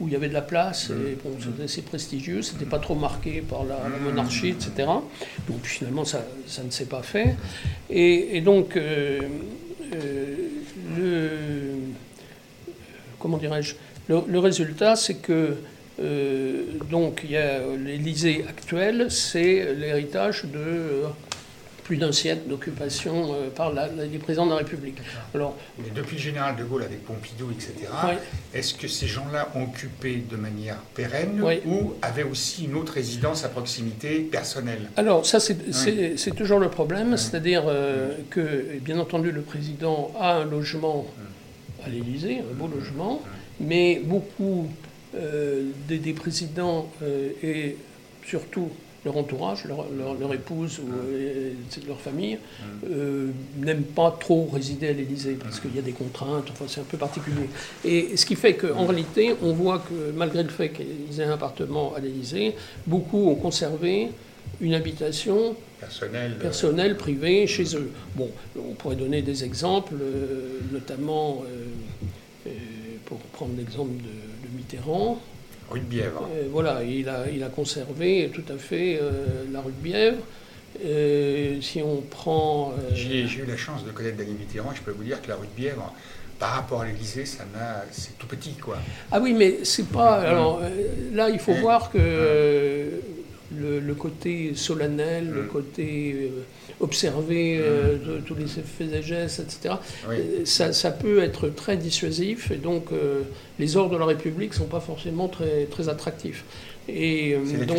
Où 0.00 0.08
il 0.08 0.12
y 0.12 0.16
avait 0.16 0.28
de 0.28 0.34
la 0.34 0.42
place, 0.42 0.90
et 0.90 1.16
bon, 1.24 1.30
c'était 1.66 1.82
prestigieux, 1.82 2.42
c'était 2.42 2.66
pas 2.66 2.78
trop 2.78 2.94
marqué 2.94 3.40
par 3.40 3.64
la, 3.64 3.78
monarchie, 4.02 4.48
etc. 4.48 4.88
Donc 5.48 5.64
finalement, 5.64 6.04
ça, 6.04 6.24
ça 6.46 6.62
ne 6.62 6.70
s'est 6.70 6.86
pas 6.86 7.02
fait. 7.02 7.34
Et, 7.88 8.40
donc, 8.42 8.76
euh, 8.76 9.20
euh, 9.94 10.34
le, 10.98 11.78
comment 13.18 13.38
dirais-je, 13.38 13.74
le, 14.08 14.38
résultat, 14.38 14.96
c'est 14.96 15.16
que 15.16 15.56
euh, 15.98 16.64
donc 16.90 17.22
il 17.24 17.32
y 17.32 17.36
a 17.36 17.60
l'Élysée 17.76 18.44
actuel, 18.48 19.10
c'est 19.10 19.74
l'héritage 19.74 20.44
de 20.44 20.58
euh, 20.58 21.06
plus 21.86 21.96
d'un 21.96 22.10
siècle 22.10 22.48
d'occupation 22.48 23.32
euh, 23.32 23.48
par 23.48 23.72
la, 23.72 23.86
la- 23.86 24.06
les 24.06 24.18
présidents 24.18 24.46
de 24.46 24.50
la 24.50 24.56
République. 24.56 24.98
Alors, 25.34 25.54
Mais 25.78 25.90
depuis 25.94 26.16
le 26.16 26.22
général 26.22 26.56
de 26.56 26.64
Gaulle 26.64 26.82
avec 26.82 27.04
Pompidou, 27.04 27.48
etc., 27.52 27.72
est-ce 28.52 28.74
que 28.74 28.88
ces 28.88 29.06
gens-là 29.06 29.50
ont 29.54 29.62
occupé 29.64 30.16
de 30.28 30.36
manière 30.36 30.78
pérenne 30.94 31.40
ou 31.64 31.94
avaient 32.02 32.24
aussi 32.24 32.64
une 32.64 32.74
autre 32.74 32.94
résidence 32.94 33.44
à 33.44 33.48
proximité 33.48 34.18
personnelle? 34.20 34.90
Alors, 34.96 35.24
ça, 35.24 35.38
c'est 35.38 36.34
toujours 36.34 36.58
le 36.58 36.70
problème, 36.70 37.16
c'est-à-dire 37.16 37.62
euh, 37.68 38.16
que, 38.30 38.78
bien 38.80 38.98
entendu, 38.98 39.30
le 39.30 39.42
président 39.42 40.10
a 40.18 40.34
un 40.38 40.44
logement 40.44 41.06
à 41.84 41.88
l'Élysée, 41.88 42.38
un 42.40 42.54
beau 42.54 42.66
logement, 42.66 43.22
mais 43.60 44.00
beaucoup 44.04 44.68
euh, 45.14 45.70
des, 45.86 45.98
des 45.98 46.12
présidents 46.14 46.90
et 47.44 47.76
surtout 48.26 48.70
leur 49.06 49.16
entourage, 49.16 49.64
leur, 49.64 49.86
leur- 49.96 50.14
leur 50.14 50.34
épouse 50.34 50.78
ou 50.80 50.88
euh, 50.92 51.52
leur 51.86 52.00
famille, 52.00 52.38
euh, 52.90 53.28
n'aiment 53.58 53.84
pas 53.84 54.10
trop 54.20 54.48
résider 54.52 54.88
à 54.88 54.92
l'Élysée 54.92 55.36
parce 55.42 55.60
qu'il 55.60 55.74
y 55.74 55.78
a 55.78 55.82
des 55.82 55.92
contraintes, 55.92 56.48
enfin 56.50 56.66
c'est 56.68 56.80
un 56.80 56.84
peu 56.84 56.98
particulier. 56.98 57.48
Et 57.84 58.16
ce 58.16 58.26
qui 58.26 58.34
fait 58.34 58.54
qu'en 58.54 58.84
réalité, 58.84 59.34
on 59.42 59.52
voit 59.52 59.78
que 59.78 60.12
malgré 60.14 60.42
le 60.42 60.48
fait 60.50 60.70
qu'ils 60.70 61.20
aient 61.20 61.24
un 61.24 61.32
appartement 61.32 61.94
à 61.94 62.00
l'Élysée, 62.00 62.54
beaucoup 62.86 63.28
ont 63.30 63.36
conservé 63.36 64.08
une 64.60 64.74
habitation 64.74 65.56
Personnelle 65.80 66.32
euh, 66.38 66.42
personnelle, 66.42 66.96
privée, 66.96 67.46
chez 67.46 67.76
eux. 67.76 67.90
Bon, 68.16 68.30
on 68.58 68.74
pourrait 68.74 68.96
donner 68.96 69.22
des 69.22 69.44
exemples, 69.44 69.94
notamment 70.72 71.42
pour 73.04 73.18
prendre 73.18 73.52
l'exemple 73.56 73.92
de, 73.92 74.48
de 74.48 74.56
Mitterrand. 74.56 75.20
Rue 75.70 75.80
de 75.80 75.84
Bièvre. 75.84 76.28
Euh, 76.32 76.44
voilà, 76.50 76.82
il 76.82 77.08
a, 77.08 77.24
il 77.32 77.42
a 77.42 77.48
conservé 77.48 78.30
tout 78.34 78.44
à 78.52 78.56
fait 78.58 78.98
euh, 79.00 79.44
la 79.52 79.60
rue 79.60 79.72
de 79.72 79.82
Bièvre. 79.82 80.18
Euh, 80.84 81.60
si 81.62 81.80
on 81.82 82.02
prend. 82.02 82.72
euh, 82.78 82.94
J'ai 82.94 83.22
eu 83.22 83.46
la 83.48 83.56
chance 83.56 83.84
de 83.84 83.90
connaître 83.90 84.16
Dany 84.18 84.32
Mitterrand 84.32 84.72
je 84.74 84.82
peux 84.82 84.90
vous 84.90 85.04
dire 85.04 85.22
que 85.22 85.28
la 85.28 85.36
rue 85.36 85.46
de 85.46 85.60
Bièvre, 85.60 85.92
par 86.38 86.50
rapport 86.50 86.82
à 86.82 86.86
l'Élysée, 86.86 87.24
ça 87.24 87.44
c'est 87.92 88.18
tout 88.18 88.26
petit, 88.26 88.52
quoi. 88.54 88.76
Ah 89.10 89.18
oui, 89.20 89.32
mais 89.32 89.60
c'est 89.64 89.88
pas. 89.88 90.16
Alors 90.20 90.60
euh, 90.62 90.68
là, 91.14 91.30
il 91.30 91.38
faut 91.38 91.54
Mm. 91.54 91.60
voir 91.60 91.90
que 91.90 91.96
euh, 91.98 92.90
le, 93.54 93.78
le 93.80 93.94
côté 93.94 94.52
solennel, 94.54 95.28
le 95.30 95.42
Mm. 95.42 95.48
côté 95.48 96.14
euh, 96.14 96.40
observé 96.80 97.58
euh, 97.60 97.96
de 97.96 98.20
tous 98.20 98.34
les 98.34 98.46
faits 98.46 98.92
et 98.92 99.02
gestes, 99.02 99.40
etc., 99.40 99.74
Oui. 100.08 100.16
euh, 100.18 100.44
ça, 100.44 100.72
ça 100.72 100.90
peut 100.90 101.22
être 101.22 101.48
très 101.48 101.76
dissuasif 101.76 102.50
et 102.50 102.56
donc 102.56 102.86
euh, 102.92 103.22
les 103.58 103.76
ordres 103.76 103.94
de 103.94 103.98
la 103.98 104.06
République 104.06 104.50
ne 104.50 104.56
sont 104.56 104.64
pas 104.64 104.80
forcément 104.80 105.28
très, 105.28 105.64
très 105.66 105.88
attractifs. 105.88 106.44
Et 106.88 107.34
euh, 107.34 107.64
donc, 107.66 107.78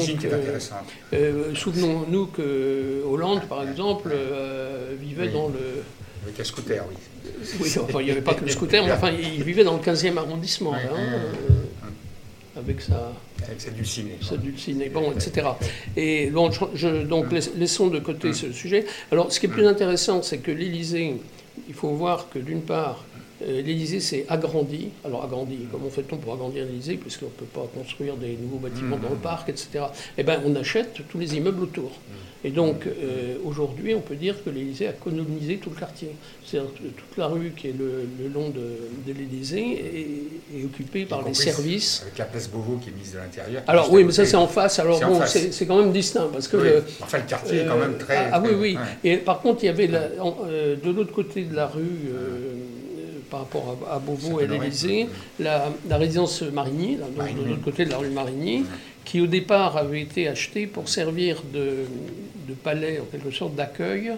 souvenons-nous 1.56 2.28
que 2.28 3.02
Hollande, 3.06 3.42
par 3.48 3.68
exemple, 3.68 4.14
vivait 5.02 5.28
Oui. 5.28 5.32
dans 5.34 5.48
le, 5.48 5.84
Avec 6.26 6.40
un 6.40 6.44
scooter, 6.44 6.84
oui. 6.90 6.96
oui, 7.62 7.76
enfin, 7.82 8.00
il 8.02 8.06
n'y 8.06 8.12
avait 8.12 8.22
pas 8.22 8.34
que 8.34 8.44
le 8.46 8.50
scooter, 8.52 8.86
mais 8.86 8.92
enfin, 8.92 9.12
il 9.12 9.44
vivait 9.44 9.64
dans 9.64 9.76
le 9.78 9.82
15e 9.84 10.18
arrondissement, 10.18 10.72
Oui, 10.72 10.78
hein, 10.84 10.98
euh, 10.98 12.60
avec 12.60 12.82
sa, 12.82 13.14
Avec 13.48 13.62
sa 13.62 13.70
dulcinée. 13.72 14.18
sa 14.22 14.38
dulcinée, 14.38 14.90
bon, 14.90 15.12
etc. 15.14 15.48
Et 15.96 16.30
bon, 16.30 16.52
je, 16.52 17.04
donc 17.04 17.32
laiss- 17.32 17.52
laissons 17.56 17.88
de 17.88 18.00
côté 18.00 18.34
ce 18.34 18.52
sujet. 18.52 18.86
Alors, 19.12 19.32
ce 19.32 19.40
qui 19.40 19.46
est 19.46 19.50
plus 19.50 19.66
intéressant, 19.68 20.22
c'est 20.22 20.40
que 20.40 20.52
l'Élysée, 20.52 21.16
il 21.68 21.74
faut 21.74 21.90
voir 21.90 22.28
que 22.30 22.40
d'une 22.40 22.62
part, 22.62 23.06
l'Élysée 23.46 24.00
s'est 24.00 24.26
agrandi. 24.30 24.90
Alors, 25.06 25.24
agrandi, 25.24 25.58
comment 25.72 25.90
fait-on 25.90 26.18
pour 26.18 26.34
agrandir 26.34 26.66
l'Élysée, 26.66 26.96
puisqu'on 26.96 27.26
ne 27.26 27.32
peut 27.32 27.46
pas 27.46 27.68
construire 27.76 28.16
des 28.16 28.38
nouveaux 28.42 28.58
bâtiments 28.58 28.98
dans 28.98 29.10
le 29.10 29.16
parc, 29.16 29.50
etc. 29.50 29.86
Eh 30.18 30.24
bien, 30.24 30.42
on 30.46 30.56
achète 30.56 30.94
tous 31.10 31.18
les 31.20 31.36
immeubles 31.36 31.64
autour. 31.64 31.92
Et 32.44 32.52
donc, 32.52 32.86
euh, 32.86 33.36
aujourd'hui, 33.44 33.96
on 33.96 34.00
peut 34.00 34.16
dire 34.16 34.36
que 34.44 34.52
l'Élysée 34.52 34.88
a 34.88 34.94
colonisé 34.94 35.58
tout 35.58 35.72
le 35.72 35.76
quartier. 35.76 36.10
C'est-à-dire 36.46 36.70
toute 36.72 37.18
la 37.18 37.26
rue 37.28 37.52
qui 37.58 37.70
est 37.70 37.76
le, 37.78 38.08
le 38.22 38.30
long 38.30 38.50
de, 38.50 39.12
de 39.12 39.18
l'Élysée 39.18 39.72
est, 40.54 40.60
est 40.62 40.64
occupée 40.66 41.06
par 41.06 41.28
les 41.28 41.34
services. 41.34 42.04
Avec 42.04 42.20
la 42.20 42.26
place 42.26 42.48
Beauvau 42.48 42.78
qui 42.78 42.90
est 42.90 42.94
mise 42.94 43.14
de 43.14 43.18
l'intérieur. 43.18 43.64
Alors 43.68 43.88
à 43.88 43.90
oui, 43.92 44.04
mais 44.04 44.12
ça 44.12 44.24
c'est 44.26 44.36
en 44.38 44.48
face. 44.48 44.78
Alors 44.80 45.00
bon, 45.00 45.20
c'est 45.26 45.66
quand 45.66 45.80
même 45.80 45.92
distinct 45.92 46.30
parce 46.32 46.48
que 46.48 46.58
Oui. 46.58 46.64
le- 46.70 46.84
Enfin, 47.02 47.18
le 47.18 47.24
quartier 47.26 47.58
est 47.62 47.66
quand 47.66 47.78
même 47.78 47.98
très. 47.98 48.16
ah, 48.18 48.30
ah 48.34 48.42
oui, 48.42 48.52
oui. 48.58 48.76
ouais. 48.78 49.12
Et 49.12 49.18
par 49.18 49.42
contre, 49.42 49.64
il 49.64 49.66
y 49.66 49.70
avait 49.70 49.88
la- 49.88 50.10
en- 50.22 50.38
euh, 50.48 50.76
de 50.82 50.92
l'autre 50.92 51.12
côté 51.14 51.44
de 51.44 51.56
la 51.56 51.66
rue, 51.68 51.82
euh, 51.82 52.14
euh, 52.14 52.54
par 53.30 53.42
rapport 53.42 53.78
à, 53.90 53.96
à 53.96 54.00
Beauvau 54.00 54.40
et 54.40 54.48
l'Élysée, 54.48 55.08
la, 55.40 55.72
la 55.88 55.98
résidence 55.98 56.42
Marigny, 56.42 56.96
là, 56.98 57.06
donc 57.06 57.18
Marigny. 57.18 57.44
de 57.44 57.50
l'autre 57.50 57.64
côté 57.64 57.86
de 57.86 57.92
la 57.92 57.98
rue 57.98 58.10
Marigny, 58.10 58.64
qui 59.06 59.22
au 59.22 59.28
départ 59.28 59.78
avait 59.78 60.02
été 60.02 60.28
achetée 60.28 60.68
pour 60.68 60.90
servir 60.90 61.44
de, 61.54 61.86
de 62.48 62.54
palais, 62.54 63.00
en 63.00 63.06
quelque 63.06 63.32
sorte, 63.32 63.56
d'accueil 63.56 64.12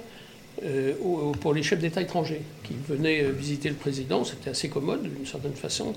euh, 0.63 0.93
pour 1.39 1.53
les 1.53 1.63
chefs 1.63 1.79
d'État 1.79 2.01
étrangers 2.01 2.41
qui 2.63 2.73
venaient 2.87 3.23
euh, 3.23 3.31
visiter 3.31 3.69
le 3.69 3.75
président. 3.75 4.23
C'était 4.23 4.49
assez 4.49 4.67
commode 4.69 5.03
d'une 5.03 5.25
certaine 5.25 5.53
façon. 5.53 5.93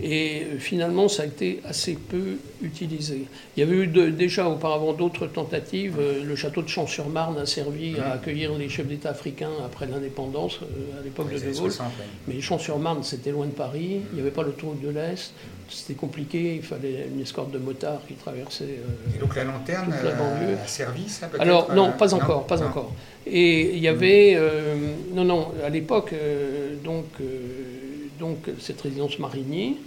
Et 0.00 0.42
finalement, 0.60 1.08
ça 1.08 1.24
a 1.24 1.26
été 1.26 1.60
assez 1.64 1.94
peu 1.94 2.36
utilisé. 2.62 3.22
Il 3.56 3.60
y 3.60 3.62
avait 3.64 3.76
eu 3.76 3.86
de- 3.88 4.10
déjà 4.10 4.48
auparavant 4.48 4.92
d'autres 4.92 5.26
tentatives. 5.26 5.96
Euh, 5.98 6.22
Le 6.24 6.36
château 6.36 6.62
de 6.62 6.68
Champs-sur-Marne 6.68 7.36
a 7.38 7.46
servi 7.46 7.98
à 7.98 8.12
accueillir 8.12 8.52
les 8.56 8.68
chefs 8.68 8.86
d'État 8.86 9.10
africains 9.10 9.50
après 9.66 9.86
l'indépendance, 9.86 10.60
euh, 10.62 11.00
à 11.00 11.02
l'époque 11.02 11.30
de 11.32 11.38
De 11.38 11.40
Gaulle. 11.44 11.54
60, 11.72 11.86
oui. 11.98 12.34
Mais 12.36 12.40
Champs-sur-Marne, 12.40 13.02
c'était 13.02 13.32
loin 13.32 13.46
de 13.46 13.50
Paris. 13.52 14.00
Il 14.12 14.14
n'y 14.14 14.20
avait 14.20 14.30
pas 14.30 14.42
l'autoroute 14.44 14.80
de 14.80 14.88
l'Est. 14.90 15.32
C'était 15.68 15.94
compliqué. 15.94 16.54
Il 16.56 16.62
fallait 16.62 17.08
une 17.12 17.20
escorte 17.20 17.50
de 17.50 17.58
motards 17.58 18.00
qui 18.06 18.14
traversait. 18.14 18.64
euh, 18.64 19.16
Et 19.16 19.18
donc 19.18 19.34
la 19.36 19.44
lanterne 19.44 19.90
la 20.04 20.12
banlieue. 20.12 20.54
euh, 20.56 20.64
a 20.64 20.66
servi, 20.68 21.08
ça 21.08 21.26
peut-être 21.26 21.42
alors 21.42 21.74
non, 21.74 21.88
euh, 21.88 21.92
pas 21.92 22.14
encore, 22.14 22.46
pas 22.46 22.56
Non. 22.56 22.66
encore. 22.66 22.92
Et 23.26 23.72
il 23.74 23.78
y 23.80 23.88
avait, 23.88 24.34
euh, 24.36 24.76
non, 25.12 25.24
non, 25.24 25.48
à 25.62 25.68
l'époque, 25.68 26.14
donc, 26.84 27.04
donc 28.18 28.48
cette 28.60 28.80
résidence 28.80 29.18
Marigny, 29.18 29.78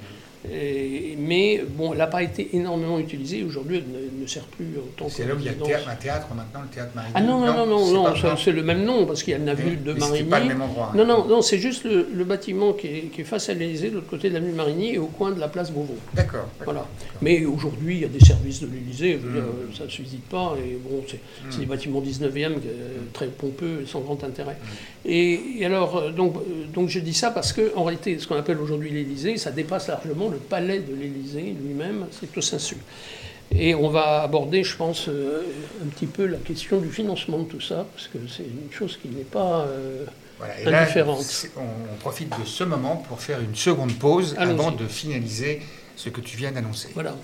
et- 0.50 1.16
mais 1.20 1.64
bon, 1.68 1.92
elle 1.92 2.00
n'a 2.00 2.08
pas 2.08 2.24
été 2.24 2.50
énormément 2.54 2.98
utilisée. 3.00 3.44
Aujourd'hui, 3.44 3.78
elle 3.78 4.22
ne, 4.22 4.26
sert 4.28 4.44
plus 4.44 4.66
autant 4.78 5.06
que 5.06 5.12
C'est 5.12 5.26
là 5.28 5.36
où 5.36 5.40
il 5.40 5.46
y 5.46 5.50
a 5.50 5.54
théâtre, 5.54 5.90
un 5.90 5.96
théâtre 5.96 6.28
maintenant, 6.36 6.62
le 6.62 6.68
théâtre 6.74 6.92
Marigny. 6.96 7.14
Ah 7.16 7.22
non, 7.22 7.40
non, 7.40 7.54
non, 7.54 7.66
non, 7.68 8.16
c'est 8.36 8.52
non, 8.52 8.58
le 8.58 8.64
même 8.64 8.84
nom 8.84 9.06
parce 9.06 9.24
qu'il 9.24 9.32
y 9.32 9.36
a 9.36 9.40
une 9.40 9.50
avenue 9.50 9.76
de 9.78 9.94
Marigny. 9.94 10.18
C'est 10.20 10.24
pas 10.26 10.40
le 10.40 10.46
même 10.48 10.62
endroit. 10.62 10.92
hein. 10.94 10.98
Non, 10.98 11.06
non, 11.06 11.26
non, 11.28 11.42
c'est 11.42 11.58
juste 11.60 11.84
le, 11.84 12.08
le 12.14 12.24
bâtiment 12.24 12.74
qui 12.74 12.88
est, 12.88 13.02
qui 13.14 13.22
est 13.22 13.26
face 13.26 13.50
à 13.50 13.54
l'Élysée, 13.54 13.90
de 13.90 13.96
l'autre 13.96 14.10
côté 14.10 14.30
de 14.30 14.34
l'avenue 14.36 14.52
de 14.52 14.58
Marigny 14.58 14.94
et 14.96 14.98
au 15.00 15.08
coin 15.08 15.32
de 15.32 15.40
la 15.40 15.48
place 15.48 15.72
Beauvau. 15.72 15.96
D'accord. 16.14 16.48
Voilà. 16.64 16.86
Mais 17.22 17.46
aujourd'hui, 17.46 17.96
il 17.98 18.02
y 18.02 18.06
a 18.06 18.10
des 18.10 18.20
services 18.24 18.62
de 18.62 18.68
l'Élysée, 18.68 19.20
je 19.22 19.28
veux 19.28 19.34
dire, 19.34 19.42
Mm. 19.44 19.76
ça 19.78 19.84
ne 19.86 19.90
se 19.90 20.02
visite 20.02 20.24
pas, 20.26 20.56
et 20.58 20.78
bon, 20.84 21.04
c'est 21.08 21.20
c'est 21.50 21.60
des 21.60 21.66
bâtiments 21.66 22.02
19e, 22.02 22.54
euh, 22.54 22.98
très 23.14 23.28
pompeux 23.28 23.86
sans 23.86 24.00
grand 24.02 24.24
intérêt. 24.24 24.54
Mm. 24.62 25.10
Et, 25.10 25.42
et 25.60 25.66
alors, 25.66 25.98
euh, 25.98 26.12
donc, 26.12 26.36
euh, 26.38 26.66
donc 26.74 26.90
je 26.90 27.00
dis 27.00 27.14
ça 27.14 27.32
parce 27.32 27.54
que, 27.54 27.72
en 27.76 27.84
réalité, 27.84 28.18
ce 28.20 28.28
qu'on 28.28 28.36
appelle 28.38 28.58
aujourd'hui 28.60 28.90
l'Élysée, 28.92 29.38
ça 29.38 29.52
dépasse 29.52 29.88
largement 29.88 30.30
le 30.32 30.38
palais 30.38 30.80
de 30.80 30.94
l'Élysée 30.96 31.56
lui-même, 31.64 32.08
c'est 32.12 32.36
au 32.38 32.42
sensu. 32.42 32.78
Et 33.54 33.76
on 33.76 33.90
va 33.90 34.22
aborder, 34.24 34.64
je 34.64 34.76
pense, 34.78 35.10
euh, 35.10 35.44
un 35.84 35.88
petit 35.88 36.06
peu 36.06 36.26
la 36.26 36.38
question 36.38 36.80
du 36.80 36.90
financement 36.90 37.40
de 37.40 37.44
tout 37.50 37.60
ça, 37.62 37.86
parce 37.94 38.08
que 38.08 38.18
c'est 38.34 38.44
une 38.44 38.72
chose 38.72 38.98
qui 39.02 39.10
n'est 39.10 39.24
pas. 39.26 39.66
euh, 39.68 40.06
Voilà. 40.38 40.60
Et 40.62 40.66
là, 40.72 40.82
indifférente. 40.84 41.22
c'est- 41.22 41.52
on, 41.58 41.62
on 41.94 41.98
profite 42.00 42.30
de 42.30 42.46
ce 42.46 42.64
moment 42.64 42.96
pour 42.96 43.20
faire 43.22 43.40
une 43.42 43.56
seconde 43.56 43.94
pause 44.00 44.36
avant 44.38 44.72
de 44.72 44.86
finaliser 44.88 45.62
ce 45.98 46.10
que 46.10 46.22
tu 46.22 46.38
viens 46.38 46.52
d'annoncer. 46.52 46.90
voilà. 46.94 47.16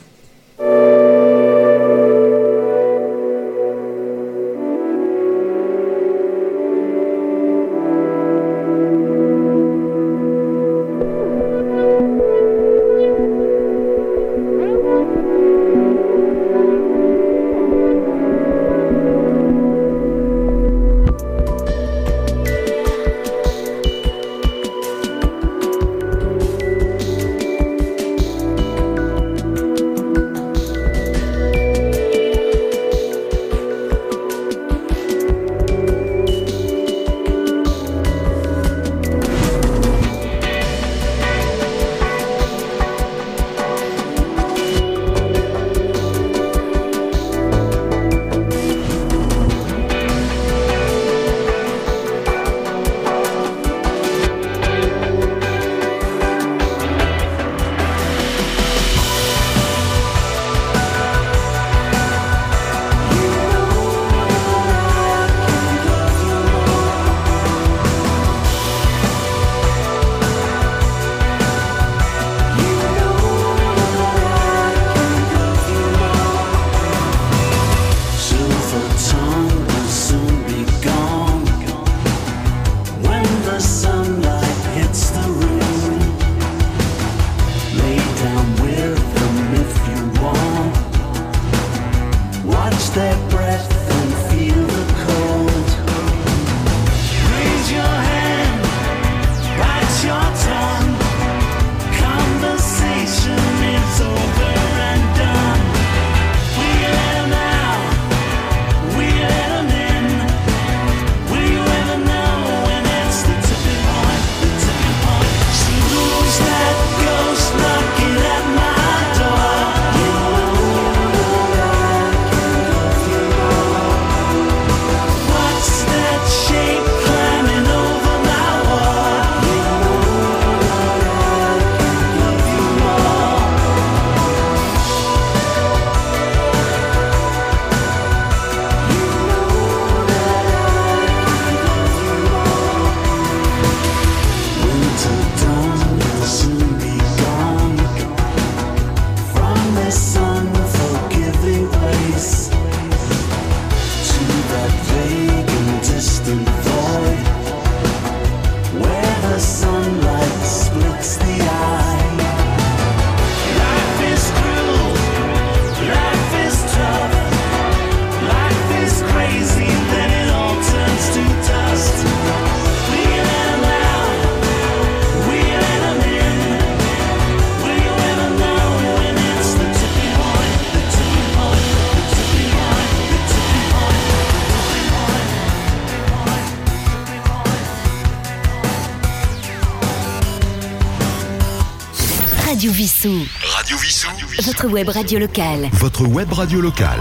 Votre 194.48 194.68
web 194.70 194.88
radio 194.88 195.20
locale. 195.20 195.68
Votre 195.74 196.08
web 196.08 196.32
radio 196.32 196.62
locale. 196.62 197.00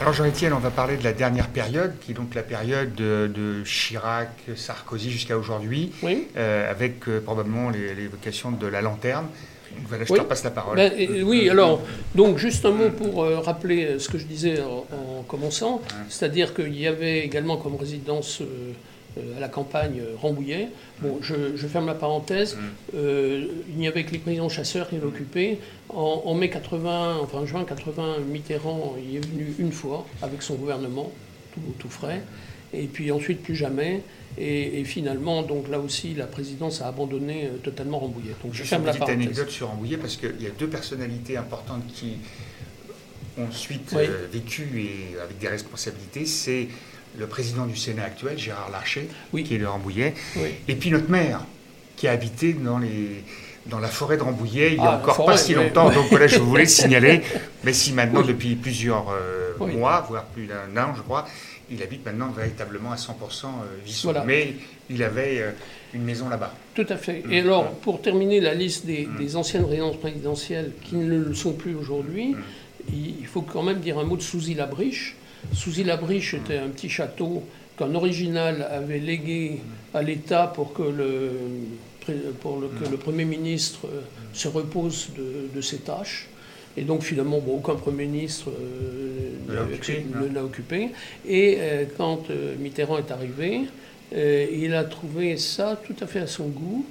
Alors 0.00 0.12
Jean-Étienne, 0.12 0.52
on 0.52 0.58
va 0.58 0.70
parler 0.70 0.96
de 0.96 1.04
la 1.04 1.12
dernière 1.12 1.46
période, 1.48 1.92
qui 2.00 2.10
est 2.10 2.14
donc 2.14 2.34
la 2.34 2.42
période 2.42 2.92
de, 2.96 3.30
de 3.32 3.62
Chirac, 3.64 4.30
Sarkozy 4.56 5.10
jusqu'à 5.12 5.38
aujourd'hui, 5.38 5.92
Oui. 6.02 6.26
euh, 6.36 6.68
avec 6.70 7.08
euh, 7.08 7.20
probablement 7.20 7.70
les- 7.70 7.94
l'évocation 7.94 8.50
de 8.50 8.66
la 8.66 8.80
lanterne. 8.82 9.26
Voilà, 9.86 10.04
je 10.04 10.12
Oui. 10.12 10.18
te 10.18 10.24
repasse 10.24 10.42
la 10.44 10.50
parole. 10.50 10.76
Ben, 10.76 10.92
et- 10.96 11.22
oui, 11.22 11.48
alors, 11.48 11.80
donc 12.16 12.38
juste 12.38 12.64
un 12.64 12.72
mot 12.72 12.90
pour 12.90 13.22
euh, 13.22 13.38
rappeler 13.38 13.84
euh, 13.84 13.98
ce 14.00 14.08
que 14.08 14.18
je 14.18 14.24
disais 14.26 14.60
en, 14.60 14.86
en 15.20 15.22
commençant, 15.22 15.80
c'est-à-dire 16.08 16.52
qu'il 16.54 16.76
y 16.76 16.86
avait 16.88 17.20
également 17.20 17.56
comme 17.58 17.76
résidence 17.76 18.40
euh, 18.40 18.44
euh, 18.44 18.72
à 19.36 19.40
la 19.40 19.48
campagne 19.48 20.00
euh, 20.00 20.14
Rambouillet. 20.20 20.68
Bon, 21.00 21.18
je, 21.20 21.56
je 21.56 21.66
ferme 21.66 21.86
la 21.86 21.94
parenthèse, 21.94 22.56
euh, 22.94 23.46
il 23.68 23.76
n'y 23.76 23.88
avait 23.88 24.04
que 24.04 24.12
les 24.12 24.18
présidents 24.18 24.48
chasseurs 24.48 24.88
qui 24.88 24.96
l'occupaient. 24.96 25.58
En, 25.88 26.22
en 26.24 26.34
mai 26.34 26.50
80, 26.50 27.18
enfin 27.22 27.38
en 27.38 27.46
juin 27.46 27.64
80, 27.64 28.18
Mitterrand 28.30 28.96
y 29.10 29.16
est 29.16 29.26
venu 29.26 29.54
une 29.58 29.72
fois 29.72 30.06
avec 30.22 30.42
son 30.42 30.54
gouvernement, 30.54 31.10
tout, 31.54 31.60
tout 31.78 31.88
frais, 31.88 32.22
et 32.74 32.84
puis 32.86 33.10
ensuite 33.12 33.42
plus 33.42 33.56
jamais. 33.56 34.02
Et, 34.36 34.80
et 34.80 34.84
finalement, 34.84 35.42
donc 35.42 35.68
là 35.68 35.80
aussi, 35.80 36.14
la 36.14 36.26
présidence 36.26 36.80
a 36.82 36.86
abandonné 36.88 37.46
euh, 37.46 37.56
totalement 37.62 37.98
Rambouillet. 37.98 38.34
Donc 38.44 38.52
je 38.54 38.62
ferme 38.62 38.82
une 38.82 38.86
la 38.86 38.92
petite 38.92 39.06
parenthèse. 39.06 39.22
anecdote 39.26 39.50
sur 39.50 39.68
Rambouillet, 39.68 39.96
parce 39.96 40.16
qu'il 40.16 40.40
y 40.40 40.46
a 40.46 40.50
deux 40.50 40.68
personnalités 40.68 41.36
importantes 41.36 41.82
qui 41.94 42.18
ont 43.38 43.46
ensuite 43.46 43.90
Oui. 43.96 44.02
euh, 44.08 44.26
vécu 44.30 44.82
et 44.82 45.18
avec 45.20 45.38
des 45.38 45.48
responsabilités. 45.48 46.26
C'est 46.26 46.68
le 47.18 47.26
président 47.26 47.66
du 47.66 47.76
Sénat 47.76 48.04
actuel, 48.04 48.38
Gérard 48.38 48.70
Larcher, 48.70 49.08
Oui. 49.32 49.44
qui 49.44 49.54
est 49.54 49.58
de 49.58 49.66
Rambouillet, 49.66 50.14
Oui. 50.36 50.48
et 50.68 50.74
puis 50.74 50.90
notre 50.90 51.10
maire, 51.10 51.40
qui 51.96 52.06
a 52.06 52.12
habité 52.12 52.52
dans, 52.52 52.78
les, 52.78 53.24
dans 53.66 53.80
la 53.80 53.88
forêt 53.88 54.16
de 54.16 54.22
Rambouillet 54.22 54.68
il 54.74 54.78
n'y 54.80 54.84
Ah, 54.86 54.88
a 54.88 54.92
la 54.92 54.98
encore 54.98 55.16
forêt, 55.16 55.32
pas 55.34 55.38
si 55.38 55.56
oui. 55.56 55.64
longtemps. 55.64 55.90
Donc 55.90 56.06
voilà, 56.10 56.26
je 56.28 56.38
voulais 56.38 56.62
le 56.62 56.68
signaler. 56.80 57.22
Mais 57.64 57.72
si 57.72 57.92
maintenant, 57.92 58.22
depuis 58.22 58.54
plusieurs 58.54 59.08
euh, 59.10 59.52
Oui. 59.58 59.72
mois, 59.74 60.04
voire 60.08 60.24
plus 60.26 60.46
d'un 60.46 60.80
an, 60.80 60.94
je 60.96 61.02
crois, 61.02 61.26
il 61.70 61.82
habite 61.82 62.04
maintenant 62.06 62.28
véritablement 62.30 62.92
à 62.92 62.96
100% 62.96 63.08
euh, 63.46 63.48
Vissou. 63.84 64.06
Voilà. 64.06 64.24
Mais 64.24 64.54
il 64.88 65.02
avait 65.02 65.40
euh, 65.40 65.50
une 65.92 66.02
maison 66.04 66.28
là-bas. 66.28 66.54
Tout 66.74 66.86
à 66.88 66.96
fait. 66.96 67.24
Mm. 67.26 67.32
Et 67.32 67.40
alors, 67.40 67.70
pour 67.80 68.00
terminer 68.00 68.40
la 68.40 68.54
liste 68.54 68.86
des, 68.86 69.08
des 69.18 69.34
anciennes 69.36 69.64
résidences 69.64 69.96
présidentielles 69.98 70.70
qui 70.84 70.94
ne 70.94 71.18
le 71.24 71.34
sont 71.34 71.52
plus 71.52 71.74
aujourd'hui, 71.74 72.34
Mm. 72.36 72.94
il 73.20 73.26
faut 73.26 73.42
quand 73.42 73.62
même 73.64 73.80
dire 73.80 73.98
un 73.98 74.04
mot 74.04 74.16
de 74.16 74.22
Souzy-la-Briche. 74.22 75.16
Souzy-la-Briche 75.52 76.34
était 76.34 76.58
un 76.58 76.68
petit 76.68 76.88
château 76.88 77.42
qu'un 77.78 77.94
original 77.94 78.66
avait 78.70 78.98
légué 78.98 79.60
à 79.94 80.02
l'État 80.02 80.46
pour 80.48 80.72
que 80.72 80.82
le, 80.82 81.30
pour 82.40 82.58
le, 82.60 82.68
que 82.68 82.90
le 82.90 82.96
Premier 82.96 83.24
ministre 83.24 83.80
euh, 83.86 84.00
se 84.32 84.48
repose 84.48 85.10
de, 85.16 85.48
de 85.54 85.60
ses 85.60 85.78
tâches. 85.78 86.28
Et 86.76 86.82
donc 86.82 87.02
finalement, 87.02 87.40
bon, 87.40 87.56
aucun 87.56 87.74
Premier 87.74 88.06
ministre 88.06 88.50
euh, 88.50 89.32
Ne 90.20 90.34
l'a 90.34 90.44
occupé. 90.44 90.90
Et 91.26 91.56
euh, 91.58 91.84
quand 91.96 92.30
euh, 92.30 92.54
Mitterrand 92.58 92.98
est 92.98 93.10
arrivé, 93.10 93.62
il 94.12 94.74
a 94.74 94.84
trouvé 94.84 95.36
ça 95.36 95.78
tout 95.84 95.96
à 96.00 96.06
fait 96.06 96.20
à 96.20 96.26
son 96.26 96.46
goût, 96.46 96.86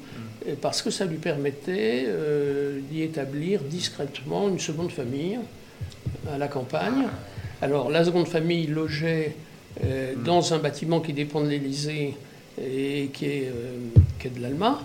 euh, 0.47 0.53
parce 0.61 0.81
que 0.81 0.91
ça 0.91 1.05
lui 1.05 1.17
permettait 1.17 2.05
d'y 2.91 3.01
établir 3.01 3.61
discrètement 3.61 4.49
une 4.49 4.59
seconde 4.59 4.91
famille 4.91 5.39
à 6.31 6.37
la 6.37 6.47
campagne. 6.47 7.07
Alors 7.61 7.89
la 7.89 8.03
seconde 8.05 8.27
famille 8.27 8.67
logeait 8.67 9.35
euh, 9.83 10.13
dans 10.23 10.53
un 10.53 10.59
bâtiment 10.59 10.99
qui 10.99 11.13
dépend 11.13 11.41
de 11.41 11.49
l'Élysée 11.49 12.13
et 12.61 13.09
qui 13.13 13.25
est, 13.25 13.47
euh, 13.47 13.77
qui 14.19 14.27
est 14.27 14.31
de 14.31 14.41
l'Alma. 14.41 14.83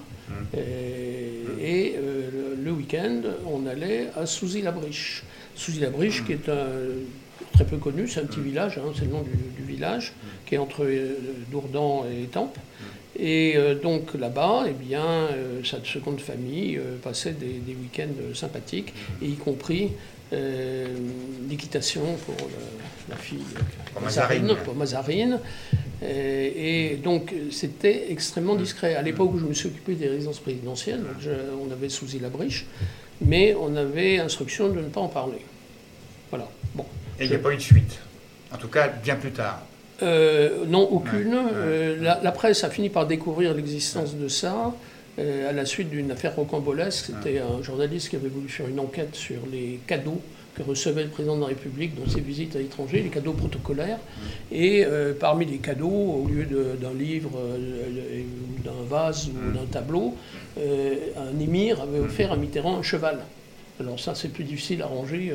Euh, 0.57 1.43
et 1.61 1.95
euh, 1.97 2.57
le, 2.57 2.65
le 2.65 2.71
week-end, 2.71 3.21
on 3.47 3.67
allait 3.67 4.07
à 4.17 4.25
Souzy-la-Briche. 4.25 5.25
Souzy-la-Briche, 5.55 6.25
qui 6.25 6.33
est 6.33 6.49
un, 6.49 6.67
très 7.53 7.67
peu 7.67 7.77
connu, 7.77 8.09
c'est 8.09 8.21
un 8.21 8.25
petit 8.25 8.41
village, 8.41 8.79
hein, 8.79 8.93
c'est 8.95 9.05
le 9.05 9.11
nom 9.11 9.23
du, 9.23 9.31
du 9.31 9.71
village, 9.71 10.15
qui 10.47 10.55
est 10.55 10.59
entre 10.59 10.87
Dourdan 11.51 12.05
et 12.11 12.23
Étampes. 12.23 12.59
Et 13.19 13.55
euh, 13.57 13.75
donc 13.75 14.15
là-bas, 14.15 14.65
eh 14.67 14.73
bien, 14.73 15.05
euh, 15.05 15.63
sa 15.65 15.85
seconde 15.85 16.21
famille 16.21 16.79
euh, 16.79 16.97
passait 17.03 17.33
des, 17.33 17.61
des 17.67 17.75
week-ends 17.75 18.35
sympathiques, 18.35 18.95
et 19.21 19.27
y 19.27 19.35
compris 19.35 19.91
l'équitation 21.49 22.03
pour 22.27 22.35
la 23.09 23.17
fille 23.17 23.43
Pour 23.93 24.03
Mazarine. 24.03 24.55
pour 24.65 24.75
Mazarine. 24.75 25.39
Euh, 26.03 26.51
Et, 26.57 26.97
donc 26.97 27.33
c'était 27.51 28.11
extrêmement 28.11 28.57
discret. 28.57 28.95
À 28.97 29.03
l'époque 29.03 29.35
où 29.35 29.39
je 29.39 29.45
me 29.45 29.55
suis 29.55 29.69
occupé 29.69 29.95
des 29.95 30.09
résidences 30.09 30.41
présidentielles, 30.41 30.99
donc 31.01 31.21
je- 31.21 31.31
on 31.65 31.71
avait 31.71 31.89
Souzy 31.89 32.19
la 32.19 32.29
briche, 32.29 32.67
mais 33.21 33.55
on 33.55 33.77
avait 33.77 34.19
instruction 34.19 34.69
de 34.69 34.81
ne 34.81 34.89
pas 34.89 35.01
en 35.01 35.09
parler. 35.09 35.39
Voilà. 36.31 36.49
Bon. 36.75 36.85
Et 37.21 37.25
il 37.25 37.31
n'y 37.31 37.37
a 37.37 37.39
pas 37.39 37.53
eu 37.53 37.57
de 37.57 37.61
suite. 37.63 37.99
En 38.53 38.57
tout 38.57 38.69
cas, 38.69 38.89
bien 38.89 39.15
plus 39.17 39.31
tard. 39.31 39.63
Euh, 40.03 40.65
non, 40.67 40.81
aucune. 40.91 41.35
Ouais, 41.35 41.41
ouais, 41.41 41.51
Euh, 41.55 41.97
la, 42.03 42.21
la 42.23 42.33
presse 42.33 42.65
a 42.65 42.71
fini 42.71 42.89
par 42.89 43.07
découvrir 43.07 43.55
l'existence 43.55 44.17
de 44.17 44.27
ça 44.27 44.73
euh, 45.19 45.51
à 45.51 45.53
la 45.53 45.67
suite 45.67 45.91
d'une 45.91 46.11
affaire 46.11 46.35
rocambolesque. 46.35 47.07
C'était 47.07 47.39
un 47.39 47.63
journaliste 47.63 48.09
qui 48.09 48.17
avait 48.17 48.29
voulu 48.29 48.49
faire 48.49 48.67
une 48.67 48.81
enquête 48.81 49.15
sur 49.15 49.41
les 49.51 49.79
cadeaux 49.87 50.21
que 50.55 50.63
recevait 50.63 51.05
le 51.05 51.11
président 51.11 51.37
de 51.37 51.43
la 51.43 51.49
République 51.49 51.95
dans 51.95 52.11
ses 52.11 52.21
visites 52.21 52.57
à 52.57 52.59
l'étranger, 52.59 53.03
les 53.03 53.11
cadeaux 53.11 53.33
protocolaires. 53.33 53.99
Et 54.51 54.85
euh, 54.87 55.13
parmi 55.19 55.45
les 55.45 55.59
cadeaux, 55.59 55.89
au 55.89 56.27
lieu 56.29 56.45
d'un 56.45 56.95
livre, 56.95 57.31
euh, 57.37 58.23
d'un 58.65 58.85
vase 58.89 59.29
ou 59.29 59.53
d'un 59.53 59.67
tableau, 59.67 60.17
un 60.59 61.41
émir 61.41 61.81
avait 61.81 62.01
offert 62.01 62.33
à 62.33 62.37
Mitterrand 62.37 62.79
un 62.79 62.83
cheval. 62.83 63.19
Alors 63.81 64.01
ça, 64.01 64.15
c'est 64.15 64.29
plus 64.29 64.45
difficile 64.45 64.83
à 64.83 64.87
ranger 64.87 65.33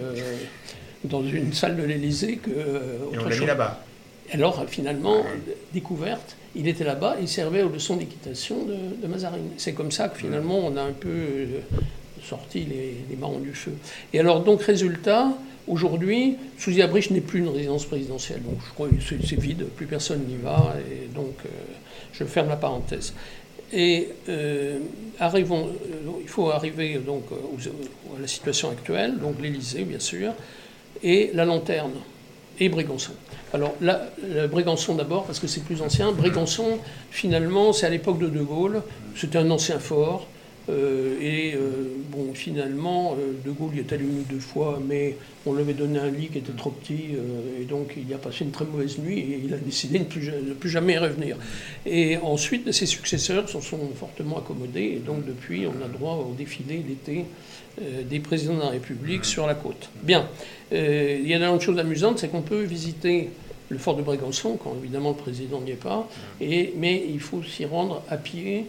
dans 1.04 1.24
une 1.24 1.54
salle 1.54 1.76
de 1.78 1.84
l'Élysée 1.84 2.38
que 2.38 2.50
Et 2.50 3.18
on 3.18 3.26
l'a 3.26 3.38
mis 3.38 3.46
là-bas. 3.46 3.87
Alors, 4.34 4.66
finalement, 4.68 5.24
découverte, 5.74 6.36
il 6.56 6.68
était 6.68 6.84
là-bas, 6.84 7.16
il 7.22 7.28
servait 7.28 7.62
aux 7.62 7.70
leçons 7.70 7.96
d'équitation 7.96 8.64
de, 8.66 8.76
de 9.02 9.08
Mazarine. 9.08 9.50
C'est 9.58 9.74
comme 9.74 9.92
ça 9.92 10.10
que 10.10 10.18
finalement, 10.18 10.60
on 10.60 10.76
a 10.76 10.82
un 10.82 10.92
peu 10.92 11.08
euh, 11.10 11.46
sorti 12.24 12.60
les, 12.62 12.96
les 13.10 13.16
marrons 13.16 13.40
du 13.40 13.54
feu. 13.54 13.72
Et 14.14 14.20
alors, 14.20 14.44
donc, 14.44 14.62
résultat, 14.64 15.30
aujourd'hui, 15.68 16.36
Souzy 16.58 16.82
n'est 17.12 17.22
plus 17.22 17.40
une 17.40 17.48
résidence 17.50 17.86
présidentielle. 17.86 18.42
Donc, 18.44 18.58
je 18.68 18.74
crois 18.74 18.90
que 18.90 18.96
c'est 19.02 19.40
vide, 19.40 19.66
plus 19.76 19.86
personne 19.86 20.26
n'y 20.28 20.36
va, 20.36 20.76
et 20.92 21.08
donc, 21.14 21.36
euh, 21.46 21.50
je 22.12 22.24
ferme 22.26 22.50
la 22.50 22.58
parenthèse. 22.58 23.14
Et 23.72 24.10
euh, 24.30 24.80
arrivons, 25.20 25.70
il 26.22 26.28
faut 26.28 26.50
arriver 26.52 27.00
donc 27.06 27.32
aux- 27.32 28.16
à 28.18 28.22
la 28.22 28.28
situation 28.28 28.70
actuelle, 28.72 29.20
donc 29.20 29.42
l'Élysée, 29.42 29.84
bien 29.84 30.00
sûr, 30.00 30.34
et 31.04 31.32
la 31.34 31.46
lanterne 31.46 31.92
et 32.60 32.70
Brégançon. 32.70 33.14
Alors, 33.54 33.74
là, 33.82 34.08
le 34.28 34.48
Brégançon 34.48 34.96
d'abord, 34.96 35.26
parce 35.26 35.40
que 35.40 35.48
c'est 35.48 35.64
plus 35.64 35.82
ancien. 35.82 36.12
Brégançon, 36.12 36.80
finalement, 37.12 37.74
c'est 37.74 37.86
à 37.86 37.90
l'époque 37.90 38.20
de 38.20 38.28
De 38.28 38.42
Gaulle. 38.42 38.82
C'était 39.16 39.38
un 39.38 39.50
ancien 39.52 39.80
fort. 39.80 40.28
Euh, 40.70 41.16
et 41.22 41.54
euh, 41.56 41.60
bon, 42.12 42.34
finalement, 42.34 43.16
euh, 43.18 43.34
De 43.46 43.52
Gaulle 43.52 43.76
y 43.76 43.80
est 43.80 43.94
allé 43.94 44.04
une 44.04 44.24
deux 44.24 44.40
fois, 44.40 44.82
mais 44.86 45.16
on 45.46 45.54
lui 45.54 45.62
avait 45.62 45.74
donné 45.74 45.98
un 46.00 46.10
lit 46.10 46.28
qui 46.28 46.40
était 46.40 46.52
trop 46.52 46.72
petit, 46.72 47.16
et 47.60 47.64
donc 47.64 47.94
il 47.96 48.14
a 48.14 48.18
passé 48.18 48.44
une 48.44 48.52
très 48.52 48.66
mauvaise 48.66 48.98
nuit, 48.98 49.20
et 49.20 49.42
il 49.46 49.54
a 49.54 49.58
décidé 49.58 50.00
de 50.00 50.04
ne 50.04 50.54
plus, 50.54 50.70
jamais 50.70 50.98
revenir. 50.98 51.38
Et 51.86 52.18
ensuite, 52.18 52.70
ses 52.74 52.86
successeurs 52.86 53.48
s'en 53.48 53.62
sont 53.62 53.80
fortement 53.96 54.40
accommodés, 54.40 54.96
et 54.98 55.02
donc 55.06 55.26
depuis, 55.26 55.66
on 55.66 55.86
a 55.86 55.88
droit 55.88 56.28
au 56.30 56.34
défilé 56.34 56.84
l'été 56.86 57.26
des 58.10 58.20
présidents 58.20 58.56
de 58.56 58.62
la 58.62 58.70
République 58.70 59.24
sur 59.24 59.48
la 59.48 59.56
côte. 59.56 59.90
Bien. 60.04 60.28
Il 60.72 61.26
y 61.26 61.34
a 61.34 61.38
une 61.38 61.44
autre 61.46 61.64
chose 61.64 61.80
amusante, 61.80 62.20
c'est 62.20 62.28
qu'on 62.28 62.42
peut 62.42 62.64
visiter 62.64 63.30
le 63.70 63.78
fort 63.78 63.96
de 63.96 64.02
Brégançon, 64.02 64.58
quand 64.62 64.76
évidemment 64.84 65.12
le 65.12 65.16
président 65.16 65.62
n'y 65.62 65.72
est 65.72 65.76
pas, 65.76 66.10
mais 66.42 67.06
il 67.10 67.22
faut 67.22 67.42
s'y 67.42 67.64
rendre 67.64 68.04
à 68.10 68.18
pied 68.18 68.66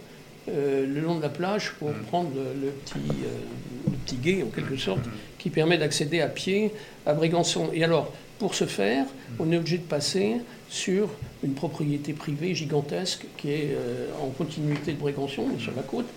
euh, 0.49 0.85
le 0.85 1.01
long 1.01 1.17
de 1.17 1.21
la 1.21 1.29
plage 1.29 1.73
pour 1.79 1.91
prendre 2.07 2.31
le, 2.35 2.69
petit, 2.71 2.99
euh, 3.09 3.91
le 3.91 3.97
petit 3.97 4.15
guet, 4.15 4.43
en 4.43 4.47
quelque 4.47 4.77
sorte, 4.77 5.01
qui 5.37 5.49
permet 5.49 5.77
d'accéder 5.77 6.21
à 6.21 6.27
pied 6.27 6.71
à 7.05 7.13
Brégançon. 7.13 7.69
Et 7.73 7.83
alors, 7.83 8.11
pour 8.39 8.55
ce 8.55 8.65
faire, 8.65 9.05
on 9.37 9.51
est 9.51 9.57
obligé 9.57 9.77
de 9.77 9.83
passer 9.83 10.37
sur 10.69 11.09
une 11.43 11.53
propriété 11.53 12.13
privée 12.13 12.55
gigantesque 12.55 13.25
qui 13.37 13.51
est 13.51 13.69
euh, 13.71 14.07
en 14.21 14.29
continuité 14.29 14.93
de 14.93 14.97
Brégançon, 14.97 15.45
sur 15.59 15.73
la 15.75 15.83
côte, 15.83 16.07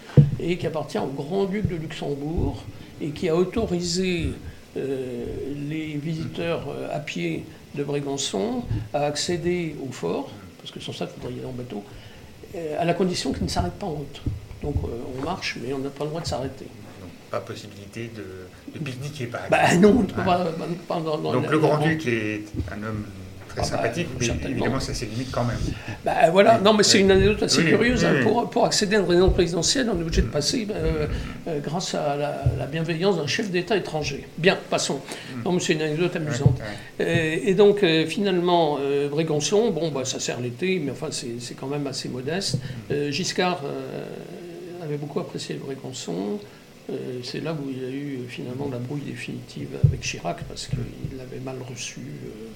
et 0.40 0.56
qui 0.56 0.66
appartient 0.66 0.98
au 0.98 1.06
grand-duc 1.06 1.66
de 1.66 1.76
Luxembourg, 1.76 2.62
et 3.00 3.10
qui 3.10 3.28
a 3.28 3.36
autorisé 3.36 4.28
euh, 4.76 5.26
les 5.68 5.94
visiteurs 5.96 6.68
à 6.92 6.98
pied 7.00 7.44
de 7.74 7.82
Brégançon 7.82 8.62
à 8.94 9.04
accéder 9.04 9.74
au 9.86 9.92
fort, 9.92 10.30
parce 10.58 10.70
que 10.70 10.80
sans 10.80 10.92
ça, 10.92 11.06
il 11.06 11.20
faudrait 11.20 11.36
y 11.36 11.38
aller 11.40 11.48
en 11.48 11.52
bateau, 11.52 11.82
à 12.78 12.84
la 12.84 12.94
condition 12.94 13.32
qu'ils 13.32 13.44
ne 13.44 13.48
s'arrêtent 13.48 13.78
pas 13.78 13.86
en 13.86 13.90
route. 13.90 14.20
Donc 14.62 14.76
euh, 14.84 14.88
on 15.18 15.24
marche, 15.24 15.58
mais 15.62 15.72
on 15.72 15.78
n'a 15.78 15.88
pas 15.90 16.04
le 16.04 16.10
droit 16.10 16.20
de 16.22 16.26
s'arrêter. 16.26 16.66
Donc, 17.00 17.10
pas 17.30 17.40
possibilité 17.40 18.10
de, 18.14 18.72
de 18.74 18.78
pique-niquer, 18.84 19.26
par 19.26 19.46
exemple. 19.46 19.62
Bah 19.62 19.76
non, 19.76 19.96
on 19.98 20.02
ne 20.02 20.06
peut 20.06 20.22
pas, 20.22 20.46
pas 20.88 21.00
dans- 21.00 21.18
dans 21.18 21.32
Donc 21.32 21.44
la- 21.44 21.50
le 21.50 21.58
grand-duc 21.58 22.06
est 22.06 22.44
un 22.70 22.82
homme 22.82 23.04
très 23.52 23.60
Ah 23.60 23.64
bah, 23.70 23.76
sympathique, 23.82 24.08
mais 24.18 24.26
évidemment, 24.50 24.80
ça 24.80 24.94
c'est 24.94 25.06
limite 25.06 25.30
quand 25.30 25.44
même. 25.44 25.56
Bah, 26.04 26.30
voilà, 26.30 26.56
Oui, 26.58 26.64
non, 26.64 26.74
mais 26.74 26.82
c'est 26.82 26.98
une 27.00 27.10
anecdote 27.10 27.42
assez 27.42 27.62
Oui, 27.62 27.68
curieuse. 27.68 28.02
oui, 28.04 28.18
hein. 28.18 28.22
Pour, 28.22 28.50
pour 28.50 28.64
accéder 28.66 28.96
à 28.96 29.00
une 29.00 29.04
résidence 29.06 29.32
présidentielle, 29.34 29.90
on 29.92 29.98
est 29.98 30.02
obligé 30.02 30.22
de 30.22 30.26
passer 30.28 30.66
euh, 30.70 31.06
euh, 31.48 31.60
grâce 31.60 31.94
à 31.94 32.16
la, 32.16 32.42
la 32.58 32.66
bienveillance 32.66 33.16
d'un 33.16 33.26
chef 33.26 33.50
d'État 33.50 33.76
étranger. 33.76 34.26
Bien, 34.38 34.58
passons. 34.70 35.00
Non, 35.44 35.52
mais 35.52 35.60
c'est 35.60 35.74
une 35.74 35.82
anecdote 35.82 36.16
amusante. 36.16 36.58
Euh, 37.00 37.36
et 37.44 37.54
donc, 37.54 37.82
euh, 37.82 38.06
finalement, 38.06 38.78
Brégançon, 39.10 39.70
bon, 39.70 39.90
bah, 39.90 40.04
ça 40.04 40.18
sert 40.20 40.40
l'été, 40.40 40.78
mais 40.78 40.90
enfin, 40.92 41.08
c'est 41.10 41.54
quand 41.54 41.66
même 41.68 41.86
assez 41.86 42.08
modeste. 42.08 42.58
Giscard 43.10 43.62
avait 44.82 44.96
beaucoup 44.96 45.20
apprécié 45.20 45.54
Brégançon. 45.56 46.38
Euh, 46.90 47.20
c'est 47.22 47.40
là 47.40 47.52
où 47.52 47.70
il 47.70 47.80
y 47.80 47.86
a 47.86 47.90
eu 47.90 48.18
finalement 48.28 48.68
la 48.70 48.78
brouille 48.78 49.02
définitive 49.02 49.68
avec 49.84 50.00
Chirac, 50.00 50.38
parce 50.48 50.66
qu'il 50.66 51.16
l'avait 51.16 51.38
mal 51.44 51.54
reçu. 51.70 52.00
euh, 52.00 52.48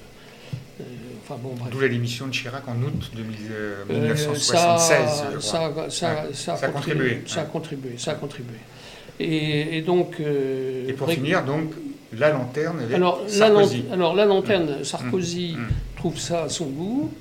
enfin, 1.23 1.39
bon. 1.41 1.55
D'où 1.71 1.79
la 1.79 1.87
démission 1.89 2.27
de 2.27 2.31
Chirac 2.31 2.67
en 2.67 2.75
août 2.81 3.11
2000, 3.15 3.35
euh, 3.51 3.83
Euh, 3.89 3.93
1976, 4.13 5.25
ça, 5.39 5.73
ça, 5.89 6.09
Ouais. 6.09 6.33
ça 6.33 6.53
a 6.61 6.67
contribué, 6.69 7.21
Ça 7.25 7.41
a 7.41 7.45
contribué, 7.45 7.91
ça 7.97 8.11
a 8.11 8.15
contribué. 8.15 8.57
Et, 9.19 9.77
et 9.77 9.81
donc. 9.81 10.15
euh, 10.19 10.87
Et 10.87 10.93
pour 10.93 11.09
finir, 11.09 11.43
donc, 11.43 11.71
la 12.17 12.31
lanterne 12.31 12.79
avec 12.79 12.95
alors 12.95 13.21
la, 13.23 13.29
Sarkozy. 13.29 13.83
lan- 13.87 13.93
alors 13.93 14.15
la 14.15 14.25
lanterne, 14.25 14.83
Sarkozy 14.83 15.55
Mm. 15.57 15.67
trouve 15.97 16.17
ça 16.17 16.43
à 16.43 16.49
son 16.49 16.65
goût. 16.67 17.11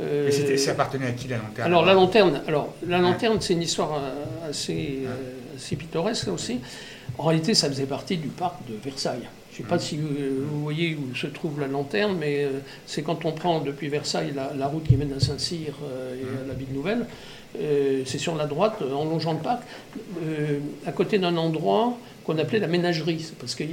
Euh, 0.00 0.26
Et 0.28 0.32
c'était- 0.32 0.56
ça 0.56 0.72
appartenait 0.72 1.06
à 1.08 1.12
qui 1.12 1.28
la 1.28 1.36
lanterne 1.36 1.66
alors 1.66 1.84
la 1.84 1.92
lanterne, 1.94 2.40
alors 2.48 2.74
la 2.88 2.98
lanterne, 2.98 3.36
c'est 3.40 3.52
une 3.52 3.62
histoire 3.62 3.92
euh, 3.94 4.48
assez, 4.50 5.00
euh, 5.04 5.10
assez 5.56 5.76
pittoresque 5.76 6.28
aussi. 6.28 6.58
En 7.18 7.24
réalité, 7.24 7.54
ça 7.54 7.68
faisait 7.68 7.84
partie 7.84 8.16
du 8.16 8.28
parc 8.28 8.56
de 8.66 8.74
Versailles. 8.82 9.28
Je 9.52 9.58
ne 9.58 9.64
sais 9.64 9.68
pas 9.68 9.78
si 9.78 9.98
vous, 9.98 10.08
vous 10.50 10.62
voyez 10.62 10.96
où 10.96 11.14
se 11.14 11.26
trouve 11.26 11.60
la 11.60 11.66
lanterne, 11.66 12.16
mais 12.18 12.44
euh, 12.44 12.60
c'est 12.86 13.02
quand 13.02 13.24
on 13.26 13.32
prend 13.32 13.60
depuis 13.60 13.88
Versailles 13.88 14.32
la, 14.34 14.52
la 14.56 14.66
route 14.66 14.84
qui 14.84 14.96
mène 14.96 15.12
à 15.12 15.20
Saint-Cyr 15.20 15.74
euh, 15.84 16.14
et 16.16 16.44
à 16.44 16.48
la 16.48 16.54
ville 16.54 16.72
nouvelle. 16.72 17.06
Euh, 17.60 18.02
c'est 18.06 18.16
sur 18.16 18.34
la 18.34 18.46
droite, 18.46 18.80
en 18.80 19.04
longeant 19.04 19.34
le 19.34 19.40
parc, 19.40 19.62
à 20.86 20.92
côté 20.92 21.18
d'un 21.18 21.36
endroit 21.36 21.98
qu'on 22.24 22.38
appelait 22.38 22.60
la 22.60 22.66
ménagerie. 22.66 23.20
C'est 23.20 23.36
parce 23.36 23.54
qu'à 23.54 23.64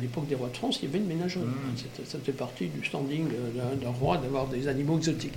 l'époque 0.00 0.26
des 0.26 0.34
rois 0.34 0.48
de 0.52 0.56
France, 0.58 0.80
il 0.82 0.86
y 0.86 0.88
avait 0.90 0.98
une 0.98 1.06
ménagerie. 1.06 1.44
C'était- 1.76 2.06
Ça 2.06 2.18
faisait 2.18 2.32
partie 2.32 2.66
du 2.66 2.84
standing 2.84 3.26
d'un- 3.54 3.88
roi 3.98 4.18
d'avoir 4.18 4.46
des 4.48 4.68
animaux 4.68 4.98
exotiques. 4.98 5.32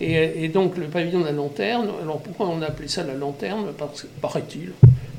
Et, 0.00 0.44
et 0.44 0.48
donc 0.48 0.76
le 0.78 0.86
pavillon 0.86 1.20
de 1.20 1.26
la 1.26 1.32
lanterne, 1.32 1.88
alors 2.02 2.18
pourquoi 2.20 2.48
on 2.48 2.60
a 2.62 2.66
appelé 2.66 2.88
ça 2.88 3.04
la 3.04 3.14
lanterne? 3.14 3.66
Parce 3.78 4.02
que, 4.02 4.06
paraît-il, 4.20 4.72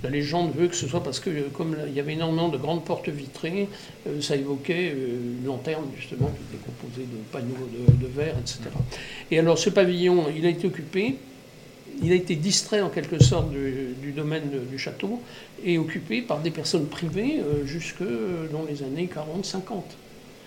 la 0.03 0.09
légende 0.09 0.53
veut 0.55 0.67
que 0.67 0.75
ce 0.75 0.87
soit 0.87 1.03
parce 1.03 1.19
que 1.19 1.29
euh, 1.29 1.41
comme 1.53 1.75
il 1.87 1.93
y 1.93 1.99
avait 1.99 2.13
énormément 2.13 2.49
de 2.49 2.57
grandes 2.57 2.85
portes 2.85 3.09
vitrées, 3.09 3.67
euh, 4.07 4.21
ça 4.21 4.35
évoquait 4.35 4.93
euh, 4.95 5.37
une 5.41 5.45
lanterne 5.45 5.85
justement 5.97 6.27
qui 6.27 6.55
était 6.55 6.63
composée 6.65 7.05
de 7.05 7.17
panneaux 7.31 7.67
de, 7.71 8.05
de 8.07 8.11
verre, 8.11 8.35
etc. 8.39 8.59
Et 9.31 9.39
alors 9.39 9.57
ce 9.57 9.69
pavillon, 9.69 10.25
il 10.35 10.45
a 10.45 10.49
été 10.49 10.67
occupé, 10.67 11.15
il 12.01 12.11
a 12.11 12.15
été 12.15 12.35
distrait 12.35 12.81
en 12.81 12.89
quelque 12.89 13.21
sorte 13.21 13.51
du, 13.51 13.95
du 14.01 14.11
domaine 14.11 14.49
du 14.71 14.77
château 14.77 15.21
et 15.65 15.77
occupé 15.77 16.21
par 16.21 16.39
des 16.39 16.51
personnes 16.51 16.85
privées 16.87 17.39
euh, 17.41 17.65
jusque 17.65 18.01
dans 18.51 18.63
les 18.69 18.83
années 18.83 19.09
40-50. 19.13 19.81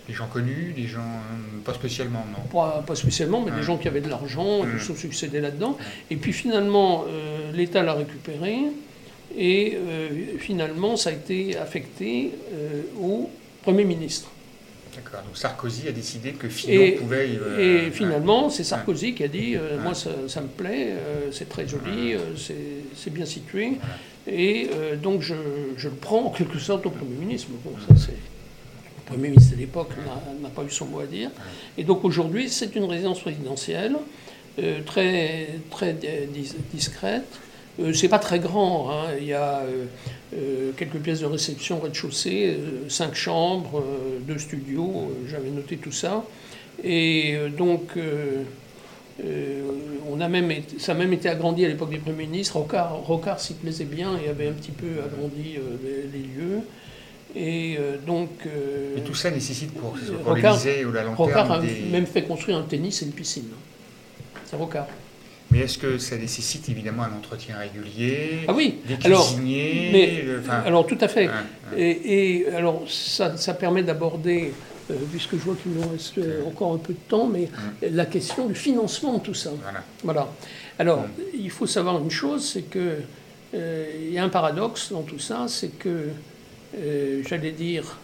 Des 0.09 0.15
gens 0.15 0.27
connus, 0.27 0.73
des 0.75 0.87
gens 0.89 1.01
euh, 1.01 1.61
pas 1.65 1.75
spécialement, 1.75 2.25
non. 2.33 2.43
Pas, 2.51 2.83
pas 2.87 2.95
spécialement, 2.97 3.41
mais 3.43 3.51
Ouais. 3.53 3.59
des 3.59 3.63
gens 3.63 3.77
qui 3.77 3.87
avaient 3.87 4.01
de 4.01 4.09
l'argent 4.09 4.63
qui 4.63 4.81
se 4.81 4.87
sont 4.87 4.97
succédés 4.97 5.41
là-dedans. 5.41 5.77
Et 6.11 6.17
puis 6.17 6.33
finalement, 6.33 7.05
euh, 7.07 7.53
l'État 7.53 7.83
l'a 7.83 7.93
récupéré 7.93 8.57
et 9.37 9.75
euh, 9.77 10.09
finalement, 10.39 10.97
ça 10.97 11.11
a 11.11 11.13
été 11.13 11.57
affecté 11.57 12.33
euh, 12.53 12.83
au 13.01 13.31
Premier 13.63 13.85
ministre. 13.85 14.31
D'accord. 14.95 15.23
Donc 15.27 15.37
Sarkozy 15.37 15.89
a 15.89 15.93
décidé 15.93 16.33
que 16.33 16.49
Fillon 16.49 16.83
Et, 16.83 16.91
pouvait. 16.93 17.29
euh, 17.41 17.87
et 17.87 17.91
finalement, 17.91 18.51
c'est 18.51 18.65
Sarkozy 18.65 19.15
qui 19.15 19.25
a 19.25 19.29
dit 19.29 19.57
euh. 19.57 19.81
Moi, 19.83 19.95
ça, 19.95 20.11
ça 20.29 20.41
me 20.43 20.49
plaît, 20.49 20.89
c'est 21.31 21.49
très 21.49 21.67
joli, 21.67 22.15
c'est 22.95 23.13
bien 23.13 23.25
situé. 23.25 23.73
Et 24.27 24.69
donc, 25.03 25.23
je, 25.23 25.35
je 25.77 25.89
le 25.89 25.95
prends 25.95 26.27
en 26.27 26.31
quelque 26.31 26.59
sorte 26.59 26.85
au 26.87 26.91
Premier 26.91 27.17
ministre. 27.17 27.49
Bon, 27.65 27.73
ça, 27.89 27.95
c'est. 27.97 28.13
Le 28.13 29.17
Premier 29.17 29.29
ministre 29.31 29.55
de 29.57 29.61
l'époque 29.61 29.91
n'a- 30.43 30.49
pas 30.51 30.63
eu 30.63 30.71
son 30.71 30.87
mot 30.87 31.01
à 31.01 31.07
dire. 31.07 31.31
Et 31.77 31.85
donc, 31.85 32.05
aujourd'hui, 32.05 32.49
c'est 32.49 32.75
une 32.77 32.85
résidence 32.85 33.21
présidentielle, 33.21 33.97
euh, 34.59 34.81
très, 34.87 35.49
très 35.71 35.93
dis- 35.95 36.55
discrète. 36.73 37.25
Euh, 37.81 37.93
c'est 37.95 38.09
pas 38.09 38.19
très 38.19 38.39
grand. 38.39 38.91
hein. 38.91 39.05
Il 39.19 39.27
y 39.27 39.33
a 39.33 39.61
euh, 39.61 39.85
euh, 40.37 40.71
quelques 40.77 40.99
pièces 40.99 41.21
de 41.21 41.27
réception 41.27 41.79
au 41.79 41.81
rez-de-chaussée, 41.81 42.59
cinq 42.89 43.15
chambres, 43.15 43.83
deux 44.27 44.39
studios. 44.39 45.11
J'avais 45.29 45.51
noté 45.51 45.77
tout 45.79 45.93
ça. 45.93 46.25
Et 46.85 47.37
donc, 47.57 47.97
euh, 47.97 48.43
on 50.11 50.21
a 50.21 50.29
même 50.29 50.53
ça 50.79 50.93
a 50.93 50.95
même 50.95 51.13
été 51.13 51.29
agrandi 51.29 51.65
à 51.65 51.69
l'époque 51.69 51.91
du 51.91 51.99
Premier 51.99 52.27
ministre. 52.27 52.57
Rocard, 52.57 52.97
Rocard 53.07 53.41
s'y 53.41 53.55
plaisait 53.55 53.85
bien 53.85 54.19
et 54.25 54.29
avait 54.29 54.49
un 54.49 54.53
petit 54.53 54.73
peu 54.73 55.03
agrandi 55.05 55.57
euh, 55.57 55.77
les, 55.83 56.19
les 56.19 56.25
lieux. 56.27 56.61
Et 57.35 57.77
euh, 57.79 57.97
donc. 58.07 58.29
Et 58.97 59.01
tout 59.01 59.15
ça 59.15 59.31
nécessite 59.31 59.73
pour, 59.73 59.93
pour 59.93 60.35
Rocard- 60.35 60.59
ou 60.87 60.93
la 60.93 61.03
lanterne 61.05 61.15
Rocard 61.17 61.53
a 61.53 61.61
des... 61.61 61.83
même 61.91 62.07
fait 62.07 62.23
construire 62.23 62.59
un 62.59 62.63
tennis 62.63 63.01
et 63.03 63.07
une 63.07 63.13
piscine. 63.13 63.49
C'est 64.45 64.57
Rocard. 64.57 64.87
Mais 65.53 65.59
est-ce 65.61 65.77
que 65.77 65.99
ça 65.99 66.17
nécessite 66.17 66.67
évidemment 66.71 67.03
un 67.03 67.13
entretien 67.13 67.57
régulier 67.59 68.41
Ah 68.49 68.55
oui, 68.55 68.79
Des 68.87 68.97
alors, 69.05 69.37
mais- 69.43 70.23
euh, 70.25 70.41
alors 70.65 70.87
tout 70.87 70.97
à 71.01 71.09
fait. 71.09 71.27
ouais, 71.29 71.33
ouais. 71.77 71.81
Et, 71.83 72.39
et 72.41 72.49
alors 72.49 72.85
ça, 72.89 73.37
ça 73.37 73.53
permet 73.53 73.83
d'aborder, 73.83 74.53
euh, 74.91 74.95
puisque 75.11 75.33
je 75.33 75.43
vois 75.43 75.55
qu'il 75.63 75.73
nous 75.73 75.87
reste 75.87 76.17
euh, 76.17 76.47
encore 76.47 76.73
un 76.73 76.79
peu 76.79 76.95
de 76.95 76.99
temps, 77.07 77.27
mais 77.27 77.49
la 77.83 78.07
question 78.07 78.47
du 78.47 78.55
financement 78.55 79.19
de 79.19 79.23
tout 79.23 79.35
ça. 79.35 79.51
Voilà. 79.63 79.83
Voilà. 80.03 80.29
Alors, 80.79 81.05
il 81.35 81.51
faut 81.51 81.67
savoir 81.67 81.99
une 82.03 82.11
chose, 82.11 82.49
c'est 82.51 82.63
que 82.63 82.97
euh, 83.55 83.87
il 84.07 84.11
y 84.15 84.19
a 84.19 84.25
un 84.25 84.31
paradoxe 84.31 84.91
dans 84.91 85.03
tout 85.03 85.19
ça, 85.19 85.45
c'est 85.49 85.79
que, 85.79 86.09
euh, 86.79 87.23
j'allais 87.29 87.53
dire, 87.53 87.99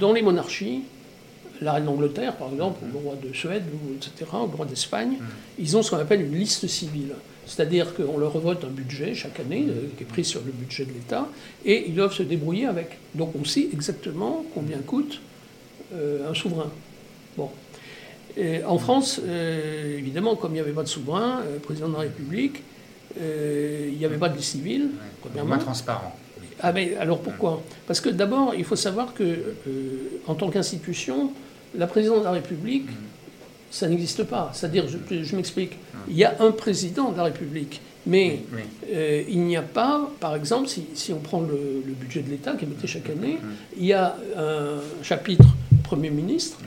dans 0.00 0.14
les 0.14 0.22
monarchies, 0.22 0.84
la 1.64 1.72
reine 1.72 1.86
d'Angleterre, 1.86 2.36
par 2.36 2.50
exemple, 2.52 2.84
ou 2.84 2.92
le 2.92 2.98
roi 2.98 3.14
de 3.22 3.32
Suède, 3.32 3.64
ou 3.72 3.94
etc., 3.94 4.30
ou 4.32 4.50
le 4.50 4.56
roi 4.56 4.66
d'Espagne, 4.66 5.18
ils 5.58 5.76
ont 5.76 5.82
ce 5.82 5.90
qu'on 5.90 5.98
appelle 5.98 6.20
une 6.20 6.36
liste 6.36 6.66
civile. 6.66 7.14
C'est-à-dire 7.46 7.94
qu'on 7.94 8.18
leur 8.18 8.32
revote 8.32 8.64
un 8.64 8.68
budget 8.68 9.14
chaque 9.14 9.38
année, 9.40 9.66
euh, 9.68 9.88
qui 9.96 10.04
est 10.04 10.06
pris 10.06 10.24
sur 10.24 10.40
le 10.44 10.52
budget 10.52 10.84
de 10.84 10.92
l'État, 10.92 11.28
et 11.64 11.84
ils 11.88 11.94
doivent 11.94 12.12
se 12.12 12.22
débrouiller 12.22 12.66
avec. 12.66 12.98
Donc 13.14 13.34
on 13.38 13.44
sait 13.44 13.68
exactement 13.72 14.44
combien 14.54 14.78
coûte 14.78 15.20
euh, 15.94 16.30
un 16.30 16.34
souverain. 16.34 16.70
Bon. 17.36 17.50
Et 18.36 18.64
en 18.64 18.78
France, 18.78 19.20
euh, 19.22 19.98
évidemment, 19.98 20.36
comme 20.36 20.52
il 20.52 20.54
n'y 20.54 20.60
avait 20.60 20.72
pas 20.72 20.82
de 20.82 20.88
souverain, 20.88 21.42
président 21.62 21.88
de 21.88 21.94
la 21.94 22.00
République, 22.00 22.62
il 23.16 23.96
n'y 23.96 24.04
avait 24.04 24.18
pas 24.18 24.28
de 24.28 24.36
liste 24.36 24.52
civile, 24.52 24.88
premièrement. 25.20 25.50
Moins 25.50 25.58
transparent. 25.58 26.16
Ah 26.60 26.72
mais 26.72 26.96
alors 26.96 27.20
pourquoi? 27.20 27.62
Parce 27.86 28.00
que 28.00 28.08
d'abord, 28.08 28.54
il 28.56 28.64
faut 28.64 28.74
savoir 28.74 29.14
que 29.14 29.54
en 30.26 30.34
tant 30.34 30.50
qu'institution, 30.50 31.32
la 31.76 31.86
présidence 31.86 32.20
de 32.20 32.24
la 32.24 32.30
République, 32.32 32.86
ça 33.70 33.88
n'existe 33.88 34.24
pas. 34.24 34.50
C'est-à-dire, 34.54 34.84
je, 34.88 35.22
je 35.24 35.36
m'explique, 35.36 35.72
il 36.08 36.16
y 36.16 36.24
a 36.24 36.36
un 36.40 36.50
président 36.52 37.10
de 37.12 37.16
la 37.16 37.24
République, 37.24 37.80
mais 38.06 38.40
Oui. 38.54 38.60
euh, 38.92 39.22
il 39.28 39.40
n'y 39.40 39.56
a 39.56 39.62
pas, 39.62 40.10
par 40.20 40.36
exemple, 40.36 40.68
si, 40.68 40.84
si 40.94 41.12
on 41.12 41.18
prend 41.18 41.40
le, 41.40 41.58
le 41.86 41.92
budget 41.92 42.22
de 42.22 42.30
l'État 42.30 42.52
qui 42.52 42.64
est 42.64 42.68
voté 42.68 42.86
chaque 42.86 43.08
année, 43.10 43.38
il 43.76 43.86
y 43.86 43.92
a 43.92 44.16
un 44.36 44.80
chapitre 45.02 45.46
Premier 45.82 46.10
ministre, 46.10 46.58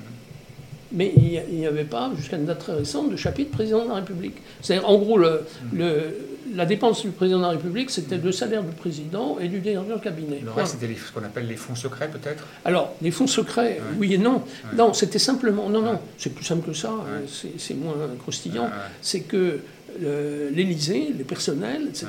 mais 0.91 1.13
il 1.17 1.23
n'y 1.23 1.37
a- 1.37 1.43
il 1.49 1.57
n'y 1.57 1.65
avait 1.65 1.83
pas, 1.85 2.11
jusqu'à 2.17 2.37
une 2.37 2.45
date 2.45 2.59
très 2.59 2.73
récente, 2.73 3.11
de 3.11 3.15
chapitre 3.15 3.51
président 3.51 3.83
de 3.83 3.89
la 3.89 3.95
République. 3.95 4.35
C'est-à-dire, 4.61 4.87
en 4.89 4.97
gros, 4.97 5.17
le, 5.17 5.41
le- 5.73 6.15
la 6.55 6.65
dépense 6.65 7.01
du 7.03 7.09
président 7.09 7.37
de 7.39 7.43
la 7.43 7.49
République, 7.49 7.89
c'était 7.89 8.17
le 8.17 8.31
salaire 8.31 8.63
du 8.63 8.71
président 8.71 9.37
et 9.39 9.47
du 9.47 9.59
directeur 9.59 9.97
de 9.97 10.03
cabinet. 10.03 10.41
Le 10.43 10.51
reste, 10.51 10.77
c'était 10.79 10.93
ce 10.95 11.11
qu'on 11.11 11.23
appelle 11.25 11.47
les 11.47 11.55
fonds 11.55 11.75
secrets, 11.75 12.09
peut-être 12.09 12.45
Alors, 12.65 12.93
les 13.01 13.11
fonds 13.11 13.27
secrets, 13.27 13.79
oui 13.99 14.13
et 14.13 14.17
non. 14.17 14.43
Non, 14.75 14.93
c'était 14.93 15.19
simplement. 15.19 15.69
Non, 15.69 15.81
non, 15.81 15.99
c'est 16.17 16.33
plus 16.33 16.45
simple 16.45 16.67
que 16.69 16.73
ça, 16.75 16.91
euh, 17.07 17.21
c'est- 17.57 17.73
moins 17.73 17.95
croustillant. 18.19 18.69
C'est 19.01 19.21
que 19.21 19.59
euh, 20.03 20.49
l'Élysée, 20.53 21.13
les 21.17 21.23
personnels, 21.23 21.87
etc., 21.89 22.07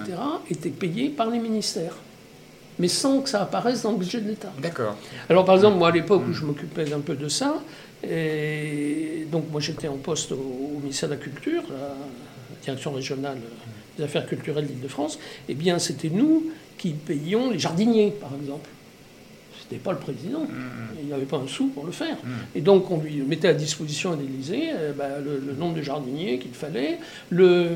étaient 0.51 0.68
payés 0.70 1.09
par 1.09 1.30
les 1.30 1.39
ministères, 1.39 1.95
mais 2.78 2.89
sans 2.89 3.20
que 3.22 3.28
ça 3.28 3.43
apparaisse 3.43 3.82
dans 3.82 3.93
le 3.93 3.99
budget 3.99 4.20
de 4.20 4.28
l'État. 4.28 4.53
D'accord. 4.61 4.97
Alors, 5.28 5.45
par 5.45 5.55
exemple, 5.57 5.78
moi, 5.78 5.89
à 5.89 5.93
l'époque 5.93 6.22
où 6.28 6.32
je 6.32 6.45
m'occupais 6.45 6.93
un 6.93 7.01
peu 7.01 7.14
de 7.14 7.28
ça, 7.28 7.55
et 8.05 9.26
donc 9.32 9.51
moi 9.51 9.61
j'étais 9.61 9.89
en 9.89 9.97
poste 9.97 10.30
au, 10.32 10.36
au 10.36 10.78
ministère 10.80 11.09
de 11.09 11.14
la 11.14 11.20
Culture, 11.20 11.62
direction 12.63 12.93
régionale 12.93 13.39
des 13.97 14.05
affaires 14.05 14.27
culturelles 14.27 14.67
d'Île-de-France, 14.67 15.19
eh 15.49 15.55
bien, 15.55 15.79
c'était 15.79 16.11
nous 16.11 16.45
qui 16.77 16.91
payions 16.91 17.51
les 17.51 17.59
jardiniers, 17.59 18.13
par 18.21 18.31
exemple. 18.41 18.69
C'était 19.61 19.83
pas 19.83 19.93
le 19.93 19.99
président. 19.99 20.47
Il 21.01 21.09
n'y 21.09 21.13
avait 21.13 21.25
pas 21.27 21.37
un 21.37 21.47
sou 21.49 21.67
pour 21.69 21.85
le 21.85 21.93
faire. 21.93 22.17
Et 22.55 22.61
donc, 22.63 22.91
on 22.91 23.01
lui 23.01 23.17
mettait 23.23 23.49
à 23.49 23.55
disposition 23.55 24.13
à 24.13 24.17
l'Élysée 24.17 24.71
euh, 24.73 24.93
bah, 24.97 25.19
le, 25.23 25.43
le 25.47 25.53
nombre 25.53 25.75
de 25.75 25.83
jardiniers 25.83 26.39
qu'il 26.39 26.53
fallait. 26.55 26.99
Le, 27.29 27.69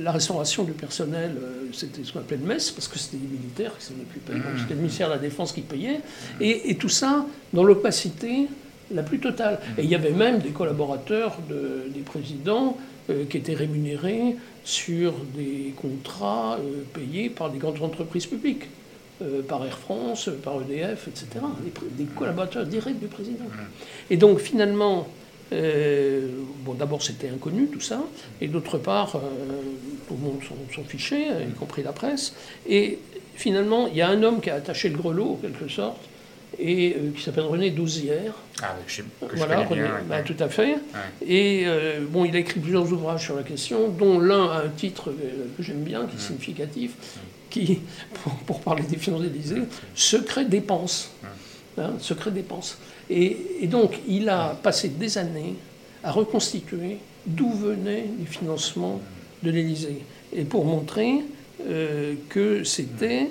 la 0.00 0.12
restauration 0.12 0.62
du 0.64 0.72
personnel, 0.72 1.32
euh, 1.42 1.66
c'était 1.72 2.04
ce 2.04 2.12
qu'on 2.12 2.20
appelait 2.20 2.36
le 2.36 2.46
mess, 2.46 2.70
parce 2.70 2.86
que 2.86 2.98
c'était 2.98 3.16
les 3.16 3.38
militaires 3.38 3.76
qui 3.78 3.86
s'en 3.86 3.94
occupaient. 3.94 4.34
Donc, 4.34 4.58
c'était 4.60 4.74
le 4.74 4.80
ministère 4.80 5.08
de 5.08 5.14
la 5.14 5.18
Défense 5.18 5.52
qui 5.52 5.62
payait. 5.62 6.00
Et, 6.40 6.70
et 6.70 6.76
tout 6.76 6.88
ça 6.88 7.26
dans 7.52 7.64
l'opacité 7.64 8.46
la 8.94 9.02
plus 9.02 9.18
totale. 9.18 9.58
Et 9.76 9.82
il 9.82 9.88
y 9.90 9.94
avait 9.94 10.12
même 10.12 10.38
des 10.38 10.50
collaborateurs 10.50 11.38
de- 11.50 11.90
des 11.92 12.00
présidents 12.00 12.76
euh, 13.10 13.24
qui 13.24 13.38
étaient 13.38 13.54
rémunérés 13.54 14.36
sur 14.64 15.14
des 15.34 15.72
contrats 15.80 16.58
euh, 16.58 16.82
payés 16.92 17.30
par 17.30 17.48
des 17.50 17.56
grandes 17.56 17.82
entreprises 17.82 18.26
publiques, 18.26 18.64
euh, 19.22 19.40
par 19.40 19.64
Air 19.64 19.78
France, 19.78 20.28
par 20.44 20.60
EDF, 20.60 21.08
etc. 21.08 21.26
Des, 21.96 22.04
collaborateurs 22.04 22.66
directs 22.66 23.00
du 23.00 23.06
président. 23.06 23.46
Et 24.10 24.18
donc 24.18 24.40
finalement, 24.40 25.08
bon, 25.50 26.74
d'abord 26.74 27.02
c'était 27.02 27.30
inconnu 27.30 27.68
tout 27.68 27.80
ça, 27.80 28.02
et 28.42 28.48
d'autre 28.48 28.76
part, 28.76 29.12
tout 30.06 30.14
le 30.14 30.20
monde 30.20 30.40
s'en 30.74 30.84
fichait, 30.84 31.28
y 31.48 31.52
compris 31.54 31.82
la 31.82 31.92
presse. 31.92 32.34
Et 32.68 32.98
finalement, 33.36 33.86
il 33.86 33.96
y 33.96 34.02
a 34.02 34.08
un 34.10 34.22
homme 34.22 34.42
qui 34.42 34.50
a 34.50 34.56
attaché 34.56 34.90
le 34.90 34.98
grelot, 34.98 35.32
en 35.32 35.36
quelque 35.36 35.68
sorte, 35.68 36.02
et 36.58 36.94
euh, 36.96 37.10
qui 37.16 37.22
s'appelle 37.22 37.44
René 37.44 37.70
Douzière. 37.70 38.32
Ah, 38.62 38.76
que 38.86 38.90
je, 38.90 39.02
que 39.02 39.32
je 39.32 39.36
Voilà, 39.36 39.56
connais 39.64 39.66
René, 39.68 39.82
bien. 39.82 39.92
ouais. 39.94 40.00
bah, 40.08 40.22
tout 40.22 40.36
à 40.38 40.48
fait. 40.48 40.76
Et 41.26 41.64
euh, 41.66 42.00
bon, 42.08 42.24
il 42.24 42.34
a 42.36 42.38
écrit 42.38 42.60
plusieurs 42.60 42.90
ouvrages 42.92 43.24
sur 43.24 43.36
la 43.36 43.42
question, 43.42 43.88
dont 43.88 44.18
l'un 44.18 44.48
a 44.50 44.62
un 44.64 44.68
titre 44.68 45.10
euh, 45.10 45.46
que 45.56 45.62
j'aime 45.62 45.82
bien, 45.82 46.06
qui 46.06 46.16
est 46.16 46.20
significatif, 46.20 46.92
qui, 47.50 47.80
pour, 48.22 48.32
pour 48.34 48.60
parler 48.60 48.82
des 48.84 48.96
finances 48.96 49.22
d'Élysée, 49.22 49.62
Secret 49.94 50.44
dépenses. 50.44 51.10
Hein, 51.80 51.92
secret 52.00 52.32
dépenses. 52.32 52.76
Et, 53.08 53.36
et 53.60 53.66
donc, 53.68 54.00
il 54.08 54.28
a 54.28 54.58
passé 54.62 54.88
des 54.88 55.16
années 55.16 55.54
à 56.02 56.10
reconstituer 56.10 56.98
d'où 57.24 57.52
venaient 57.52 58.06
les 58.18 58.26
financements 58.26 59.00
de 59.44 59.50
l'Élysée. 59.52 59.98
Et 60.34 60.42
pour 60.42 60.64
montrer 60.64 61.20
euh, 61.68 62.14
que 62.28 62.64
c'était 62.64 63.28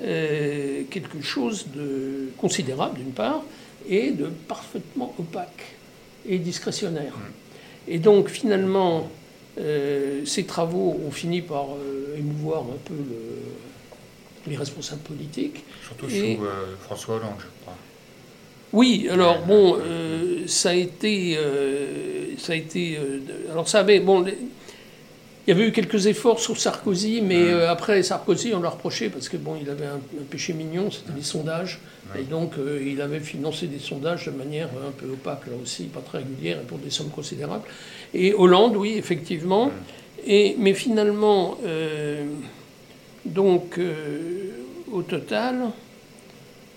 quelque 0.00 1.22
chose 1.22 1.66
de 1.74 2.28
considérable, 2.38 2.98
d'une 2.98 3.12
part, 3.12 3.42
et 3.88 4.10
de 4.10 4.26
parfaitement 4.48 5.14
opaque 5.18 5.76
et 6.28 6.38
discrétionnaire. 6.38 7.14
Et 7.88 7.98
donc, 7.98 8.28
finalement, 8.28 9.08
euh, 9.58 10.24
ces 10.24 10.44
travaux 10.44 11.00
ont 11.06 11.10
fini 11.10 11.40
par 11.40 11.66
euh, 11.74 12.16
émouvoir 12.18 12.62
un 12.62 12.78
peu 12.84 12.94
le- 12.94 14.50
les 14.50 14.56
responsables 14.56 15.02
politiques. 15.02 15.64
Surtout 15.86 16.06
Et- 16.06 16.36
sous 16.36 16.44
euh, 16.44 16.74
François 16.82 17.16
Hollande, 17.16 17.38
je 17.38 17.46
crois. 17.62 17.74
Oui, 18.72 19.06
alors 19.10 19.42
bon, 19.46 19.76
euh, 19.80 20.42
ça 20.48 20.70
a 20.70 20.74
été, 20.74 21.36
euh, 21.38 22.36
ça 22.38 22.52
a 22.52 22.56
été, 22.56 22.98
euh, 22.98 23.20
alors 23.52 23.68
ça 23.68 23.80
avait, 23.80 24.00
bon, 24.00 24.20
les- 24.22 24.36
il 25.46 25.50
y 25.50 25.52
avait 25.52 25.68
eu 25.68 25.72
quelques 25.72 26.06
efforts 26.06 26.40
sur 26.40 26.58
Sarkozy, 26.58 27.20
mais 27.22 27.36
euh, 27.36 27.70
après 27.70 28.02
Sarkozy, 28.02 28.52
on 28.54 28.60
l'a 28.60 28.70
reproché 28.70 29.08
parce 29.08 29.28
que 29.28 29.36
bon, 29.36 29.56
il 29.60 29.70
avait 29.70 29.86
un, 29.86 29.96
un 29.96 30.24
péché 30.28 30.52
mignon, 30.52 30.90
c'était 30.90 31.12
les 31.16 31.22
sondages, 31.22 31.78
et 32.18 32.22
donc 32.22 32.54
euh, 32.58 32.82
il 32.84 33.00
avait 33.00 33.20
financé 33.20 33.66
des 33.66 33.78
sondages 33.78 34.26
de 34.26 34.32
manière 34.32 34.68
un 34.86 34.90
peu 34.90 35.06
opaque 35.06 35.46
là 35.46 35.52
aussi, 35.62 35.84
pas 35.84 36.00
très 36.00 36.18
régulière 36.18 36.58
et 36.60 36.64
pour 36.66 36.78
des 36.78 36.90
sommes 36.90 37.10
considérables. 37.10 37.64
Et 38.12 38.34
Hollande, 38.34 38.76
oui, 38.76 38.94
effectivement, 38.96 39.70
et 40.26 40.56
mais 40.58 40.74
finalement, 40.74 41.58
euh, 41.64 42.24
donc 43.24 43.78
euh, 43.78 44.50
au 44.92 45.02
total. 45.02 45.70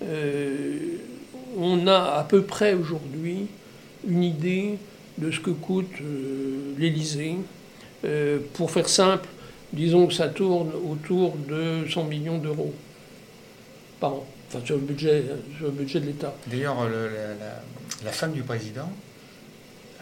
Euh, 0.02 0.78
on 1.58 1.88
a 1.88 2.16
à 2.20 2.24
peu 2.24 2.44
près 2.44 2.74
aujourd'hui 2.74 3.48
une 4.08 4.24
idée 4.24 4.78
de 5.18 5.30
ce 5.32 5.40
que 5.40 5.50
coûte 5.50 5.88
euh, 6.02 6.74
l'Élysée. 6.78 7.36
Euh, 8.06 8.40
pour 8.54 8.72
faire 8.72 8.88
simple, 8.88 9.28
disons 9.74 10.08
que 10.08 10.14
ça 10.14 10.30
tourne 10.30 10.72
autour 10.90 11.36
de 11.50 11.86
100 11.90 12.06
millions 12.06 12.38
d'euros 12.38 12.74
par 14.00 14.14
an, 14.14 14.26
enfin 14.48 14.60
sur 14.66 14.76
le 14.76 14.82
budget, 14.82 15.24
sur 15.58 15.66
le 15.68 15.72
budget 15.74 16.00
de 16.00 16.06
l'État. 16.06 16.34
D'ailleurs, 16.48 16.88
le- 16.88 17.10
la, 17.10 17.28
la- 17.46 17.62
la 18.06 18.12
femme 18.12 18.32
du 18.32 18.42
président 18.44 18.90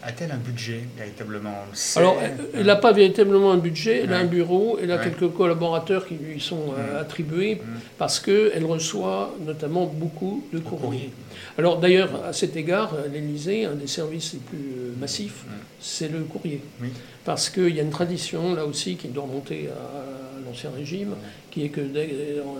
a-t-elle 0.03 0.31
un 0.31 0.37
budget 0.37 0.81
véritablement 0.97 1.53
On. 1.95 1.99
Alors, 1.99 2.17
elle- 2.53 2.65
n'a 2.65 2.75
pas 2.75 2.91
véritablement 2.93 3.51
un 3.51 3.57
budget, 3.57 4.01
elle 4.03 4.13
a 4.13 4.19
un 4.19 4.25
bureau, 4.25 4.77
elle 4.81 4.91
a 4.91 4.97
Ouais. 4.97 5.03
quelques 5.03 5.33
collaborateurs 5.33 6.07
qui 6.07 6.15
lui 6.15 6.39
sont 6.39 6.73
euh, 6.77 7.01
attribués 7.01 7.61
parce 7.97 8.19
qu'elle 8.19 8.63
reçoit 8.65 9.33
notamment 9.45 9.85
beaucoup 9.85 10.43
de 10.53 10.59
courriers. 10.59 10.81
courrier. 10.85 11.09
Alors 11.57 11.79
d'ailleurs, 11.79 12.23
à 12.25 12.33
cet 12.33 12.55
égard, 12.55 12.95
l'Élysée, 13.11 13.65
un 13.65 13.75
des 13.75 13.87
services 13.87 14.33
les 14.33 14.39
plus 14.39 14.57
euh, 14.77 14.91
massifs, 14.99 15.43
c'est 15.79 16.11
le 16.11 16.19
courrier. 16.19 16.61
Oui. 16.81 16.89
Parce 17.25 17.49
qu'il 17.49 17.75
y 17.75 17.79
a 17.79 17.83
une 17.83 17.89
tradition, 17.89 18.53
là 18.55 18.65
aussi, 18.65 18.95
qui 18.95 19.09
doit 19.09 19.23
remonter 19.23 19.67
à, 19.69 19.97
à 19.97 20.49
l'Ancien 20.49 20.69
Régime, 20.75 21.15
qui 21.51 21.65
est 21.65 21.69
que 21.69 21.81
dès- 21.81 22.07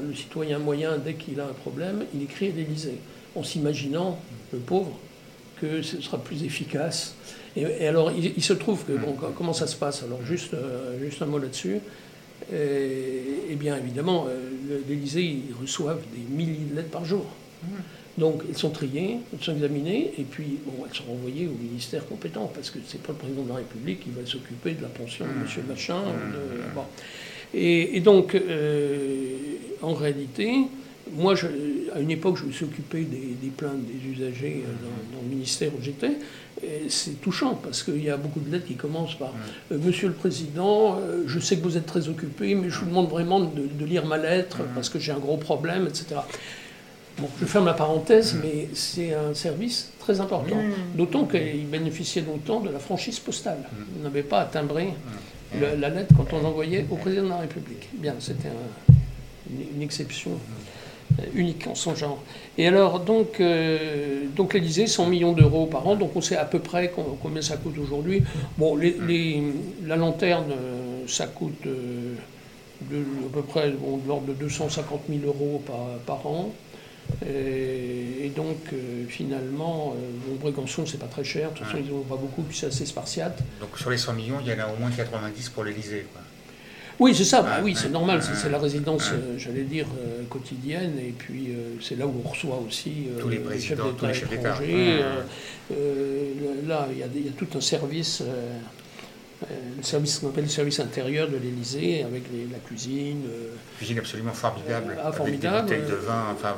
le 0.08 0.14
citoyen 0.16 0.60
moyen, 0.60 0.98
dès 0.98 1.14
qu'il 1.14 1.40
a 1.40 1.44
un 1.46 1.54
problème, 1.62 2.04
il 2.14 2.24
écrit 2.24 2.48
à 2.50 2.52
l'Élysée, 2.56 2.98
en 3.36 3.44
s'imaginant, 3.44 4.20
le 4.52 4.60
pauvre, 4.60 4.98
que 5.62 5.82
ce 5.82 6.02
sera 6.02 6.18
plus 6.18 6.44
efficace. 6.44 7.16
Et, 7.56 7.62
et 7.62 7.88
alors, 7.88 8.12
il, 8.12 8.34
il 8.38 8.44
se 8.44 8.54
trouve 8.54 8.84
que, 8.86 8.94
bon, 8.94 9.14
co- 9.14 9.34
comment 9.36 9.54
ça 9.54 9.68
se 9.68 9.76
passe? 9.76 10.04
Alors, 10.04 10.24
juste, 10.26 10.54
euh, 10.54 11.00
juste 11.04 11.22
un 11.22 11.26
mot 11.26 11.40
là-dessus. 11.40 11.80
Et, 12.54 13.24
eh 13.50 13.56
bien, 13.56 13.76
évidemment, 13.78 14.28
euh, 14.30 14.80
l'Élysée, 14.88 15.24
ils 15.24 15.54
reçoivent 15.60 16.02
des 16.14 16.36
milliers 16.36 16.66
de 16.72 16.76
lettres 16.76 16.90
par 16.92 17.04
jour. 17.06 17.26
Donc, 18.18 18.42
elles 18.50 18.58
sont 18.58 18.70
triées, 18.70 19.18
elles 19.34 19.44
sont 19.44 19.54
examinées, 19.54 20.12
et 20.18 20.24
puis, 20.24 20.58
bon, 20.66 20.86
elles 20.88 20.96
sont 20.96 21.04
renvoyées 21.06 21.48
au 21.48 21.52
ministère 21.62 22.06
compétent, 22.08 22.50
parce 22.54 22.70
que 22.72 22.80
c'est 22.88 23.02
pas 23.02 23.12
le 23.14 23.18
président 23.18 23.44
de 23.44 23.50
la 23.50 23.56
République 23.56 24.00
qui 24.02 24.10
va 24.10 24.26
s'occuper 24.26 24.72
de 24.72 24.82
la 24.82 24.88
pension 24.90 25.26
de 25.26 25.44
monsieur 25.44 25.64
machin. 25.68 26.00
ou 26.02 26.34
de- 26.34 26.74
bon. 26.74 26.82
Et, 27.54 27.96
et 27.98 28.00
donc, 28.02 28.34
euh, 28.36 29.30
en 29.82 29.94
réalité, 29.94 30.52
moi, 31.16 31.36
je- 31.36 31.48
à 31.96 32.00
une 32.00 32.12
époque, 32.12 32.38
je 32.38 32.46
me 32.46 32.52
suis 32.52 32.66
occupé 32.66 33.02
des, 33.04 33.36
des 33.42 33.50
plaintes 33.56 33.82
des 33.86 34.10
usagers 34.10 34.64
euh, 34.66 34.72
dans, 34.84 35.18
dans 35.18 35.24
le 35.24 35.30
ministère 35.30 35.72
où 35.78 35.82
j'étais. 35.82 36.12
C'est 36.90 37.22
touchant 37.22 37.54
parce 37.54 37.84
qu'il 37.84 38.04
y 38.04 38.10
a 38.10 38.18
beaucoup 38.18 38.40
de 38.40 38.52
lettres 38.52 38.66
qui 38.66 38.74
commencent 38.76 39.14
par 39.18 39.32
euh, 39.72 39.78
Monsieur 39.78 40.08
le 40.08 40.14
Président, 40.16 40.98
euh, 41.00 41.24
je 41.28 41.40
sais 41.40 41.56
que 41.58 41.62
vous 41.64 41.78
êtes 41.78 41.86
très 41.86 42.10
occupé, 42.10 42.56
mais 42.56 42.70
je 42.72 42.80
vous 42.80 42.88
demande 42.88 43.10
vraiment 43.10 43.40
de, 43.40 43.68
de 43.80 43.86
lire 43.86 44.06
ma 44.08 44.18
lettre 44.18 44.58
parce 44.74 44.90
que 44.90 44.98
j'ai 44.98 45.12
un 45.12 45.20
gros 45.20 45.38
problème, 45.38 45.86
etc. 45.88 46.16
Bon, 47.20 47.28
je 47.40 47.46
ferme 47.46 47.66
la 47.66 47.74
parenthèse, 47.74 48.36
mais 48.44 48.70
c'est 48.74 49.14
un 49.14 49.34
service 49.36 49.92
très 50.00 50.20
important. 50.20 50.56
D'autant 50.96 51.26
qu'il 51.26 51.68
bénéficiait 51.68 52.22
longtemps 52.24 52.60
de 52.60 52.70
la 52.70 52.80
franchise 52.80 53.20
postale. 53.20 53.60
On 54.00 54.04
n'avait 54.04 54.24
pas 54.24 54.42
à 54.42 54.46
timbrer 54.46 54.90
la 55.80 55.90
lettre 55.90 56.14
quand 56.18 56.34
on 56.36 56.42
l'envoyait 56.42 56.86
au 56.92 56.96
président 56.96 57.24
de 57.24 57.30
la 57.30 57.38
République. 57.38 57.88
Bien, 57.94 58.16
c'était 58.20 58.50
un- 58.50 58.94
une, 59.52 59.78
une 59.78 59.82
exception 59.82 60.32
unique 61.34 61.68
en 61.68 61.76
son 61.76 61.96
genre. 61.96 62.22
Et 62.58 62.68
alors, 62.68 63.00
donc, 63.00 63.40
euh, 63.40 64.26
donc 64.36 64.54
l'Élysée, 64.54 64.88
100 64.88 65.08
millions 65.08 65.34
d'euros 65.34 65.66
par 65.66 65.88
an, 65.88 65.96
donc 65.96 66.16
on 66.16 66.22
sait 66.22 66.38
à 66.38 66.46
peu 66.46 66.60
près 66.60 66.90
com- 66.90 67.18
combien 67.22 67.42
ça 67.42 67.58
coûte 67.58 67.78
aujourd'hui. 67.78 68.24
Bon, 68.58 68.76
les, 68.76 68.96
les- 69.08 69.42
la 69.86 69.96
lanterne, 69.96 70.52
euh, 70.52 71.02
ça 71.08 71.28
coûte 71.28 71.66
euh, 71.66 72.14
de, 72.92 72.98
à 72.98 73.34
peu 73.34 73.42
près 73.42 73.72
bon, 73.72 73.98
de 73.98 74.08
l'ordre 74.08 74.28
de 74.28 74.34
250 74.34 75.02
000 75.10 75.22
euros 75.26 75.62
par, 75.66 75.78
par 76.06 76.28
an. 76.28 76.52
Et, 77.26 78.26
et 78.26 78.30
donc, 78.30 78.58
euh, 78.74 79.06
finalement, 79.08 79.94
euh, 79.96 80.10
bon, 80.28 80.36
Brégançon, 80.52 80.86
c'est 80.86 81.00
pas 81.00 81.06
très 81.08 81.24
cher. 81.24 81.52
De 81.52 81.58
toute 81.58 81.66
façon, 81.66 81.78
ils 81.84 81.90
n'en 81.92 82.00
ont 82.00 82.04
pas 82.04 82.16
beaucoup, 82.18 82.42
puis 82.44 82.58
c'est 82.58 82.68
assez 82.68 82.86
spartiate. 82.86 83.40
Donc 83.60 83.78
sur 83.78 83.90
les 83.90 83.98
100 83.98 84.14
millions, 84.14 84.36
il 84.42 84.48
y 84.48 84.54
en 84.54 84.60
a 84.60 84.68
au 84.74 84.78
moins 84.80 84.92
90 84.92 85.50
pour 85.50 85.64
l'Elysée. 85.64 86.06
Oui, 87.00 87.14
c'est 87.16 87.24
ça, 87.26 87.44
bah 87.44 87.60
oui, 87.64 87.76
c'est 87.78 87.90
normal, 87.90 88.22
c'est 88.24 88.50
la 88.50 88.58
résidence, 88.58 89.12
euh, 89.14 89.38
j'allais 89.38 89.62
dire, 89.64 89.86
euh, 90.00 90.24
quotidienne, 90.30 90.94
et 91.00 91.14
puis 91.16 91.50
euh, 91.50 91.76
c'est 91.80 91.96
là 91.96 92.08
où 92.08 92.14
on 92.26 92.28
reçoit 92.28 92.60
aussi 92.68 93.08
Tous 93.20 93.30
les 93.30 93.38
les 93.38 93.60
chefs 93.60 93.78
d'État. 93.78 94.12
étrangers. 94.34 95.04
Là, 96.68 96.88
il 96.92 96.98
y, 96.98 97.04
a 97.04 97.06
y 97.06 97.32
tout 97.34 97.48
un 97.56 97.62
service, 97.62 98.24
le 99.78 99.84
service 99.84 100.18
qu'on 100.20 100.30
appelle 100.30 100.46
le 100.46 100.50
service 100.50 100.80
intérieur 100.80 101.28
de 101.30 101.38
l'Élysée, 101.38 102.04
avec 102.04 102.24
les- 102.34 102.48
la 102.52 102.58
cuisine. 102.60 103.22
Cuisine 103.78 104.00
absolument 104.00 104.34
formidable. 104.34 104.98
Ah, 105.00 105.10
avec 105.20 105.40
des 105.40 105.48
bouteilles 105.48 105.82
de 105.82 105.96
vin. 105.96 106.24
Enfin, 106.34 106.56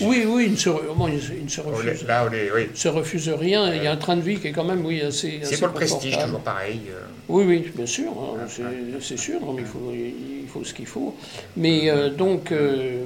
Oui, 0.00 0.24
oui, 0.26 0.44
il 0.46 0.52
ne 0.52 0.56
se, 0.56 0.68
bon, 0.70 1.06
se- 1.18 1.32
il 1.32 1.44
ne 1.44 1.48
se 1.48 1.60
on 1.60 1.70
refuse, 1.70 2.02
est- 2.02 2.06
là, 2.06 2.26
on 2.28 2.32
est, 2.32 2.50
oui. 2.54 2.66
se 2.74 2.88
refuse 2.88 3.28
rien. 3.28 3.74
Il 3.74 3.82
y 3.82 3.86
a 3.86 3.92
un 3.92 3.96
train 3.96 4.16
de 4.16 4.20
vie 4.22 4.36
qui 4.38 4.48
est 4.48 4.52
quand 4.52 4.64
même, 4.64 4.84
oui, 4.84 5.00
assez. 5.00 5.40
C'est 5.42 5.58
pour 5.58 5.68
le 5.68 5.74
prestige, 5.74 6.18
toujours 6.18 6.40
pareil. 6.40 6.80
euh. 6.90 7.00
Oui, 7.28 7.44
oui, 7.46 7.72
bien 7.74 7.86
sûr, 7.86 8.10
hein, 8.10 8.40
c'est- 8.48 8.62
c'est 9.00 9.16
sûr, 9.18 9.40
non, 9.40 9.52
mais 9.54 9.62
il 9.62 9.66
faut, 9.68 9.92
il 9.92 10.48
faut 10.48 10.64
ce 10.64 10.74
qu'il 10.74 10.86
faut. 10.86 11.14
Mais 11.56 11.88
euh, 11.90 12.10
donc, 12.10 12.52
euh, 12.52 13.02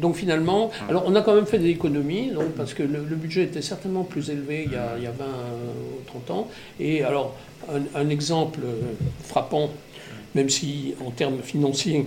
donc 0.00 0.16
finalement, 0.16 0.70
alors 0.88 1.04
on 1.06 1.14
a 1.14 1.22
quand 1.22 1.34
même 1.34 1.46
fait 1.46 1.58
des 1.58 1.70
économies, 1.70 2.30
donc, 2.30 2.50
parce 2.56 2.74
que 2.74 2.82
le, 2.82 3.04
le 3.08 3.16
budget 3.16 3.44
était 3.44 3.62
certainement 3.62 4.04
plus 4.04 4.28
élevé 4.30 4.64
il 4.66 4.72
y 4.72 4.76
a, 4.76 4.94
il 4.98 5.04
y 5.04 5.06
a 5.06 5.10
20 5.12 5.24
ou 5.24 6.04
30 6.06 6.30
ans. 6.30 6.48
Et 6.80 7.02
alors, 7.02 7.34
un, 7.72 8.00
un 8.00 8.08
exemple 8.10 8.60
frappant, 9.24 9.70
même 10.34 10.50
si 10.50 10.94
en 11.04 11.10
termes 11.10 11.38
financiers, 11.42 12.04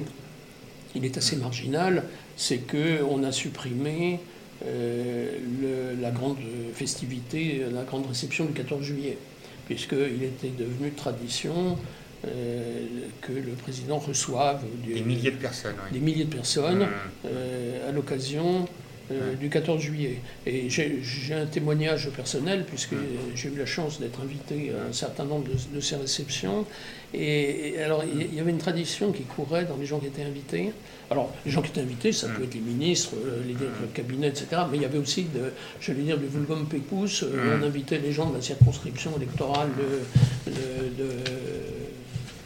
il 0.95 1.05
est 1.05 1.17
assez 1.17 1.35
marginal, 1.37 2.03
c'est 2.37 2.59
qu'on 2.59 3.23
a 3.23 3.31
supprimé 3.33 4.19
euh, 4.65 5.37
le- 5.61 6.01
la 6.01 6.11
grande 6.11 6.37
festivité, 6.73 7.63
la 7.73 7.83
grande 7.83 8.07
réception 8.07 8.45
du 8.45 8.53
14 8.53 8.81
juillet, 8.83 9.17
puisqu'il 9.65 10.23
était 10.23 10.51
devenu 10.57 10.91
tradition 10.91 11.77
euh, 12.25 12.85
que 13.21 13.31
le 13.33 13.51
président 13.53 13.97
reçoive 13.99 14.61
Des 14.85 15.01
milliers 15.01 15.31
de 15.31 15.35
personnes. 15.37 15.75
des 15.91 15.99
milliers 15.99 16.25
de 16.25 16.33
personnes 16.35 16.79
Mmh. 16.79 16.87
euh, 17.25 17.89
à 17.89 17.91
l'occasion 17.91 18.67
euh, 19.11 19.33
du 19.35 19.49
14 19.49 19.81
juillet. 19.81 20.19
Et 20.45 20.69
j'ai 20.69 21.33
un 21.33 21.45
témoignage 21.45 22.09
personnel, 22.09 22.65
puisque 22.67 22.95
j'ai 23.35 23.49
eu 23.49 23.57
la 23.57 23.65
chance 23.65 23.99
d'être 23.99 24.19
invité 24.21 24.71
à 24.71 24.89
un 24.89 24.93
certain 24.93 25.23
nombre 25.25 25.45
de, 25.49 25.75
de 25.75 25.79
ces 25.81 25.95
réceptions. 25.95 26.65
Et, 27.13 27.69
et 27.75 27.83
alors, 27.83 28.03
il 28.03 28.21
y- 28.21 28.25
il 28.25 28.35
y 28.35 28.39
avait 28.39 28.51
une 28.51 28.57
tradition 28.57 29.11
qui 29.13 29.23
courait 29.23 29.63
dans 29.65 29.77
les 29.77 29.85
gens 29.85 29.99
qui 29.99 30.07
étaient 30.07 30.23
invités. 30.23 30.71
Alors, 31.09 31.33
les 31.45 31.51
gens 31.51 31.61
qui 31.61 31.69
étaient 31.69 31.79
invités, 31.81 32.11
ça 32.11 32.27
peut 32.27 32.43
être 32.43 32.53
les 32.53 32.59
ministres, 32.59 33.11
euh, 33.15 33.39
les 33.47 33.53
directeurs 33.53 33.87
de 33.87 33.93
cabinet, 33.95 34.27
etc. 34.27 34.47
Mais 34.69 34.77
il 34.77 34.81
y 34.81 34.85
avait 34.85 34.97
aussi, 34.97 35.23
de, 35.23 35.51
je 35.79 35.93
vais 35.93 36.01
dire, 36.01 36.17
du 36.17 36.25
vulgum 36.27 36.65
pecus. 36.67 37.23
Euh, 37.23 37.57
On 37.61 37.63
invitait 37.65 37.99
les 37.99 38.11
gens 38.11 38.29
de 38.29 38.35
la 38.35 38.41
circonscription 38.41 39.11
électorale 39.15 39.69
de, 39.77 40.51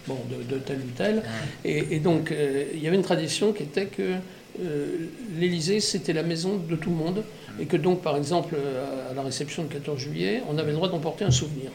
bon, 0.08 0.20
de, 0.30 0.56
de 0.56 0.60
tel 0.60 0.78
ou 0.78 0.92
tel. 0.96 1.24
Et, 1.66 1.96
et 1.96 2.00
donc, 2.00 2.32
euh, 2.32 2.66
il 2.74 2.82
y 2.84 2.88
avait 2.88 2.98
une 2.98 3.02
tradition 3.04 3.54
qui 3.54 3.64
était 3.64 3.88
que 3.88 4.14
euh, 4.60 5.08
l'Élysée, 5.38 5.80
c'était 5.80 6.14
la 6.14 6.24
maison 6.24 6.58
de 6.58 6.76
tout 6.76 6.90
le 6.90 6.96
monde. 6.96 7.24
Et 7.60 7.66
que 7.66 7.78
donc, 7.78 8.02
par 8.02 8.18
exemple, 8.18 8.56
euh, 8.58 9.12
à 9.12 9.14
la 9.14 9.24
réception 9.24 9.64
du 9.64 9.70
14 9.70 10.00
juillet, 10.00 10.42
on 10.50 10.58
avait 10.58 10.70
le 10.70 10.76
droit 10.76 10.90
d'emporter 10.90 11.26
un 11.26 11.32
souvenir. 11.32 11.72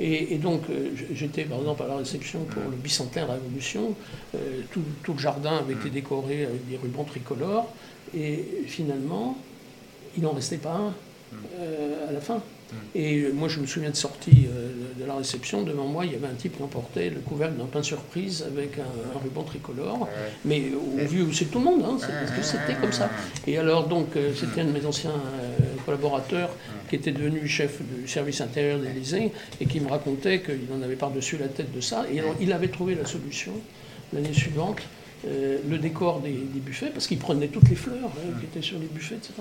Et, 0.00 0.38
donc, 0.38 0.62
euh, 0.70 0.90
j'étais 1.12 1.42
par 1.42 1.58
exemple 1.58 1.82
à 1.82 1.88
la 1.88 1.96
réception 1.96 2.44
pour 2.44 2.62
le 2.70 2.76
bicentenaire 2.76 3.32
Révolution. 3.32 3.96
Euh, 4.36 4.60
tout, 4.70 4.82
tout 5.02 5.12
le 5.12 5.18
jardin 5.18 5.56
avait 5.56 5.74
été 5.74 5.90
décoré 5.90 6.44
avec 6.44 6.68
des 6.68 6.76
rubans 6.76 7.04
tricolores. 7.04 7.68
Et 8.16 8.44
finalement, 8.66 9.36
il 10.16 10.22
n'en 10.22 10.32
restait 10.32 10.58
pas 10.58 10.74
un 10.74 10.94
à 12.08 12.12
la 12.12 12.20
fin. 12.20 12.40
Et 12.94 13.22
euh, 13.22 13.32
moi, 13.32 13.48
je 13.48 13.60
me 13.60 13.66
souviens 13.66 13.90
de 13.90 13.96
sortie 13.96 14.46
euh, 14.48 14.70
de 15.00 15.04
la 15.06 15.14
réception. 15.14 15.62
Devant 15.62 15.86
moi, 15.86 16.04
il 16.04 16.12
y 16.12 16.14
avait 16.14 16.26
un 16.26 16.34
type 16.36 16.56
qui 16.56 16.62
emportait 16.62 17.10
le 17.10 17.20
couvercle 17.20 17.56
d'un 17.56 17.64
pain 17.64 17.82
surprise 17.82 18.44
avec 18.46 18.78
un, 18.78 19.18
ruban 19.22 19.42
tricolore. 19.42 20.08
Mais 20.44 20.64
au 20.74 21.06
vu 21.06 21.22
aussi 21.22 21.46
de 21.46 21.50
tout 21.50 21.58
le 21.58 21.64
monde, 21.64 21.82
hein, 21.84 21.96
c'est- 21.98 22.06
parce 22.12 22.30
que 22.32 22.42
c'était 22.42 22.78
comme 22.80 22.92
ça. 22.92 23.08
Et 23.46 23.56
alors, 23.58 23.88
donc, 23.88 24.08
euh, 24.16 24.32
c'était 24.34 24.60
un 24.60 24.66
de 24.66 24.72
mes 24.72 24.84
anciens 24.84 25.12
collaborateurs 25.84 26.50
qui 26.88 26.96
était 26.96 27.12
devenu 27.12 27.46
chef 27.48 27.80
du 27.82 28.08
service 28.08 28.40
intérieur 28.40 28.78
de 28.78 28.84
l'Élysée 28.84 29.32
et 29.60 29.66
qui 29.66 29.80
me 29.80 29.88
racontait 29.88 30.40
qu'il 30.40 30.60
en 30.76 30.82
avait 30.82 30.96
par-dessus 30.96 31.36
la 31.38 31.48
tête 31.48 31.72
de 31.74 31.80
ça. 31.80 32.04
Et 32.12 32.20
alors, 32.20 32.34
il 32.40 32.52
avait 32.52 32.68
trouvé 32.68 32.94
la 32.94 33.06
solution 33.06 33.52
l'année 34.12 34.32
suivante. 34.32 34.78
Euh, 35.26 35.58
le 35.68 35.78
décor 35.78 36.20
des, 36.20 36.30
des 36.30 36.60
buffets, 36.60 36.90
parce 36.92 37.06
qu'il 37.06 37.18
prenait 37.18 37.48
toutes 37.48 37.68
les 37.68 37.76
fleurs 37.76 38.06
hein, 38.06 38.36
qui 38.38 38.46
étaient 38.46 38.64
sur 38.64 38.78
les 38.78 38.86
buffets, 38.86 39.16
etc. 39.16 39.32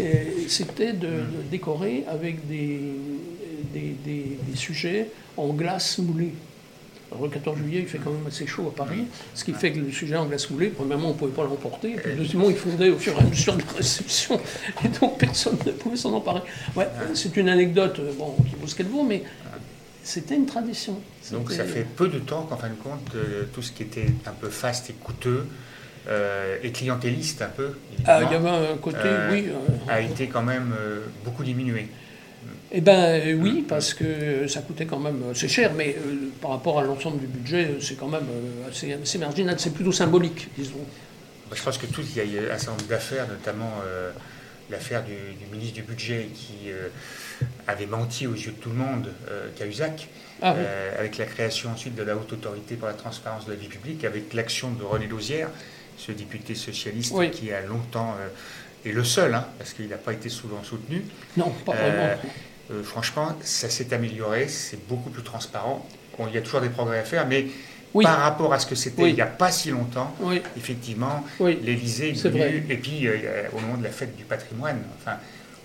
Et 0.00 0.48
C'était 0.48 0.92
de, 0.92 1.06
de 1.06 1.42
décorer 1.50 2.04
avec 2.08 2.46
des, 2.48 2.80
des, 3.72 3.94
des- 4.04 4.38
des 4.48 4.56
sujets 4.56 5.08
en 5.36 5.48
glace 5.48 5.98
moulée. 5.98 6.32
Alors, 7.10 7.24
le 7.24 7.30
14 7.30 7.58
juillet, 7.58 7.80
il 7.82 7.86
fait 7.86 7.98
quand 7.98 8.10
même 8.10 8.26
assez 8.26 8.46
chaud 8.46 8.68
à 8.68 8.74
Paris, 8.74 9.04
ce 9.34 9.44
qui 9.44 9.52
fait 9.52 9.70
que 9.70 9.80
le 9.80 9.92
sujet 9.92 10.16
en 10.16 10.24
glace 10.24 10.48
moulée, 10.48 10.68
premièrement, 10.68 11.08
on 11.08 11.12
ne 11.12 11.16
pouvait 11.18 11.30
pas 11.32 11.44
l'emporter, 11.44 11.90
et 11.90 11.96
puis 11.96 12.12
deuxièmement, 12.16 12.48
il 12.48 12.56
fondait 12.56 12.88
au 12.88 12.96
fur 12.98 13.12
et 13.12 13.20
à 13.20 13.24
mesure 13.24 13.54
de 13.54 13.60
la 13.62 13.72
réception, 13.76 14.40
et 14.82 14.88
donc 14.98 15.18
personne 15.18 15.58
ne 15.66 15.72
pouvait 15.72 15.96
s'en 15.96 16.14
emparer. 16.14 16.40
Ouais, 16.74 16.86
c'est 17.12 17.36
une 17.36 17.50
anecdote 17.50 18.00
bon, 18.18 18.34
qui 18.48 18.54
vaut 18.58 18.66
ce 18.66 18.74
qu'elle 18.74 18.86
vaut, 18.86 19.04
mais 19.04 19.22
c'était 20.04 20.34
une 20.36 20.46
tradition. 20.46 20.98
Donc 21.30 21.50
ça 21.52 21.64
fait 21.64 21.84
peu 21.96 22.08
de 22.08 22.18
temps 22.18 22.42
qu'en 22.42 22.56
fin 22.56 22.68
de 22.68 22.74
compte, 22.74 23.14
euh, 23.14 23.44
tout 23.52 23.62
ce 23.62 23.72
qui 23.72 23.82
était 23.82 24.06
un 24.26 24.32
peu 24.32 24.48
faste 24.48 24.90
et 24.90 24.94
coûteux 24.94 25.46
euh, 26.08 26.58
et 26.62 26.72
clientéliste 26.72 27.42
un 27.42 27.48
peu, 27.48 27.70
Ah, 28.04 28.20
il 28.24 28.32
y 28.32 28.34
avait 28.34 28.48
un 28.48 28.76
côté, 28.76 28.98
Euh, 29.04 29.30
oui. 29.32 29.46
euh, 29.48 29.92
a 29.92 30.00
été 30.00 30.26
quand 30.26 30.42
même 30.42 30.74
euh, 30.78 31.00
beaucoup 31.24 31.44
diminué. 31.44 31.88
Eh 32.74 32.82
euh, 32.88 33.34
oui, 33.34 33.64
parce 33.68 33.92
que 33.94 34.46
ça 34.48 34.62
coûtait 34.62 34.86
quand 34.86 34.98
même, 34.98 35.22
c'est 35.34 35.46
cher, 35.46 35.72
mais 35.76 35.94
euh, 35.96 36.30
par 36.40 36.52
rapport 36.52 36.80
à 36.80 36.82
l'ensemble 36.82 37.20
du 37.20 37.26
budget, 37.26 37.66
euh, 37.66 37.80
c'est 37.80 37.94
quand 37.96 38.08
même 38.08 38.24
euh, 38.30 38.68
assez, 38.70 38.94
assez 38.94 39.18
marginal, 39.18 39.56
c'est 39.58 39.74
plutôt 39.74 39.92
symbolique, 39.92 40.48
disons. 40.56 40.80
Je 41.54 41.62
pense 41.62 41.76
que 41.76 41.86
tout, 41.86 42.00
il 42.16 42.32
y 42.32 42.38
a 42.38 42.54
un 42.54 42.58
certain 42.58 42.72
nombre 42.72 42.86
d'affaires, 42.86 43.28
notamment 43.28 43.70
euh, 43.84 44.10
l'affaire 44.72 45.04
du, 45.04 45.12
du 45.38 45.46
ministre 45.52 45.74
du 45.74 45.82
Budget 45.82 46.28
qui 46.34 46.70
euh, 46.70 46.88
avait 47.68 47.86
menti 47.86 48.26
aux 48.26 48.34
yeux 48.34 48.50
de 48.52 48.56
tout 48.56 48.70
le 48.70 48.74
monde, 48.76 49.12
euh, 49.30 49.48
Cahuzac, 49.56 50.08
Ah 50.40 50.52
oui. 50.56 50.62
euh, 50.64 50.98
avec 50.98 51.18
la 51.18 51.26
création 51.26 51.70
ensuite 51.70 51.94
de 51.94 52.02
la 52.02 52.16
Haute 52.16 52.32
Autorité 52.32 52.74
pour 52.74 52.88
la 52.88 52.94
Transparence 52.94 53.46
de 53.46 53.52
la 53.52 53.56
Vie 53.58 53.68
Publique, 53.68 54.04
avec 54.04 54.32
l'action 54.34 54.70
de 54.72 54.82
René 54.82 55.06
Lausière, 55.06 55.48
ce 55.96 56.10
député 56.10 56.54
socialiste 56.56 57.12
Oui. 57.14 57.30
qui 57.30 57.52
a 57.52 57.60
longtemps, 57.60 58.16
euh, 58.20 58.28
et 58.84 58.92
le 58.92 59.04
seul, 59.04 59.32
hein, 59.34 59.46
parce 59.58 59.74
qu'il 59.74 59.88
n'a 59.88 59.96
pas 59.96 60.12
été 60.12 60.28
souvent 60.28 60.64
soutenu, 60.64 61.04
Non, 61.36 61.50
pas 61.64 61.72
vraiment. 61.74 62.16
franchement, 62.82 63.36
ça 63.42 63.68
s'est 63.70 63.92
amélioré, 63.94 64.48
c'est 64.48 64.88
beaucoup 64.88 65.10
plus 65.10 65.22
transparent. 65.22 65.86
Bon, 66.18 66.26
il 66.26 66.34
y 66.34 66.38
a 66.38 66.40
toujours 66.42 66.60
des 66.62 66.68
progrès 66.68 66.98
à 66.98 67.04
faire, 67.04 67.26
mais 67.28 67.46
Oui. 67.94 68.04
par 68.04 68.18
rapport 68.20 68.52
à 68.52 68.58
ce 68.58 68.66
que 68.66 68.74
c'était 68.74 69.02
Oui. 69.02 69.10
il 69.10 69.14
n'y 69.14 69.20
a 69.20 69.26
pas 69.26 69.50
si 69.50 69.70
longtemps, 69.70 70.14
Oui, 70.20 70.40
effectivement, 70.56 71.24
l'Élysée 71.40 72.10
est 72.10 72.14
et 72.70 72.76
puis 72.76 73.06
euh, 73.06 73.16
au 73.56 73.60
moment 73.60 73.76
de 73.76 73.84
la 73.84 73.90
fête 73.90 74.16
du 74.16 74.24
patrimoine, 74.24 74.78
enfin, 74.98 75.16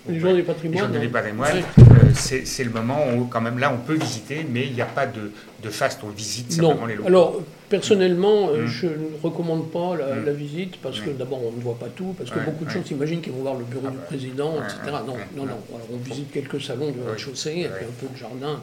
Les 0.08 0.20
gens 0.20 0.32
du 0.34 0.42
patrimoine. 0.42 0.94
hein. 0.94 1.08
patrimoine, 1.10 1.56
euh, 1.78 2.10
c'est 2.14 2.64
le 2.64 2.70
moment 2.70 2.98
où 3.16 3.24
quand 3.26 3.40
même 3.40 3.58
là 3.58 3.72
on 3.72 3.78
peut 3.78 3.94
visiter, 3.94 4.46
mais 4.50 4.66
il 4.66 4.74
n'y 4.74 4.82
a 4.82 4.86
pas 4.86 5.06
de, 5.06 5.32
de 5.62 5.70
faste, 5.70 6.00
on 6.04 6.08
visite 6.10 6.56
Non. 6.58 6.68
simplement 6.70 6.86
les 6.86 6.94
locaux. 6.96 7.08
Alors, 7.08 7.40
personnellement, 7.68 8.48
euh, 8.50 8.64
Mm. 8.64 8.66
je 8.66 8.86
ne 8.86 8.92
recommande 9.22 9.70
pas 9.70 9.96
la, 9.96 10.14
Mm. 10.16 10.24
la 10.26 10.32
visite 10.32 10.76
parce 10.82 11.00
que 11.00 11.10
Mm. 11.10 11.16
d'abord, 11.16 11.40
on 11.44 11.52
ne 11.56 11.60
voit 11.62 11.78
pas 11.78 11.88
tout, 11.88 12.14
parce 12.16 12.30
que 12.30 12.38
Ouais, 12.38 12.44
beaucoup 12.44 12.64
de 12.64 12.70
ouais. 12.70 12.74
gens 12.76 12.84
s'imaginent 12.84 13.20
qu'ils 13.20 13.32
vont 13.32 13.42
voir 13.42 13.54
le 13.56 13.64
bureau 13.64 13.84
Ah 13.86 13.90
du 13.90 13.96
bah. 13.98 14.02
président, 14.06 14.52
Ouais, 14.54 14.58
etc. 14.64 14.96
non, 15.06 15.14
non, 15.36 15.42
non. 15.44 15.58
Alors, 15.74 15.86
on 15.92 15.96
visite 15.98 16.30
quelques 16.32 16.60
salons 16.60 16.90
de 16.90 17.00
rez-de-chaussée, 17.08 17.60
et 17.60 17.68
puis 17.68 17.84
un 17.84 18.00
peu 18.00 18.12
de 18.12 18.16
jardin. 18.16 18.60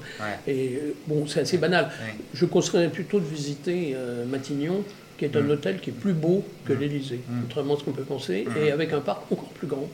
Et 0.48 0.76
euh, 0.76 0.94
bon, 1.08 1.28
c'est 1.28 1.42
assez 1.42 1.58
banal. 1.58 1.90
Je 2.34 2.46
conseillerais 2.46 2.90
plutôt 2.90 3.20
de 3.20 3.26
visiter 3.26 3.94
euh, 3.96 4.26
Matignon, 4.26 4.84
qui 5.18 5.26
est 5.26 5.36
un 5.38 5.50
hôtel 5.50 5.80
qui 5.80 5.92
est 5.92 5.94
plus 5.94 6.14
beau 6.14 6.44
que 6.66 6.74
l'Élysée, 6.74 7.22
contrairement 7.44 7.76
à 7.76 7.80
ce 7.80 7.84
qu'on 7.84 7.92
peut 7.92 8.04
penser, 8.04 8.46
et 8.62 8.72
avec 8.72 8.92
un 8.94 9.00
parc 9.02 9.32
encore 9.32 9.50
plus 9.50 9.68
grand. 9.68 9.88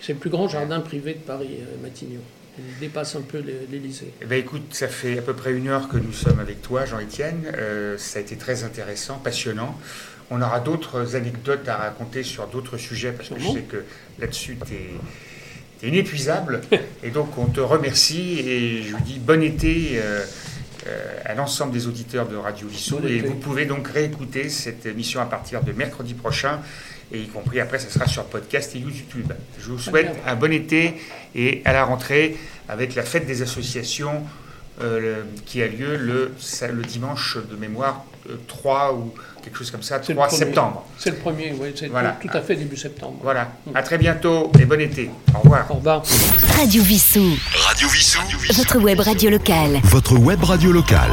C'est 0.00 0.14
le 0.14 0.18
plus 0.18 0.30
grand 0.30 0.48
jardin 0.48 0.80
privé 0.80 1.12
de 1.14 1.18
Paris, 1.20 1.58
euh, 1.60 1.80
Matignon. 1.82 2.18
Dépasse 2.80 3.16
un 3.16 3.22
peu 3.22 3.42
l'Élysée. 3.70 4.12
Eh 4.20 4.26
ben, 4.26 4.38
écoute, 4.38 4.74
ça 4.74 4.88
fait 4.88 5.18
à 5.18 5.22
peu 5.22 5.32
près 5.32 5.52
une 5.52 5.68
heure 5.68 5.88
que 5.88 5.96
nous 5.96 6.12
sommes 6.12 6.38
avec 6.38 6.60
toi, 6.60 6.84
Jean-Étienne. 6.84 7.50
Euh, 7.56 7.96
ça 7.96 8.18
a 8.18 8.22
été 8.22 8.36
très 8.36 8.62
intéressant, 8.64 9.18
passionnant. 9.18 9.78
On 10.30 10.40
aura 10.42 10.60
d'autres 10.60 11.16
anecdotes 11.16 11.66
à 11.68 11.76
raconter 11.76 12.22
sur 12.22 12.46
d'autres 12.48 12.76
sujets, 12.76 13.12
parce 13.12 13.30
que 13.30 13.38
je 13.38 13.48
sais 13.48 13.62
que 13.62 13.84
là-dessus, 14.18 14.58
tu 14.66 14.74
es, 14.74 15.88
inépuisable. 15.88 16.60
et 17.02 17.10
donc, 17.10 17.38
on 17.38 17.46
te 17.46 17.60
remercie 17.60 18.40
et 18.40 18.82
je 18.82 18.96
vous 18.96 19.02
dis 19.02 19.18
bon 19.18 19.42
été 19.42 19.92
euh, 19.94 20.22
euh, 20.86 21.18
à 21.24 21.34
l'ensemble 21.34 21.72
des 21.72 21.86
auditeurs 21.86 22.28
de 22.28 22.36
Radio 22.36 22.68
Vissou. 22.68 22.98
Bon 22.98 23.08
Et 23.08 23.16
été. 23.16 23.26
vous 23.28 23.34
pouvez 23.34 23.64
donc 23.64 23.88
réécouter 23.88 24.48
cette 24.48 24.84
émission 24.84 25.20
à 25.20 25.26
partir 25.26 25.62
de 25.62 25.72
mercredi 25.72 26.14
prochain, 26.14 26.60
et 27.12 27.18
y 27.20 27.26
compris 27.28 27.60
après, 27.60 27.78
ça 27.78 27.88
sera 27.90 28.06
sur 28.06 28.24
podcast 28.24 28.74
et 28.74 28.78
YouTube. 28.78 29.32
Je 29.60 29.70
vous 29.70 29.78
souhaite 29.78 30.10
un 30.26 30.34
bon 30.34 30.52
été 30.52 30.94
et 31.34 31.62
à 31.64 31.72
la 31.72 31.84
rentrée 31.84 32.36
avec 32.68 32.94
la 32.94 33.02
fête 33.02 33.26
des 33.26 33.42
associations 33.42 34.22
euh, 34.82 35.00
le- 35.00 35.26
qui 35.44 35.62
a 35.62 35.66
lieu 35.66 35.96
le, 35.96 36.32
le 36.72 36.82
dimanche 36.82 37.36
de 37.50 37.56
mémoire 37.56 38.04
euh, 38.30 38.36
3 38.48 38.94
ou 38.94 39.12
quelque 39.44 39.58
chose 39.58 39.70
comme 39.70 39.82
ça, 39.82 40.00
C'est 40.02 40.12
le 40.12 40.16
3 40.16 40.28
premier. 40.28 40.38
septembre. 40.38 40.86
C'est 40.98 41.10
le 41.10 41.16
premier, 41.16 41.52
oui, 41.60 41.72
c'est 41.74 41.88
Voilà. 41.88 42.16
tout, 42.20 42.28
tout 42.28 42.36
à 42.36 42.40
fait 42.40 42.54
début 42.56 42.76
septembre. 42.76 43.18
Voilà. 43.22 43.52
À 43.74 43.82
très 43.82 43.98
bientôt 43.98 44.50
et 44.58 44.64
bon 44.64 44.80
été. 44.80 45.10
Au 45.34 45.40
revoir. 45.40 45.70
Au 45.70 45.74
revoir. 45.74 46.02
Radio 46.56 46.82
Vissou. 46.82 47.36
Radio 47.54 47.88
Vissou. 47.88 48.20
Votre 48.56 48.78
web 48.78 49.00
radio 49.00 49.28
locale. 49.30 49.80
Votre 49.84 50.16
web 50.16 50.42
radio 50.42 50.72
locale. 50.72 51.10